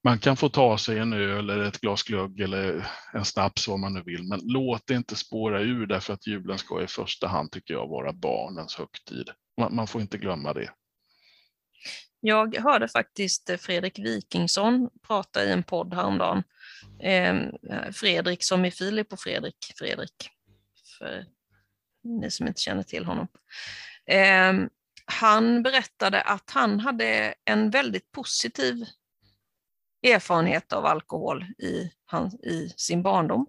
Man 0.03 0.19
kan 0.19 0.37
få 0.37 0.49
ta 0.49 0.77
sig 0.77 0.97
en 0.97 1.13
öl 1.13 1.49
eller 1.49 1.63
ett 1.63 1.81
glas 1.81 2.03
glögg 2.03 2.39
eller 2.39 2.87
en 3.13 3.25
snaps 3.25 3.67
vad 3.67 3.79
man 3.79 3.93
nu 3.93 4.03
vill, 4.05 4.23
men 4.23 4.39
låt 4.43 4.87
det 4.87 4.93
inte 4.93 5.15
spåra 5.15 5.61
ur 5.61 5.85
därför 5.85 6.13
att 6.13 6.27
julen 6.27 6.57
ska 6.57 6.83
i 6.83 6.87
första 6.87 7.27
hand 7.27 7.51
tycker 7.51 7.73
jag 7.73 7.87
vara 7.87 8.13
barnens 8.13 8.75
högtid. 8.75 9.29
Man, 9.57 9.75
man 9.75 9.87
får 9.87 10.01
inte 10.01 10.17
glömma 10.17 10.53
det. 10.53 10.71
Jag 12.19 12.57
hörde 12.57 12.87
faktiskt 12.87 13.49
Fredrik 13.59 13.99
Wikingsson 13.99 14.89
prata 15.07 15.45
i 15.45 15.51
en 15.51 15.63
podd 15.63 15.93
häromdagen. 15.93 16.43
Ehm, 17.03 17.51
Fredrik 17.93 18.43
som 18.43 18.65
är 18.65 18.71
Filip 18.71 19.13
och 19.13 19.19
Fredrik, 19.19 19.73
Fredrik. 19.75 20.29
För 20.97 21.25
ni 22.03 22.31
som 22.31 22.47
inte 22.47 22.61
känner 22.61 22.83
till 22.83 23.05
honom. 23.05 23.27
Ehm, 24.05 24.69
han 25.05 25.63
berättade 25.63 26.21
att 26.21 26.51
han 26.51 26.79
hade 26.79 27.33
en 27.45 27.69
väldigt 27.69 28.11
positiv 28.11 28.85
erfarenhet 30.03 30.73
av 30.73 30.85
alkohol 30.85 31.43
i, 31.43 31.91
han, 32.05 32.27
i 32.27 32.73
sin 32.77 33.03
barndom. 33.03 33.47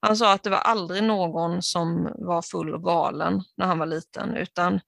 Han 0.00 0.16
sa 0.16 0.32
att 0.32 0.42
det 0.42 0.50
var 0.50 0.58
aldrig 0.58 1.02
någon 1.02 1.62
som 1.62 2.12
var 2.18 2.42
full 2.42 2.74
och 2.74 2.84
galen 2.84 3.42
när 3.56 3.66
han 3.66 3.78
var 3.78 3.86
liten, 3.86 4.36
utan 4.36 4.80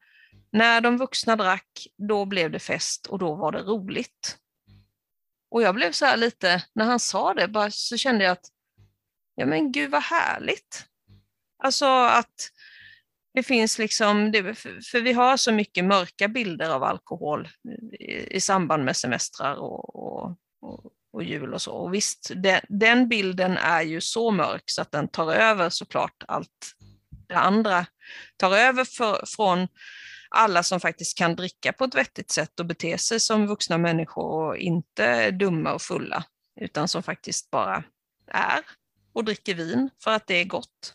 när 0.52 0.80
de 0.80 0.96
vuxna 0.98 1.36
drack, 1.36 1.86
då 2.08 2.24
blev 2.24 2.50
det 2.50 2.58
fest 2.58 3.06
och 3.06 3.18
då 3.18 3.34
var 3.34 3.52
det 3.52 3.62
roligt. 3.62 4.38
Och 5.50 5.62
jag 5.62 5.74
blev 5.74 5.92
så 5.92 6.04
här 6.04 6.16
lite, 6.16 6.64
när 6.74 6.84
han 6.84 7.00
sa 7.00 7.34
det, 7.34 7.48
bara, 7.48 7.70
så 7.70 7.96
kände 7.96 8.24
jag 8.24 8.32
att, 8.32 8.46
ja 9.34 9.46
men 9.46 9.72
gud 9.72 9.90
vad 9.90 10.02
härligt. 10.02 10.86
Alltså 11.62 11.86
att 11.86 12.50
det 13.34 13.42
finns 13.42 13.78
liksom, 13.78 14.32
för 14.92 15.00
vi 15.00 15.12
har 15.12 15.36
så 15.36 15.52
mycket 15.52 15.84
mörka 15.84 16.28
bilder 16.28 16.70
av 16.70 16.82
alkohol 16.82 17.48
i, 18.30 18.40
samband 18.40 18.84
med 18.84 18.96
semestrar 18.96 19.54
och, 19.54 19.96
och, 19.96 20.36
och, 20.64 20.92
och 21.12 21.22
jul 21.22 21.54
och 21.54 21.62
så. 21.62 21.72
Och 21.72 21.94
visst, 21.94 22.30
den, 22.36 22.60
den, 22.68 23.08
bilden 23.08 23.56
är 23.56 23.82
ju 23.82 24.00
så 24.00 24.30
mörk 24.30 24.62
så 24.66 24.82
att 24.82 24.92
den 24.92 25.08
tar 25.08 25.32
över 25.32 25.70
såklart 25.70 26.24
allt 26.28 26.74
det 27.28 27.34
andra. 27.34 27.86
Tar 28.36 28.56
över 28.56 28.84
för, 28.84 29.24
från 29.26 29.68
alla 30.30 30.62
som 30.62 30.80
faktiskt 30.80 31.18
kan 31.18 31.36
dricka 31.36 31.72
på 31.72 31.84
ett 31.84 31.94
vettigt 31.94 32.30
sätt 32.30 32.60
och 32.60 32.66
bete 32.66 32.98
sig 32.98 33.20
som 33.20 33.46
vuxna 33.46 33.78
människor 33.78 34.24
och 34.24 34.56
inte 34.56 35.04
är 35.04 35.32
dumma 35.32 35.72
och 35.72 35.82
fulla, 35.82 36.24
utan 36.60 36.88
som 36.88 37.02
faktiskt 37.02 37.50
bara 37.50 37.84
är 38.26 38.60
och 39.12 39.24
dricker 39.24 39.54
vin 39.54 39.90
för 40.04 40.10
att 40.10 40.26
det 40.26 40.34
är 40.34 40.44
gott. 40.44 40.94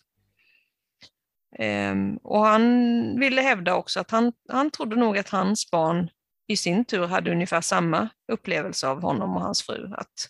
Ehm, 1.58 2.16
och 2.16 2.46
han 2.46 3.20
ville 3.20 3.42
hävda 3.42 3.74
också 3.74 4.00
att 4.00 4.10
han, 4.10 4.32
han 4.48 4.70
trodde 4.70 4.96
nog 4.96 5.18
att 5.18 5.28
hans 5.28 5.70
barn 5.70 6.10
i 6.50 6.56
sin 6.56 6.84
tur 6.84 7.06
hade 7.06 7.30
ungefär 7.30 7.60
samma 7.60 8.08
upplevelse 8.32 8.88
av 8.88 9.02
honom 9.02 9.36
och 9.36 9.42
hans 9.42 9.62
fru. 9.62 9.94
Att 9.94 10.28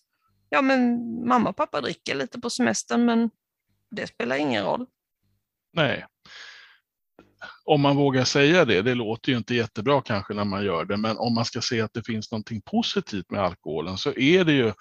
ja, 0.49 0.63
men 0.63 0.99
mamma 1.29 1.51
och 1.51 1.57
pappa 1.57 1.81
dricker 1.81 2.15
lite 2.15 2.41
på 2.41 2.51
semestern, 2.51 3.05
men 3.05 3.31
det 3.91 4.07
spelar 4.07 4.37
ingen 4.37 4.65
roll. 4.65 4.87
Nej, 5.73 6.07
om 7.65 7.81
man 7.81 7.97
vågar 7.97 8.25
säga 8.25 8.65
det, 8.65 8.83
det 8.83 8.95
låter 8.95 9.33
ju 9.33 9.39
inte 9.39 9.55
jättebra 9.55 10.03
kanske 10.03 10.35
när 10.35 10.45
man 10.45 10.65
gör 10.65 10.85
det, 10.85 10.97
men 10.97 11.19
om 11.19 11.35
man 11.35 11.45
ska 11.45 11.61
se 11.61 11.81
att 11.81 11.93
det 11.93 12.07
finns 12.07 12.31
någonting 12.31 12.61
positivt 12.61 13.31
med 13.31 13.41
alkoholen 13.41 13.99
så 13.99 14.13
är 14.13 14.45
det 14.45 14.53
ju, 14.53 14.73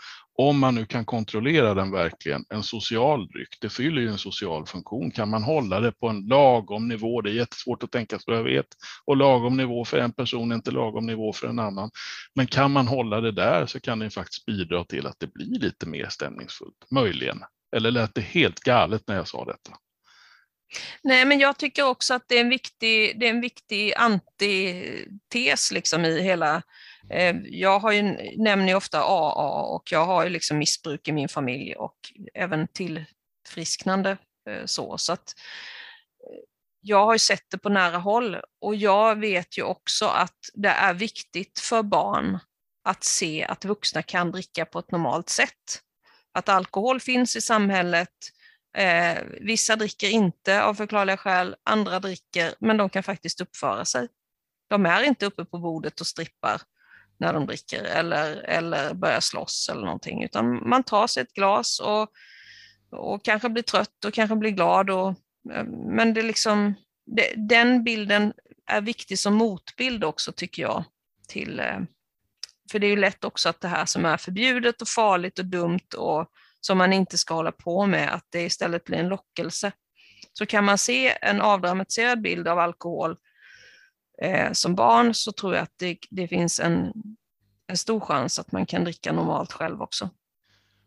om 0.41 0.59
man 0.59 0.75
nu 0.75 0.85
kan 0.85 1.05
kontrollera 1.05 1.73
den 1.73 1.91
verkligen, 1.91 2.45
en 2.49 2.63
social 2.63 3.27
dryck. 3.27 3.57
Det 3.61 3.69
fyller 3.69 4.01
ju 4.01 4.07
en 4.07 4.17
social 4.17 4.65
funktion. 4.65 5.11
Kan 5.11 5.29
man 5.29 5.43
hålla 5.43 5.79
det 5.79 5.91
på 5.91 6.07
en 6.07 6.27
lagom 6.27 6.87
nivå, 6.87 7.21
det 7.21 7.29
är 7.29 7.33
jättesvårt 7.33 7.83
att 7.83 7.91
tänka 7.91 8.19
sig, 8.19 8.33
jag 8.33 8.43
vet, 8.43 8.65
och 9.05 9.17
lagom 9.17 9.57
nivå 9.57 9.85
för 9.85 9.97
en 9.97 10.11
person 10.11 10.51
är 10.51 10.55
inte 10.55 10.71
lagom 10.71 11.05
nivå 11.05 11.33
för 11.33 11.47
en 11.47 11.59
annan. 11.59 11.89
Men 12.35 12.47
kan 12.47 12.71
man 12.71 12.87
hålla 12.87 13.21
det 13.21 13.31
där 13.31 13.65
så 13.65 13.79
kan 13.79 13.99
det 13.99 14.09
faktiskt 14.09 14.45
bidra 14.45 14.83
till 14.83 15.07
att 15.07 15.19
det 15.19 15.33
blir 15.33 15.59
lite 15.59 15.85
mer 15.85 16.07
stämningsfullt, 16.09 16.91
möjligen. 16.91 17.43
Eller 17.75 17.91
lät 17.91 18.15
det 18.15 18.21
helt 18.21 18.59
galet 18.59 19.03
när 19.07 19.15
jag 19.15 19.27
sa 19.27 19.45
detta? 19.45 19.77
Nej, 21.03 21.25
men 21.25 21.39
jag 21.39 21.57
tycker 21.57 21.83
också 21.83 22.13
att 22.13 22.23
det 22.27 22.35
är 22.35 22.41
en 22.41 22.49
viktig, 22.49 23.19
det 23.19 23.25
är 23.25 23.29
en 23.29 23.41
viktig 23.41 23.93
antites 23.97 25.71
liksom 25.71 26.05
i 26.05 26.21
hela... 26.21 26.61
Eh, 27.09 27.35
jag 27.43 27.79
har 27.79 27.91
ju, 27.91 28.01
nämner 28.37 28.67
ju 28.67 28.75
ofta 28.75 28.99
AA 28.99 29.61
och 29.61 29.91
jag 29.91 30.05
har 30.05 30.23
ju 30.23 30.29
liksom 30.29 30.57
missbruk 30.57 31.07
i 31.07 31.11
min 31.11 31.29
familj 31.29 31.75
och 31.75 31.95
även 32.33 32.67
tillfrisknande 32.67 34.17
eh, 34.49 34.65
så. 34.65 34.97
så 34.97 35.13
att, 35.13 35.33
eh, 36.29 36.39
jag 36.81 37.05
har 37.05 37.13
ju 37.13 37.19
sett 37.19 37.45
det 37.51 37.57
på 37.57 37.69
nära 37.69 37.97
håll 37.97 38.37
och 38.61 38.75
jag 38.75 39.19
vet 39.19 39.57
ju 39.57 39.63
också 39.63 40.05
att 40.05 40.39
det 40.53 40.69
är 40.69 40.93
viktigt 40.93 41.59
för 41.59 41.83
barn 41.83 42.39
att 42.83 43.03
se 43.03 43.43
att 43.43 43.65
vuxna 43.65 44.01
kan 44.01 44.31
dricka 44.31 44.65
på 44.65 44.79
ett 44.79 44.91
normalt 44.91 45.29
sätt. 45.29 45.81
Att 46.31 46.49
alkohol 46.49 46.99
finns 46.99 47.35
i 47.35 47.41
samhället, 47.41 48.09
Eh, 48.77 49.23
vissa 49.41 49.75
dricker 49.75 50.09
inte 50.09 50.63
av 50.63 50.73
förklarliga 50.73 51.17
skäl, 51.17 51.55
andra 51.63 51.99
dricker, 51.99 52.53
men 52.59 52.77
de 52.77 52.89
kan 52.89 53.03
faktiskt 53.03 53.41
uppföra 53.41 53.85
sig. 53.85 54.07
De 54.69 54.85
är 54.85 55.03
inte 55.03 55.25
uppe 55.25 55.45
på 55.45 55.57
bordet 55.57 56.01
och 56.01 56.07
strippar 56.07 56.61
när 57.19 57.33
de 57.33 57.45
dricker 57.45 57.83
eller, 57.83 58.37
eller 58.37 58.93
börjar 58.93 59.19
slåss 59.19 59.69
eller 59.71 59.81
någonting, 59.81 60.23
utan 60.23 60.69
man 60.69 60.83
tar 60.83 61.07
sig 61.07 61.23
ett 61.23 61.33
glas 61.33 61.79
och, 61.79 62.11
och 62.91 63.23
kanske 63.23 63.49
blir 63.49 63.63
trött 63.63 64.05
och 64.05 64.13
kanske 64.13 64.35
blir 64.35 64.51
glad. 64.51 64.89
Och, 64.89 65.09
eh, 65.53 65.63
men 65.65 66.13
det 66.13 66.21
liksom, 66.21 66.73
det, 67.05 67.33
den 67.35 67.83
bilden 67.83 68.33
är 68.67 68.81
viktig 68.81 69.19
som 69.19 69.33
motbild 69.33 70.03
också 70.03 70.31
tycker 70.31 70.61
jag. 70.61 70.83
Till, 71.27 71.59
eh, 71.59 71.79
för 72.71 72.79
det 72.79 72.87
är 72.87 72.91
ju 72.91 72.95
lätt 72.95 73.23
också 73.23 73.49
att 73.49 73.61
det 73.61 73.67
här 73.67 73.85
som 73.85 74.05
är 74.05 74.17
förbjudet 74.17 74.81
och 74.81 74.87
farligt 74.87 75.39
och 75.39 75.45
dumt 75.45 75.93
och 75.97 76.27
som 76.61 76.77
man 76.77 76.93
inte 76.93 77.17
ska 77.17 77.33
hålla 77.33 77.51
på 77.51 77.85
med, 77.85 78.13
att 78.13 78.25
det 78.29 78.41
istället 78.41 78.83
blir 78.83 78.97
en 78.97 79.07
lockelse. 79.07 79.71
Så 80.33 80.45
kan 80.45 80.65
man 80.65 80.77
se 80.77 81.17
en 81.21 81.41
avdramatiserad 81.41 82.21
bild 82.21 82.47
av 82.47 82.59
alkohol 82.59 83.17
eh, 84.21 84.51
som 84.51 84.75
barn 84.75 85.13
så 85.13 85.31
tror 85.31 85.55
jag 85.55 85.63
att 85.63 85.73
det, 85.77 85.97
det 86.09 86.27
finns 86.27 86.59
en, 86.59 86.93
en 87.67 87.77
stor 87.77 87.99
chans 87.99 88.39
att 88.39 88.51
man 88.51 88.65
kan 88.65 88.83
dricka 88.83 89.11
normalt 89.13 89.51
själv 89.51 89.81
också. 89.81 90.09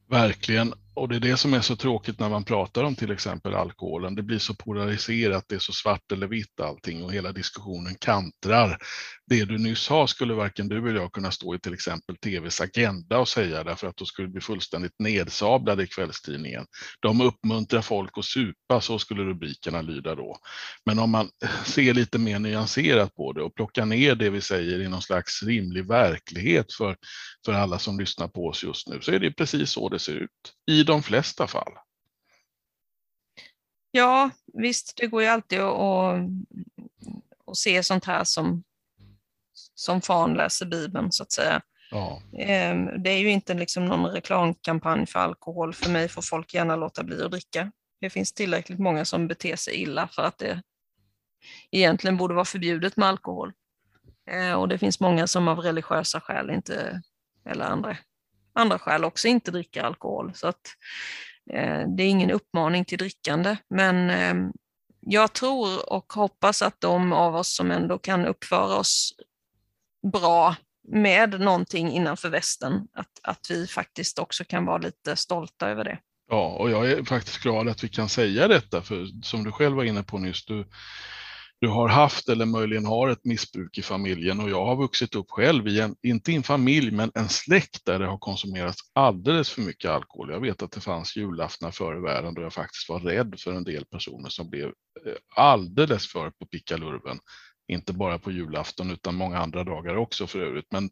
Verkligen 0.09 0.74
och 0.95 1.09
det 1.09 1.16
är 1.16 1.20
det 1.20 1.36
som 1.36 1.55
är 1.55 1.61
så 1.61 1.76
tråkigt 1.76 2.20
när 2.20 2.28
man 2.28 2.45
pratar 2.45 2.84
om 2.84 2.95
till 2.95 3.11
exempel 3.11 3.55
alkoholen. 3.55 4.14
Det 4.14 4.22
blir 4.22 4.38
så 4.38 4.55
polariserat, 4.55 5.45
det 5.49 5.55
är 5.55 5.59
så 5.59 5.72
svart 5.72 6.12
eller 6.12 6.26
vitt 6.26 6.61
allting 6.61 7.05
och 7.05 7.12
hela 7.12 7.32
diskussionen 7.32 7.95
kantrar. 7.95 8.78
Det 9.26 9.45
du 9.45 9.59
nyss 9.59 9.80
sa 9.80 10.07
skulle 10.07 10.34
varken 10.34 10.68
du 10.68 10.88
eller 10.88 11.01
jag 11.01 11.12
kunna 11.12 11.30
stå 11.30 11.55
i 11.55 11.59
till 11.59 11.74
exempel 11.74 12.16
tvs 12.16 12.61
agenda 12.61 13.18
och 13.18 13.28
säga 13.28 13.64
därför 13.64 13.86
att 13.86 13.97
då 13.97 14.05
skulle 14.05 14.28
vi 14.28 14.32
bli 14.32 14.40
fullständigt 14.40 14.95
nedsablade 14.99 15.82
i 15.82 15.86
kvällstidningen. 15.86 16.66
De 17.01 17.20
uppmuntrar 17.20 17.82
folk 17.82 18.18
att 18.18 18.24
supa, 18.24 18.80
så 18.80 18.99
skulle 18.99 19.22
rubrikerna 19.22 19.82
lyda 19.82 20.14
då. 20.14 20.36
Men 20.86 20.99
om 20.99 21.11
man 21.11 21.30
ser 21.64 21.95
lite 21.95 22.18
mer 22.18 22.38
nyanserat 22.38 23.14
på 23.14 23.32
det 23.32 23.43
och 23.43 23.55
plockar 23.55 23.86
ner 23.86 24.14
det 24.14 24.30
vi 24.30 24.40
säger 24.40 24.80
i 24.80 24.88
någon 24.88 25.03
slags 25.03 25.43
rimlig 25.43 25.88
verklighet 25.88 26.72
för, 26.72 26.97
för 27.45 27.53
alla 27.53 27.78
som 27.78 27.99
lyssnar 27.99 28.28
på 28.28 28.47
oss 28.47 28.64
just 28.64 28.88
nu 28.88 29.01
så 29.01 29.12
är 29.12 29.18
det 29.18 29.32
precis 29.32 29.70
så 29.70 29.88
det 29.88 29.99
ser 29.99 30.14
ut 30.14 30.30
i 30.70 30.82
de 30.85 31.03
flesta 31.03 31.47
fall. 31.47 31.72
Ja, 33.91 34.30
visst, 34.53 34.97
det 34.97 35.07
går 35.07 35.22
ju 35.22 35.28
alltid 35.28 35.61
att, 35.61 35.78
att, 35.78 36.20
att 37.47 37.57
se 37.57 37.83
sånt 37.83 38.05
här 38.05 38.24
som, 38.24 38.64
som 39.74 40.01
fan 40.01 40.35
läser 40.35 40.66
Bibeln, 40.66 41.12
så 41.12 41.22
att 41.22 41.33
säga. 41.33 41.62
Ja. 41.91 42.22
Ehm, 42.39 43.03
det 43.03 43.11
är 43.11 43.18
ju 43.18 43.30
inte 43.30 43.55
liksom 43.55 43.87
någon 43.87 44.11
reklamkampanj 44.11 45.07
för 45.07 45.18
alkohol. 45.18 45.74
För 45.74 45.91
mig 45.91 46.09
får 46.09 46.22
folk 46.22 46.55
gärna 46.55 46.76
låta 46.76 47.03
bli 47.03 47.22
att 47.22 47.30
dricka. 47.30 47.72
Det 48.01 48.11
finns 48.11 48.33
tillräckligt 48.33 48.78
många 48.78 49.05
som 49.05 49.28
beter 49.28 49.57
sig 49.57 49.74
illa 49.74 50.09
för 50.09 50.22
att 50.22 50.39
det 50.39 50.62
egentligen 51.70 52.16
borde 52.16 52.35
vara 52.35 52.45
förbjudet 52.45 52.97
med 52.97 53.09
alkohol. 53.09 53.53
Ehm, 54.30 54.59
och 54.59 54.68
det 54.68 54.78
finns 54.78 55.01
många 55.01 55.26
som 55.26 55.49
av 55.49 55.59
religiösa 55.59 56.20
skäl 56.20 56.51
inte, 56.51 57.03
eller 57.45 57.64
andra 57.64 57.97
andra 58.55 58.78
skäl 58.78 59.05
också 59.05 59.28
inte 59.28 59.50
dricker 59.50 59.82
alkohol. 59.82 60.32
Så 60.34 60.48
att, 60.48 60.61
eh, 61.50 61.88
det 61.96 62.03
är 62.03 62.09
ingen 62.09 62.30
uppmaning 62.30 62.84
till 62.84 62.98
drickande. 62.98 63.57
Men 63.70 64.11
eh, 64.11 64.50
jag 65.00 65.32
tror 65.32 65.92
och 65.92 66.12
hoppas 66.12 66.62
att 66.62 66.80
de 66.80 67.12
av 67.12 67.36
oss 67.36 67.57
som 67.57 67.70
ändå 67.70 67.98
kan 67.98 68.26
uppföra 68.26 68.76
oss 68.76 69.14
bra 70.12 70.57
med 70.88 71.40
någonting 71.40 71.90
innanför 71.92 72.28
västen, 72.28 72.88
att, 72.92 73.20
att 73.22 73.46
vi 73.50 73.66
faktiskt 73.66 74.18
också 74.18 74.44
kan 74.44 74.64
vara 74.64 74.78
lite 74.78 75.16
stolta 75.16 75.68
över 75.68 75.84
det. 75.84 75.98
Ja, 76.30 76.57
och 76.59 76.70
jag 76.70 76.90
är 76.90 77.05
faktiskt 77.05 77.42
glad 77.42 77.68
att 77.68 77.84
vi 77.84 77.88
kan 77.88 78.09
säga 78.09 78.48
detta, 78.48 78.82
för 78.82 79.07
som 79.22 79.44
du 79.44 79.53
själv 79.53 79.76
var 79.76 79.84
inne 79.84 80.03
på 80.03 80.18
nyss, 80.18 80.44
du, 80.44 80.68
du 81.63 81.69
har 81.69 81.89
haft 81.89 82.29
eller 82.29 82.47
möjligen 82.47 82.87
har 82.87 83.09
ett 83.09 83.25
missbruk 83.25 83.79
i 83.79 83.83
familjen 83.83 84.41
och 84.41 84.51
jag 84.51 84.67
har 84.67 84.77
vuxit 84.77 85.15
upp 85.15 85.31
själv 85.31 85.69
i 85.69 85.81
en, 85.81 85.97
inte 86.03 86.33
i 86.33 86.35
en 86.35 86.43
familj, 86.43 86.91
men 86.91 87.11
en 87.15 87.29
släkt 87.29 87.85
där 87.85 87.99
det 87.99 88.07
har 88.07 88.19
konsumerats 88.19 88.81
alldeles 88.93 89.51
för 89.51 89.63
mycket 89.63 89.91
alkohol. 89.91 90.31
Jag 90.31 90.41
vet 90.41 90.63
att 90.63 90.73
det 90.73 90.81
fanns 90.81 91.17
julaftnar 91.17 91.71
före 91.71 92.01
världen 92.01 92.35
då 92.35 92.43
jag 92.43 92.53
faktiskt 92.53 92.89
var 92.89 93.01
rädd 93.01 93.35
för 93.39 93.53
en 93.53 93.65
del 93.65 93.85
personer 93.85 94.29
som 94.29 94.51
blev 94.51 94.67
eh, 94.67 95.15
alldeles 95.37 96.09
för 96.09 96.31
på 96.31 96.47
pickalurven. 96.47 97.19
Inte 97.69 97.93
bara 97.93 98.19
på 98.19 98.31
julafton 98.31 98.91
utan 98.91 99.15
många 99.15 99.39
andra 99.39 99.65
dagar 99.65 99.97
också 99.97 100.27
för 100.27 100.39
övrigt. 100.39 100.73
Men 100.73 100.91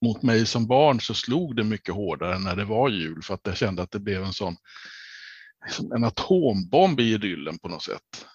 mot 0.00 0.22
mig 0.22 0.46
som 0.46 0.66
barn 0.66 1.00
så 1.00 1.14
slog 1.14 1.56
det 1.56 1.64
mycket 1.64 1.94
hårdare 1.94 2.38
när 2.38 2.56
det 2.56 2.64
var 2.64 2.88
jul 2.88 3.22
för 3.22 3.34
att 3.34 3.40
jag 3.44 3.56
kände 3.56 3.82
att 3.82 3.90
det 3.90 4.00
blev 4.00 4.22
en 4.22 4.32
sån 4.32 4.56
en 5.94 6.04
atombomb 6.04 7.00
i 7.00 7.12
idyllen 7.12 7.58
på 7.58 7.68
något 7.68 7.82
sätt 7.82 8.26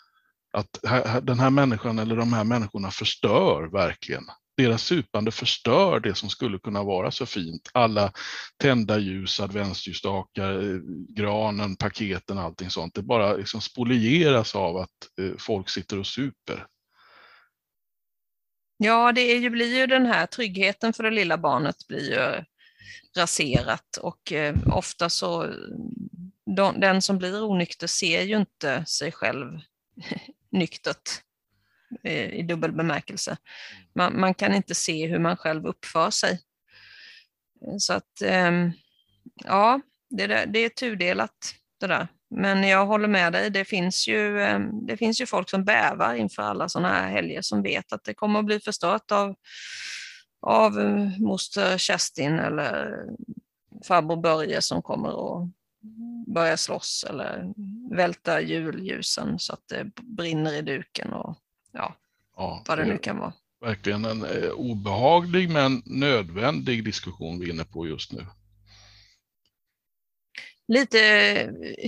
att 0.53 0.79
den 1.23 1.39
här 1.39 1.49
människan 1.49 1.99
eller 1.99 2.15
de 2.15 2.33
här 2.33 2.43
människorna 2.43 2.91
förstör 2.91 3.69
verkligen. 3.71 4.23
Deras 4.57 4.83
supande 4.83 5.31
förstör 5.31 5.99
det 5.99 6.15
som 6.15 6.29
skulle 6.29 6.59
kunna 6.59 6.83
vara 6.83 7.11
så 7.11 7.25
fint. 7.25 7.69
Alla 7.73 8.11
tända 8.57 8.97
ljus, 8.97 9.39
adventsljusstakar, 9.39 10.73
eh, 10.73 10.79
granen, 11.09 11.75
paketen, 11.75 12.37
allting 12.37 12.69
sånt. 12.69 12.93
Det 12.93 13.01
bara 13.01 13.33
liksom 13.33 13.61
spolieras 13.61 14.55
av 14.55 14.77
att 14.77 15.19
eh, 15.21 15.37
folk 15.37 15.69
sitter 15.69 15.99
och 15.99 16.07
super. 16.07 16.65
Ja, 18.77 19.11
det 19.11 19.21
är 19.21 19.39
ju, 19.39 19.49
blir 19.49 19.77
ju 19.77 19.87
den 19.87 20.05
här 20.05 20.25
tryggheten 20.25 20.93
för 20.93 21.03
det 21.03 21.11
lilla 21.11 21.37
barnet 21.37 21.87
blir 21.87 22.11
ju 22.11 22.43
raserat 23.17 23.97
och 24.01 24.31
eh, 24.31 24.55
ofta 24.71 25.09
så 25.09 25.43
eh, 25.43 25.49
de, 26.55 26.79
den 26.79 27.01
som 27.01 27.17
blir 27.17 27.43
onykter 27.43 27.87
ser 27.87 28.21
ju 28.21 28.37
inte 28.37 28.85
sig 28.85 29.11
själv 29.11 29.59
nyktert 30.57 31.21
eh, 32.03 32.29
i 32.29 32.41
dubbel 32.41 32.71
bemärkelse. 32.71 33.37
Man, 33.95 34.19
man, 34.19 34.33
kan 34.33 34.53
inte 34.53 34.75
se 34.75 35.07
hur 35.07 35.19
man 35.19 35.37
själv 35.37 35.65
uppför 35.65 36.09
sig. 36.09 36.39
Så 37.79 37.93
att, 37.93 38.21
ehm, 38.23 38.71
ja, 39.45 39.81
det, 40.09 40.27
där, 40.27 40.45
det 40.45 40.59
är 40.59 40.69
tudelat 40.69 41.55
det 41.79 41.87
där. 41.87 42.07
Men 42.29 42.67
jag 42.67 42.85
håller 42.85 43.07
med 43.07 43.33
dig, 43.33 43.49
det 43.49 43.65
finns 43.65 44.07
ju, 44.07 44.41
ehm, 44.41 44.85
det 44.85 44.97
finns 44.97 45.21
ju 45.21 45.25
folk 45.25 45.49
som 45.49 45.63
bävar 45.63 46.13
inför 46.13 46.43
alla 46.43 46.69
sådana 46.69 46.93
här 46.93 47.09
helger 47.09 47.41
som 47.41 47.63
vet 47.63 47.93
att 47.93 48.03
det 48.03 48.13
kommer 48.13 48.39
att 48.39 48.45
bli 48.45 48.59
förstört 48.59 49.11
av, 49.11 49.35
av 50.41 50.79
eh, 50.79 51.19
moster 51.19 51.77
Kerstin 51.77 52.39
eller 52.39 53.05
farbror 53.87 54.21
Börje 54.21 54.61
som 54.61 54.81
kommer 54.81 55.09
att 55.09 55.49
börja 56.27 56.57
slåss 56.57 57.05
eller 57.09 57.53
välta 57.95 58.41
julljusen 58.41 59.39
så 59.39 59.53
att 59.53 59.67
det 59.67 59.91
brinner 59.95 60.53
i 60.53 60.61
duken 60.61 61.13
och 61.13 61.37
ja, 61.71 61.95
ja 62.35 62.63
vad 62.67 62.77
det 62.77 62.85
nu 62.85 62.97
kan 62.97 63.17
vara. 63.17 63.33
Verkligen 63.61 64.05
en 64.05 64.25
eh, 64.25 64.49
obehaglig 64.49 65.49
men 65.49 65.81
nödvändig 65.85 66.85
diskussion 66.85 67.39
vi 67.39 67.45
är 67.45 67.53
inne 67.53 67.65
på 67.65 67.87
just 67.87 68.11
nu. 68.11 68.25
Lite, 70.67 70.97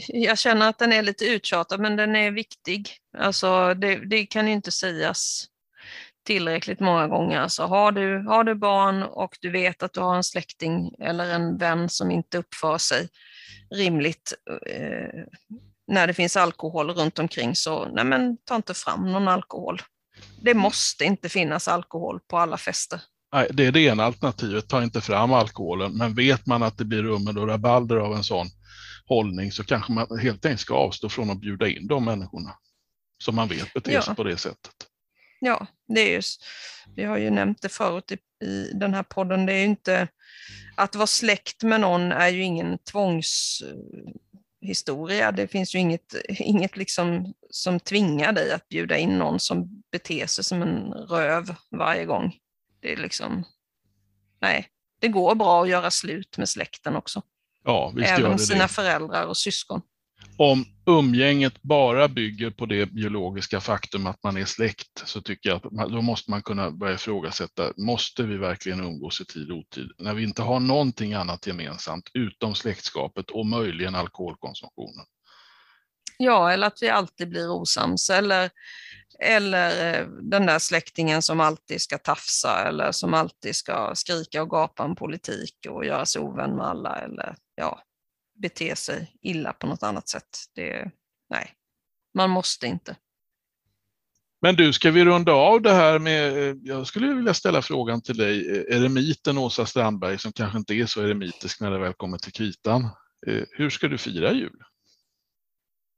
jag 0.08 0.38
känner 0.38 0.70
att 0.70 0.80
den 0.80 0.94
är 0.94 1.02
lite 1.02 1.26
uttjatad 1.26 1.80
men 1.80 1.96
den 1.96 2.16
är 2.16 2.32
viktig. 2.32 2.90
Alltså 3.18 3.74
det, 3.74 3.96
det 3.96 4.26
kan 4.26 4.48
inte 4.48 4.72
sägas 4.72 5.46
tillräckligt 6.24 6.80
många 6.80 7.08
gånger. 7.08 7.40
Alltså 7.40 7.64
har, 7.64 7.92
du, 7.92 8.18
har 8.28 8.44
du 8.44 8.56
barn 8.56 9.04
och 9.04 9.38
du 9.42 9.50
vet 9.50 9.84
att 9.84 9.94
du 9.94 10.00
har 10.00 10.16
en 10.16 10.24
släkting 10.24 10.94
eller 11.00 11.34
en 11.34 11.58
vän 11.58 11.90
som 11.90 12.12
inte 12.12 12.38
uppför 12.38 12.78
sig, 12.78 13.10
rimligt 13.76 14.34
eh, 14.66 15.24
när 15.88 16.08
det 16.08 16.14
finns 16.14 16.38
alkohol 16.38 16.90
runt 16.90 17.20
omkring 17.20 17.56
så 17.56 17.88
nej 17.92 18.06
men, 18.06 18.38
ta 18.38 18.56
inte 18.56 18.74
fram 18.74 19.12
någon 19.12 19.28
alkohol. 19.28 19.82
Det 20.42 20.54
måste 20.54 21.06
inte 21.06 21.30
finnas 21.30 21.68
alkohol 21.68 22.20
på 22.28 22.38
alla 22.38 22.58
fester. 22.58 23.02
Nej, 23.34 23.48
det 23.54 23.66
är 23.66 23.72
det 23.72 23.82
ena 23.82 24.04
alternativet, 24.04 24.68
ta 24.68 24.84
inte 24.84 25.02
fram 25.02 25.34
alkoholen. 25.34 25.98
Men 25.98 26.14
vet 26.14 26.46
man 26.46 26.64
att 26.64 26.78
det 26.78 26.86
blir 26.86 27.04
rummel 27.04 27.38
och 27.38 27.48
rabalder 27.48 27.96
av 27.96 28.16
en 28.16 28.24
sån 28.24 28.48
hållning 29.06 29.52
så 29.52 29.64
kanske 29.64 29.92
man 29.92 30.20
helt 30.22 30.46
enkelt 30.46 30.62
ska 30.62 30.76
avstå 30.76 31.10
från 31.10 31.30
att 31.30 31.42
bjuda 31.42 31.68
in 31.68 31.88
de 31.88 32.06
människorna 32.06 32.56
som 33.24 33.36
man 33.36 33.48
vet 33.48 33.74
beter 33.74 34.02
sig 34.02 34.12
ja. 34.12 34.16
på 34.16 34.24
det 34.24 34.38
sättet. 34.38 34.74
Ja, 35.40 35.68
det 35.88 36.02
är 36.02 36.14
just, 36.14 36.44
vi 36.96 37.04
har 37.04 37.18
ju 37.18 37.30
nämnt 37.30 37.62
det 37.62 37.70
förut 37.70 38.12
i, 38.12 38.18
i 38.46 38.72
den 38.74 38.94
här 38.94 39.04
podden, 39.04 39.46
det 39.46 39.54
är 39.54 39.66
inte 39.66 40.08
att 40.76 40.96
vara 40.96 41.08
släkt 41.08 41.64
med 41.64 41.82
någon 41.82 42.12
är 42.12 42.30
ju 42.30 42.44
ingen 42.44 42.78
tvångshistoria. 42.78 45.32
Det 45.32 45.48
finns 45.48 45.76
ju 45.76 45.80
inget, 45.80 46.16
inget 46.30 46.78
liksom 46.78 47.34
som 47.50 47.80
tvingar 47.80 48.34
dig 48.34 48.52
att 48.52 48.70
bjuda 48.70 48.98
in 48.98 49.18
någon 49.18 49.40
som 49.40 49.84
beter 49.92 50.28
sig 50.28 50.44
som 50.44 50.62
en 50.62 50.94
röv 50.94 51.56
varje 51.72 52.06
gång. 52.06 52.36
Det 52.82 52.94
är 52.94 52.98
liksom, 52.98 53.44
nej, 54.42 54.68
det 55.00 55.08
går 55.08 55.36
bra 55.36 55.64
att 55.64 55.70
göra 55.70 55.92
slut 55.92 56.38
med 56.38 56.50
släkten 56.50 56.96
också. 56.96 57.22
Ja, 57.64 57.94
Även 58.04 58.40
sina 58.40 58.64
det. 58.64 58.68
föräldrar 58.68 59.26
och 59.26 59.38
syskon 59.38 59.82
om 60.40 60.66
umgänget 60.86 61.62
bara 61.62 62.08
bygger 62.08 62.50
på 62.50 62.66
det 62.66 62.86
biologiska 62.86 63.62
faktum 63.62 64.08
att 64.08 64.24
man 64.24 64.38
är 64.38 64.46
släkt 64.46 65.04
så 65.06 65.22
tycker 65.22 65.50
jag 65.50 65.58
att 65.58 65.72
man, 65.72 65.92
då 65.92 66.02
måste 66.02 66.32
man 66.32 66.42
kunna 66.42 66.72
börja 66.72 66.94
ifrågasätta, 66.94 67.74
måste 67.78 68.24
vi 68.24 68.38
verkligen 68.38 68.80
umgås 68.80 69.22
i 69.22 69.26
tid 69.26 69.52
och 69.52 69.58
otid 69.58 69.92
när 69.98 70.14
vi 70.14 70.24
inte 70.24 70.42
har 70.42 70.60
någonting 70.60 71.14
annat 71.14 71.48
gemensamt 71.48 72.10
utom 72.14 72.56
släktskapet 72.56 73.30
och 73.30 73.46
möjligen 73.46 73.96
alkoholkonsumtionen? 73.96 75.06
Ja, 76.18 76.52
eller 76.52 76.68
att 76.68 76.82
vi 76.82 76.90
alltid 76.90 77.30
blir 77.30 77.52
osams 77.52 78.10
eller, 78.10 78.50
eller 79.20 80.00
eh, 80.02 80.08
den 80.08 80.46
där 80.46 80.60
släktingen 80.60 81.22
som 81.22 81.40
alltid 81.40 81.82
ska 81.82 81.98
tafsa 81.98 82.68
eller 82.68 82.92
som 82.92 83.14
alltid 83.14 83.56
ska 83.56 83.92
skrika 83.96 84.42
och 84.42 84.50
gapa 84.50 84.84
om 84.84 84.96
politik 84.96 85.56
och 85.70 85.86
göra 85.86 86.06
sig 86.06 86.22
ovän 86.22 86.56
med 86.56 86.66
alla 86.66 86.96
eller 86.96 87.36
ja, 87.56 87.84
bete 88.42 88.76
sig 88.76 89.12
illa 89.22 89.54
på 89.54 89.68
något 89.68 89.84
annat 89.84 90.10
sätt. 90.10 90.38
Det, 90.56 90.92
nej, 91.30 91.54
man 92.14 92.30
måste 92.30 92.68
inte. 92.68 92.96
Men 94.42 94.56
du, 94.56 94.74
ska 94.74 94.92
vi 94.92 95.06
runda 95.06 95.32
av 95.32 95.62
det 95.62 95.74
här 95.74 96.00
med, 96.00 96.58
jag 96.64 96.88
skulle 96.88 97.14
vilja 97.14 97.34
ställa 97.34 97.62
frågan 97.62 98.02
till 98.02 98.18
dig, 98.18 98.48
eremiten 98.70 99.38
Åsa 99.38 99.66
Strandberg 99.66 100.18
som 100.18 100.32
kanske 100.32 100.58
inte 100.58 100.74
är 100.74 100.86
så 100.86 101.02
eremitisk 101.02 101.62
när 101.62 101.72
det 101.72 101.80
väl 101.80 101.94
kommer 101.94 102.18
till 102.18 102.34
kritan. 102.34 102.84
Eh, 103.28 103.44
hur 103.52 103.70
ska 103.70 103.88
du 103.88 103.98
fira 103.98 104.34
jul? 104.34 104.64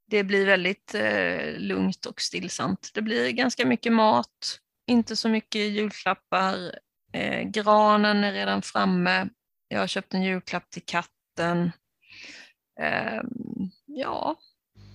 Det 0.08 0.24
blir 0.24 0.46
väldigt 0.46 0.96
eh, 0.96 1.58
lugnt 1.58 2.06
och 2.06 2.22
stillsamt. 2.22 2.92
Det 2.94 3.02
blir 3.02 3.30
ganska 3.30 3.66
mycket 3.66 3.94
mat, 3.94 4.60
inte 4.88 5.16
så 5.16 5.30
mycket 5.30 5.62
julklappar. 5.62 6.56
Eh, 7.14 7.42
granen 7.42 8.24
är 8.24 8.34
redan 8.34 8.62
framme. 8.62 9.30
Jag 9.68 9.80
har 9.80 9.88
köpt 9.88 10.14
en 10.14 10.24
julklapp 10.24 10.70
till 10.70 10.86
katten. 10.86 11.72
Eh, 12.82 13.22
ja, 13.86 14.36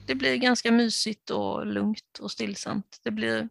det 0.07 0.15
blir 0.15 0.37
ganska 0.37 0.73
mysigt 0.73 1.31
och 1.31 1.67
lugnt 1.67 2.19
och 2.21 2.31
stillsamt. 2.31 3.01
Det 3.03 3.11
blir 3.11 3.49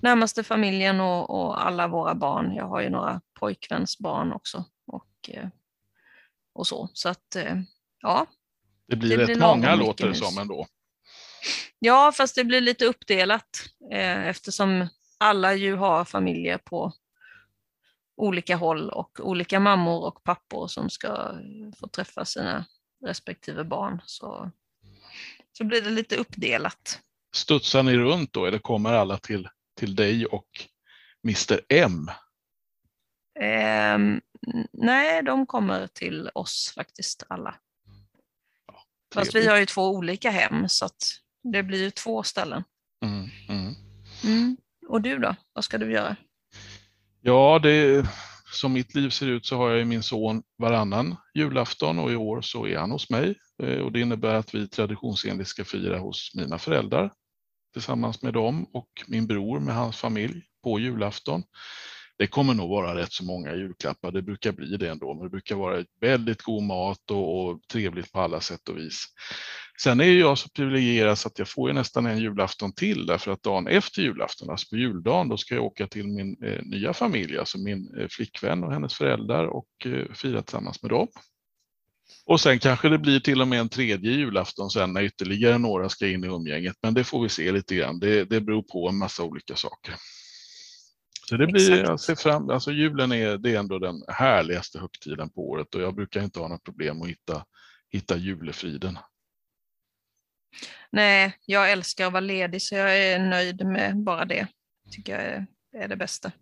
närmaste 0.00 0.44
familjen 0.44 1.00
och, 1.00 1.30
och 1.30 1.66
alla 1.66 1.88
våra 1.88 2.14
barn. 2.14 2.54
Jag 2.54 2.68
har 2.68 2.80
ju 2.80 2.90
några 2.90 3.20
pojkvänsbarn 3.40 4.32
också. 4.32 4.64
Och, 4.86 5.30
eh, 5.30 5.48
och 6.52 6.66
så. 6.66 6.88
Så 6.92 7.08
att, 7.08 7.36
eh, 7.36 7.56
ja. 8.00 8.26
Det 8.88 8.96
blir 8.96 9.16
det 9.16 9.22
rätt 9.22 9.26
blir 9.26 9.40
många 9.40 9.74
låter 9.74 10.08
det 10.08 10.14
som 10.14 10.38
ändå. 10.38 10.66
Ja, 11.78 12.12
fast 12.12 12.34
det 12.34 12.44
blir 12.44 12.60
lite 12.60 12.84
uppdelat 12.84 13.64
eh, 13.92 14.26
eftersom 14.26 14.88
alla 15.18 15.54
ju 15.54 15.74
har 15.74 16.04
familjer 16.04 16.58
på 16.58 16.92
olika 18.16 18.56
håll 18.56 18.90
och 18.90 19.20
olika 19.22 19.60
mammor 19.60 20.04
och 20.04 20.24
pappor 20.24 20.68
som 20.68 20.90
ska 20.90 21.34
få 21.80 21.88
träffa 21.88 22.24
sina 22.24 22.66
respektive 23.02 23.64
barn. 23.64 24.02
Så, 24.06 24.50
så 25.52 25.64
blir 25.64 25.82
det 25.82 25.90
lite 25.90 26.16
uppdelat. 26.16 27.00
Studsar 27.34 27.82
ni 27.82 27.96
runt 27.96 28.32
då 28.32 28.46
eller 28.46 28.58
kommer 28.58 28.92
alla 28.92 29.18
till, 29.18 29.48
till 29.76 29.94
dig 29.96 30.26
och 30.26 30.48
Mr 31.24 31.60
M? 31.68 32.10
Eh, 33.40 33.98
nej, 34.72 35.22
de 35.22 35.46
kommer 35.46 35.86
till 35.86 36.30
oss 36.34 36.72
faktiskt 36.74 37.22
alla. 37.28 37.54
Ja, 38.66 38.84
Fast 39.14 39.34
vi 39.34 39.46
har 39.46 39.56
ju 39.56 39.66
två 39.66 39.90
olika 39.90 40.30
hem 40.30 40.68
så 40.68 40.84
att 40.84 41.02
det 41.42 41.62
blir 41.62 41.82
ju 41.82 41.90
två 41.90 42.22
ställen. 42.22 42.64
Mm, 43.04 43.28
mm. 43.48 43.74
Mm. 44.24 44.56
Och 44.88 45.00
du 45.00 45.18
då? 45.18 45.36
Vad 45.52 45.64
ska 45.64 45.78
du 45.78 45.92
göra? 45.92 46.16
Ja, 47.20 47.60
det, 47.62 48.06
som 48.54 48.72
mitt 48.72 48.94
liv 48.94 49.10
ser 49.10 49.26
ut 49.26 49.46
så 49.46 49.56
har 49.56 49.70
jag 49.70 49.86
min 49.86 50.02
son 50.02 50.42
varannan 50.58 51.16
julafton 51.34 51.98
och 51.98 52.12
i 52.12 52.16
år 52.16 52.40
så 52.40 52.66
är 52.66 52.78
han 52.78 52.90
hos 52.90 53.10
mig. 53.10 53.34
Eh, 53.62 53.78
och 53.78 53.92
det 53.92 54.00
innebär 54.00 54.34
att 54.34 54.54
vi 54.54 54.68
traditionsenligt 54.68 55.48
ska 55.48 55.64
fira 55.64 55.98
hos 55.98 56.34
mina 56.34 56.58
föräldrar 56.58 57.12
tillsammans 57.72 58.22
med 58.22 58.34
dem 58.34 58.66
och 58.72 58.88
min 59.06 59.26
bror 59.26 59.60
med 59.60 59.74
hans 59.74 59.96
familj 59.96 60.42
på 60.64 60.78
julafton. 60.78 61.42
Det 62.18 62.26
kommer 62.26 62.54
nog 62.54 62.70
vara 62.70 62.96
rätt 62.96 63.12
så 63.12 63.24
många 63.24 63.54
julklappar, 63.54 64.12
det 64.12 64.22
brukar 64.22 64.52
bli 64.52 64.76
det 64.76 64.90
ändå, 64.90 65.14
men 65.14 65.24
det 65.24 65.30
brukar 65.30 65.56
vara 65.56 65.84
väldigt 66.00 66.42
god 66.42 66.62
mat 66.62 67.10
och, 67.10 67.44
och 67.44 67.60
trevligt 67.72 68.12
på 68.12 68.20
alla 68.20 68.40
sätt 68.40 68.68
och 68.68 68.78
vis. 68.78 69.06
Sen 69.82 70.00
är 70.00 70.04
jag 70.04 70.38
så 70.38 70.48
privilegierad 70.48 71.18
så 71.18 71.28
att 71.28 71.38
jag 71.38 71.48
får 71.48 71.68
ju 71.68 71.74
nästan 71.74 72.06
en 72.06 72.18
julafton 72.18 72.72
till 72.72 73.06
därför 73.06 73.32
att 73.32 73.42
dagen 73.42 73.66
efter 73.66 74.02
julafton, 74.02 74.50
alltså 74.50 74.68
på 74.70 74.76
juldagen, 74.76 75.28
då 75.28 75.36
ska 75.36 75.54
jag 75.54 75.64
åka 75.64 75.86
till 75.86 76.08
min 76.08 76.44
eh, 76.44 76.62
nya 76.62 76.92
familj, 76.92 77.38
alltså 77.38 77.58
min 77.58 77.94
eh, 77.98 78.08
flickvän 78.08 78.64
och 78.64 78.72
hennes 78.72 78.94
föräldrar 78.94 79.46
och 79.46 79.68
eh, 79.84 80.14
fira 80.14 80.42
tillsammans 80.42 80.82
med 80.82 80.90
dem. 80.90 81.08
Och 82.26 82.40
sen 82.40 82.58
kanske 82.58 82.88
det 82.88 82.98
blir 82.98 83.20
till 83.20 83.40
och 83.40 83.48
med 83.48 83.60
en 83.60 83.68
tredje 83.68 84.12
julafton 84.12 84.70
sen 84.70 84.92
när 84.92 85.02
ytterligare 85.02 85.58
några 85.58 85.88
ska 85.88 86.08
in 86.08 86.24
i 86.24 86.28
umgänget, 86.28 86.76
men 86.82 86.94
det 86.94 87.04
får 87.04 87.22
vi 87.22 87.28
se 87.28 87.52
lite 87.52 87.74
grann. 87.74 87.98
Det, 87.98 88.24
det 88.24 88.40
beror 88.40 88.62
på 88.62 88.88
en 88.88 88.98
massa 88.98 89.22
olika 89.22 89.56
saker. 89.56 89.94
Så 91.28 91.36
det 91.36 91.46
blir, 91.46 91.78
jag 91.78 92.00
ser 92.00 92.14
fram, 92.14 92.50
alltså 92.50 92.72
julen 92.72 93.12
är, 93.12 93.38
det 93.38 93.54
är 93.54 93.58
ändå 93.58 93.78
den 93.78 94.02
härligaste 94.08 94.78
högtiden 94.78 95.30
på 95.30 95.50
året 95.50 95.74
och 95.74 95.82
jag 95.82 95.94
brukar 95.94 96.22
inte 96.22 96.40
ha 96.40 96.48
några 96.48 96.60
problem 96.60 97.02
att 97.02 97.08
hitta, 97.08 97.44
hitta 97.92 98.16
julefriden. 98.16 98.98
Nej, 100.92 101.36
jag 101.46 101.72
älskar 101.72 102.06
att 102.06 102.12
vara 102.12 102.20
ledig 102.20 102.62
så 102.62 102.74
jag 102.74 102.98
är 102.98 103.18
nöjd 103.18 103.66
med 103.66 103.96
bara 103.96 104.24
det. 104.24 104.46
Tycker 104.90 105.12
jag 105.12 105.22
är, 105.22 105.46
är 105.84 105.88
det 105.88 105.96
bästa. 105.96 106.32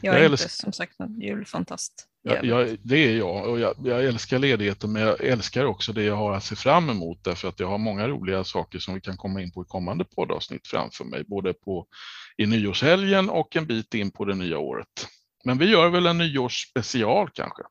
Jag 0.00 0.16
är 0.16 0.22
jag 0.22 0.32
inte 0.32 0.48
som 0.48 0.72
sagt 0.72 0.98
någon 0.98 1.20
julfantast. 1.20 2.06
Ja, 2.22 2.38
jag, 2.42 2.78
det 2.82 2.96
är 2.96 3.16
jag 3.16 3.48
och 3.48 3.60
jag, 3.60 3.74
jag, 3.84 4.04
älskar 4.04 4.38
ledigheten 4.38 4.92
men 4.92 5.02
jag 5.02 5.24
älskar 5.24 5.64
också 5.64 5.92
det 5.92 6.02
jag 6.02 6.16
har 6.16 6.32
att 6.32 6.44
se 6.44 6.56
fram 6.56 6.90
emot 6.90 7.24
därför 7.24 7.48
att 7.48 7.60
jag 7.60 7.66
har 7.66 7.78
många 7.78 8.08
roliga 8.08 8.44
saker 8.44 8.78
som 8.78 8.94
vi 8.94 9.00
kan 9.00 9.16
komma 9.16 9.42
in 9.42 9.52
på 9.52 9.62
i 9.62 9.64
kommande 9.68 10.04
poddavsnitt 10.04 10.66
framför 10.66 11.04
mig, 11.04 11.24
både 11.24 11.54
på, 11.54 11.86
i 12.36 12.46
nyårshelgen 12.46 13.30
och 13.30 13.56
en 13.56 13.66
bit 13.66 13.94
in 13.94 14.10
på 14.10 14.24
det 14.24 14.34
nya 14.34 14.58
året. 14.58 15.08
Men 15.44 15.58
vi 15.58 15.70
gör 15.70 15.88
väl 15.88 16.06
en 16.06 16.18
nyårsspecial 16.18 17.30
kanske? 17.30 17.62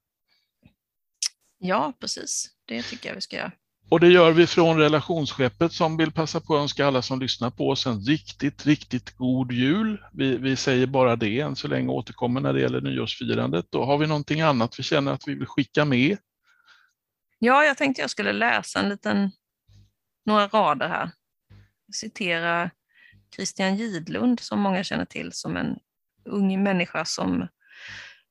Ja, 1.57 1.93
precis. 1.99 2.47
Det 2.65 2.83
tycker 2.83 3.09
jag 3.09 3.15
vi 3.15 3.21
ska 3.21 3.35
göra. 3.35 3.51
Och 3.91 3.99
det 3.99 4.07
gör 4.07 4.31
vi 4.31 4.47
från 4.47 4.77
relationsskeppet 4.77 5.73
som 5.73 5.97
vill 5.97 6.11
passa 6.11 6.39
på 6.39 6.55
att 6.55 6.61
önska 6.61 6.87
alla 6.87 7.01
som 7.01 7.19
lyssnar 7.19 7.49
på 7.49 7.69
oss 7.69 7.85
en 7.85 7.99
riktigt, 7.99 8.65
riktigt 8.65 9.17
god 9.17 9.51
jul. 9.51 10.03
Vi, 10.13 10.37
vi 10.37 10.55
säger 10.55 10.87
bara 10.87 11.15
det 11.15 11.39
än 11.39 11.55
så 11.55 11.67
länge 11.67 11.89
återkommer 11.89 12.41
när 12.41 12.53
det 12.53 12.61
gäller 12.61 12.81
nyårsfirandet. 12.81 13.75
Och 13.75 13.87
har 13.87 13.97
vi 13.97 14.07
någonting 14.07 14.41
annat 14.41 14.79
vi 14.79 14.83
känner 14.83 15.11
att 15.11 15.27
vi 15.27 15.35
vill 15.35 15.47
skicka 15.47 15.85
med? 15.85 16.17
Ja, 17.39 17.63
jag 17.63 17.77
tänkte 17.77 18.01
jag 18.01 18.09
skulle 18.09 18.33
läsa 18.33 18.79
en 18.79 18.89
liten, 18.89 19.31
några 20.25 20.47
rader 20.47 20.87
här. 20.87 21.11
Citera 21.93 22.71
Christian 23.35 23.75
Gidlund 23.75 24.39
som 24.39 24.59
många 24.59 24.83
känner 24.83 25.05
till 25.05 25.33
som 25.33 25.57
en 25.57 25.77
ung 26.25 26.63
människa 26.63 27.05
som, 27.05 27.47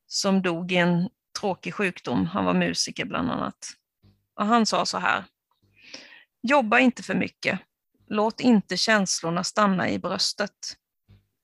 som 0.07 0.43
dog 0.43 0.73
i 0.73 0.77
en 0.77 1.09
tråkig 1.41 1.75
sjukdom. 1.75 2.27
Han 2.27 2.45
var 2.45 2.55
musiker 2.55 3.05
bland 3.05 3.31
annat. 3.31 3.59
Och 4.35 4.47
han 4.47 4.67
sa 4.67 4.87
så 4.87 4.99
här. 4.99 5.25
Jobba 6.43 6.79
inte 6.79 7.03
för 7.03 7.15
mycket. 7.15 7.61
Låt 8.07 8.41
inte 8.41 8.77
känslorna 8.77 9.45
stanna 9.45 9.91
i 9.91 9.99
bröstet. 9.99 10.77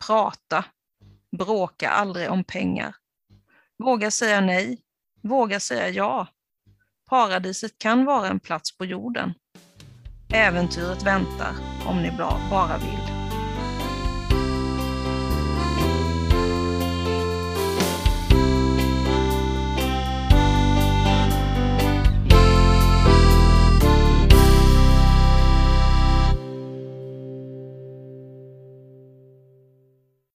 Prata. 0.06 0.64
Bråka 1.38 1.90
aldrig 1.90 2.30
om 2.30 2.44
pengar. 2.44 2.96
Våga 3.78 4.10
säga 4.10 4.40
nej. 4.40 4.78
Våga 5.22 5.60
säga 5.60 5.88
ja. 5.88 6.26
Paradiset 7.10 7.78
kan 7.78 8.04
vara 8.04 8.28
en 8.28 8.40
plats 8.40 8.76
på 8.76 8.84
jorden. 8.84 9.34
Äventyret 10.34 11.02
väntar 11.02 11.54
om 11.86 12.02
ni 12.02 12.10
bara 12.50 12.78
vill. 12.78 13.13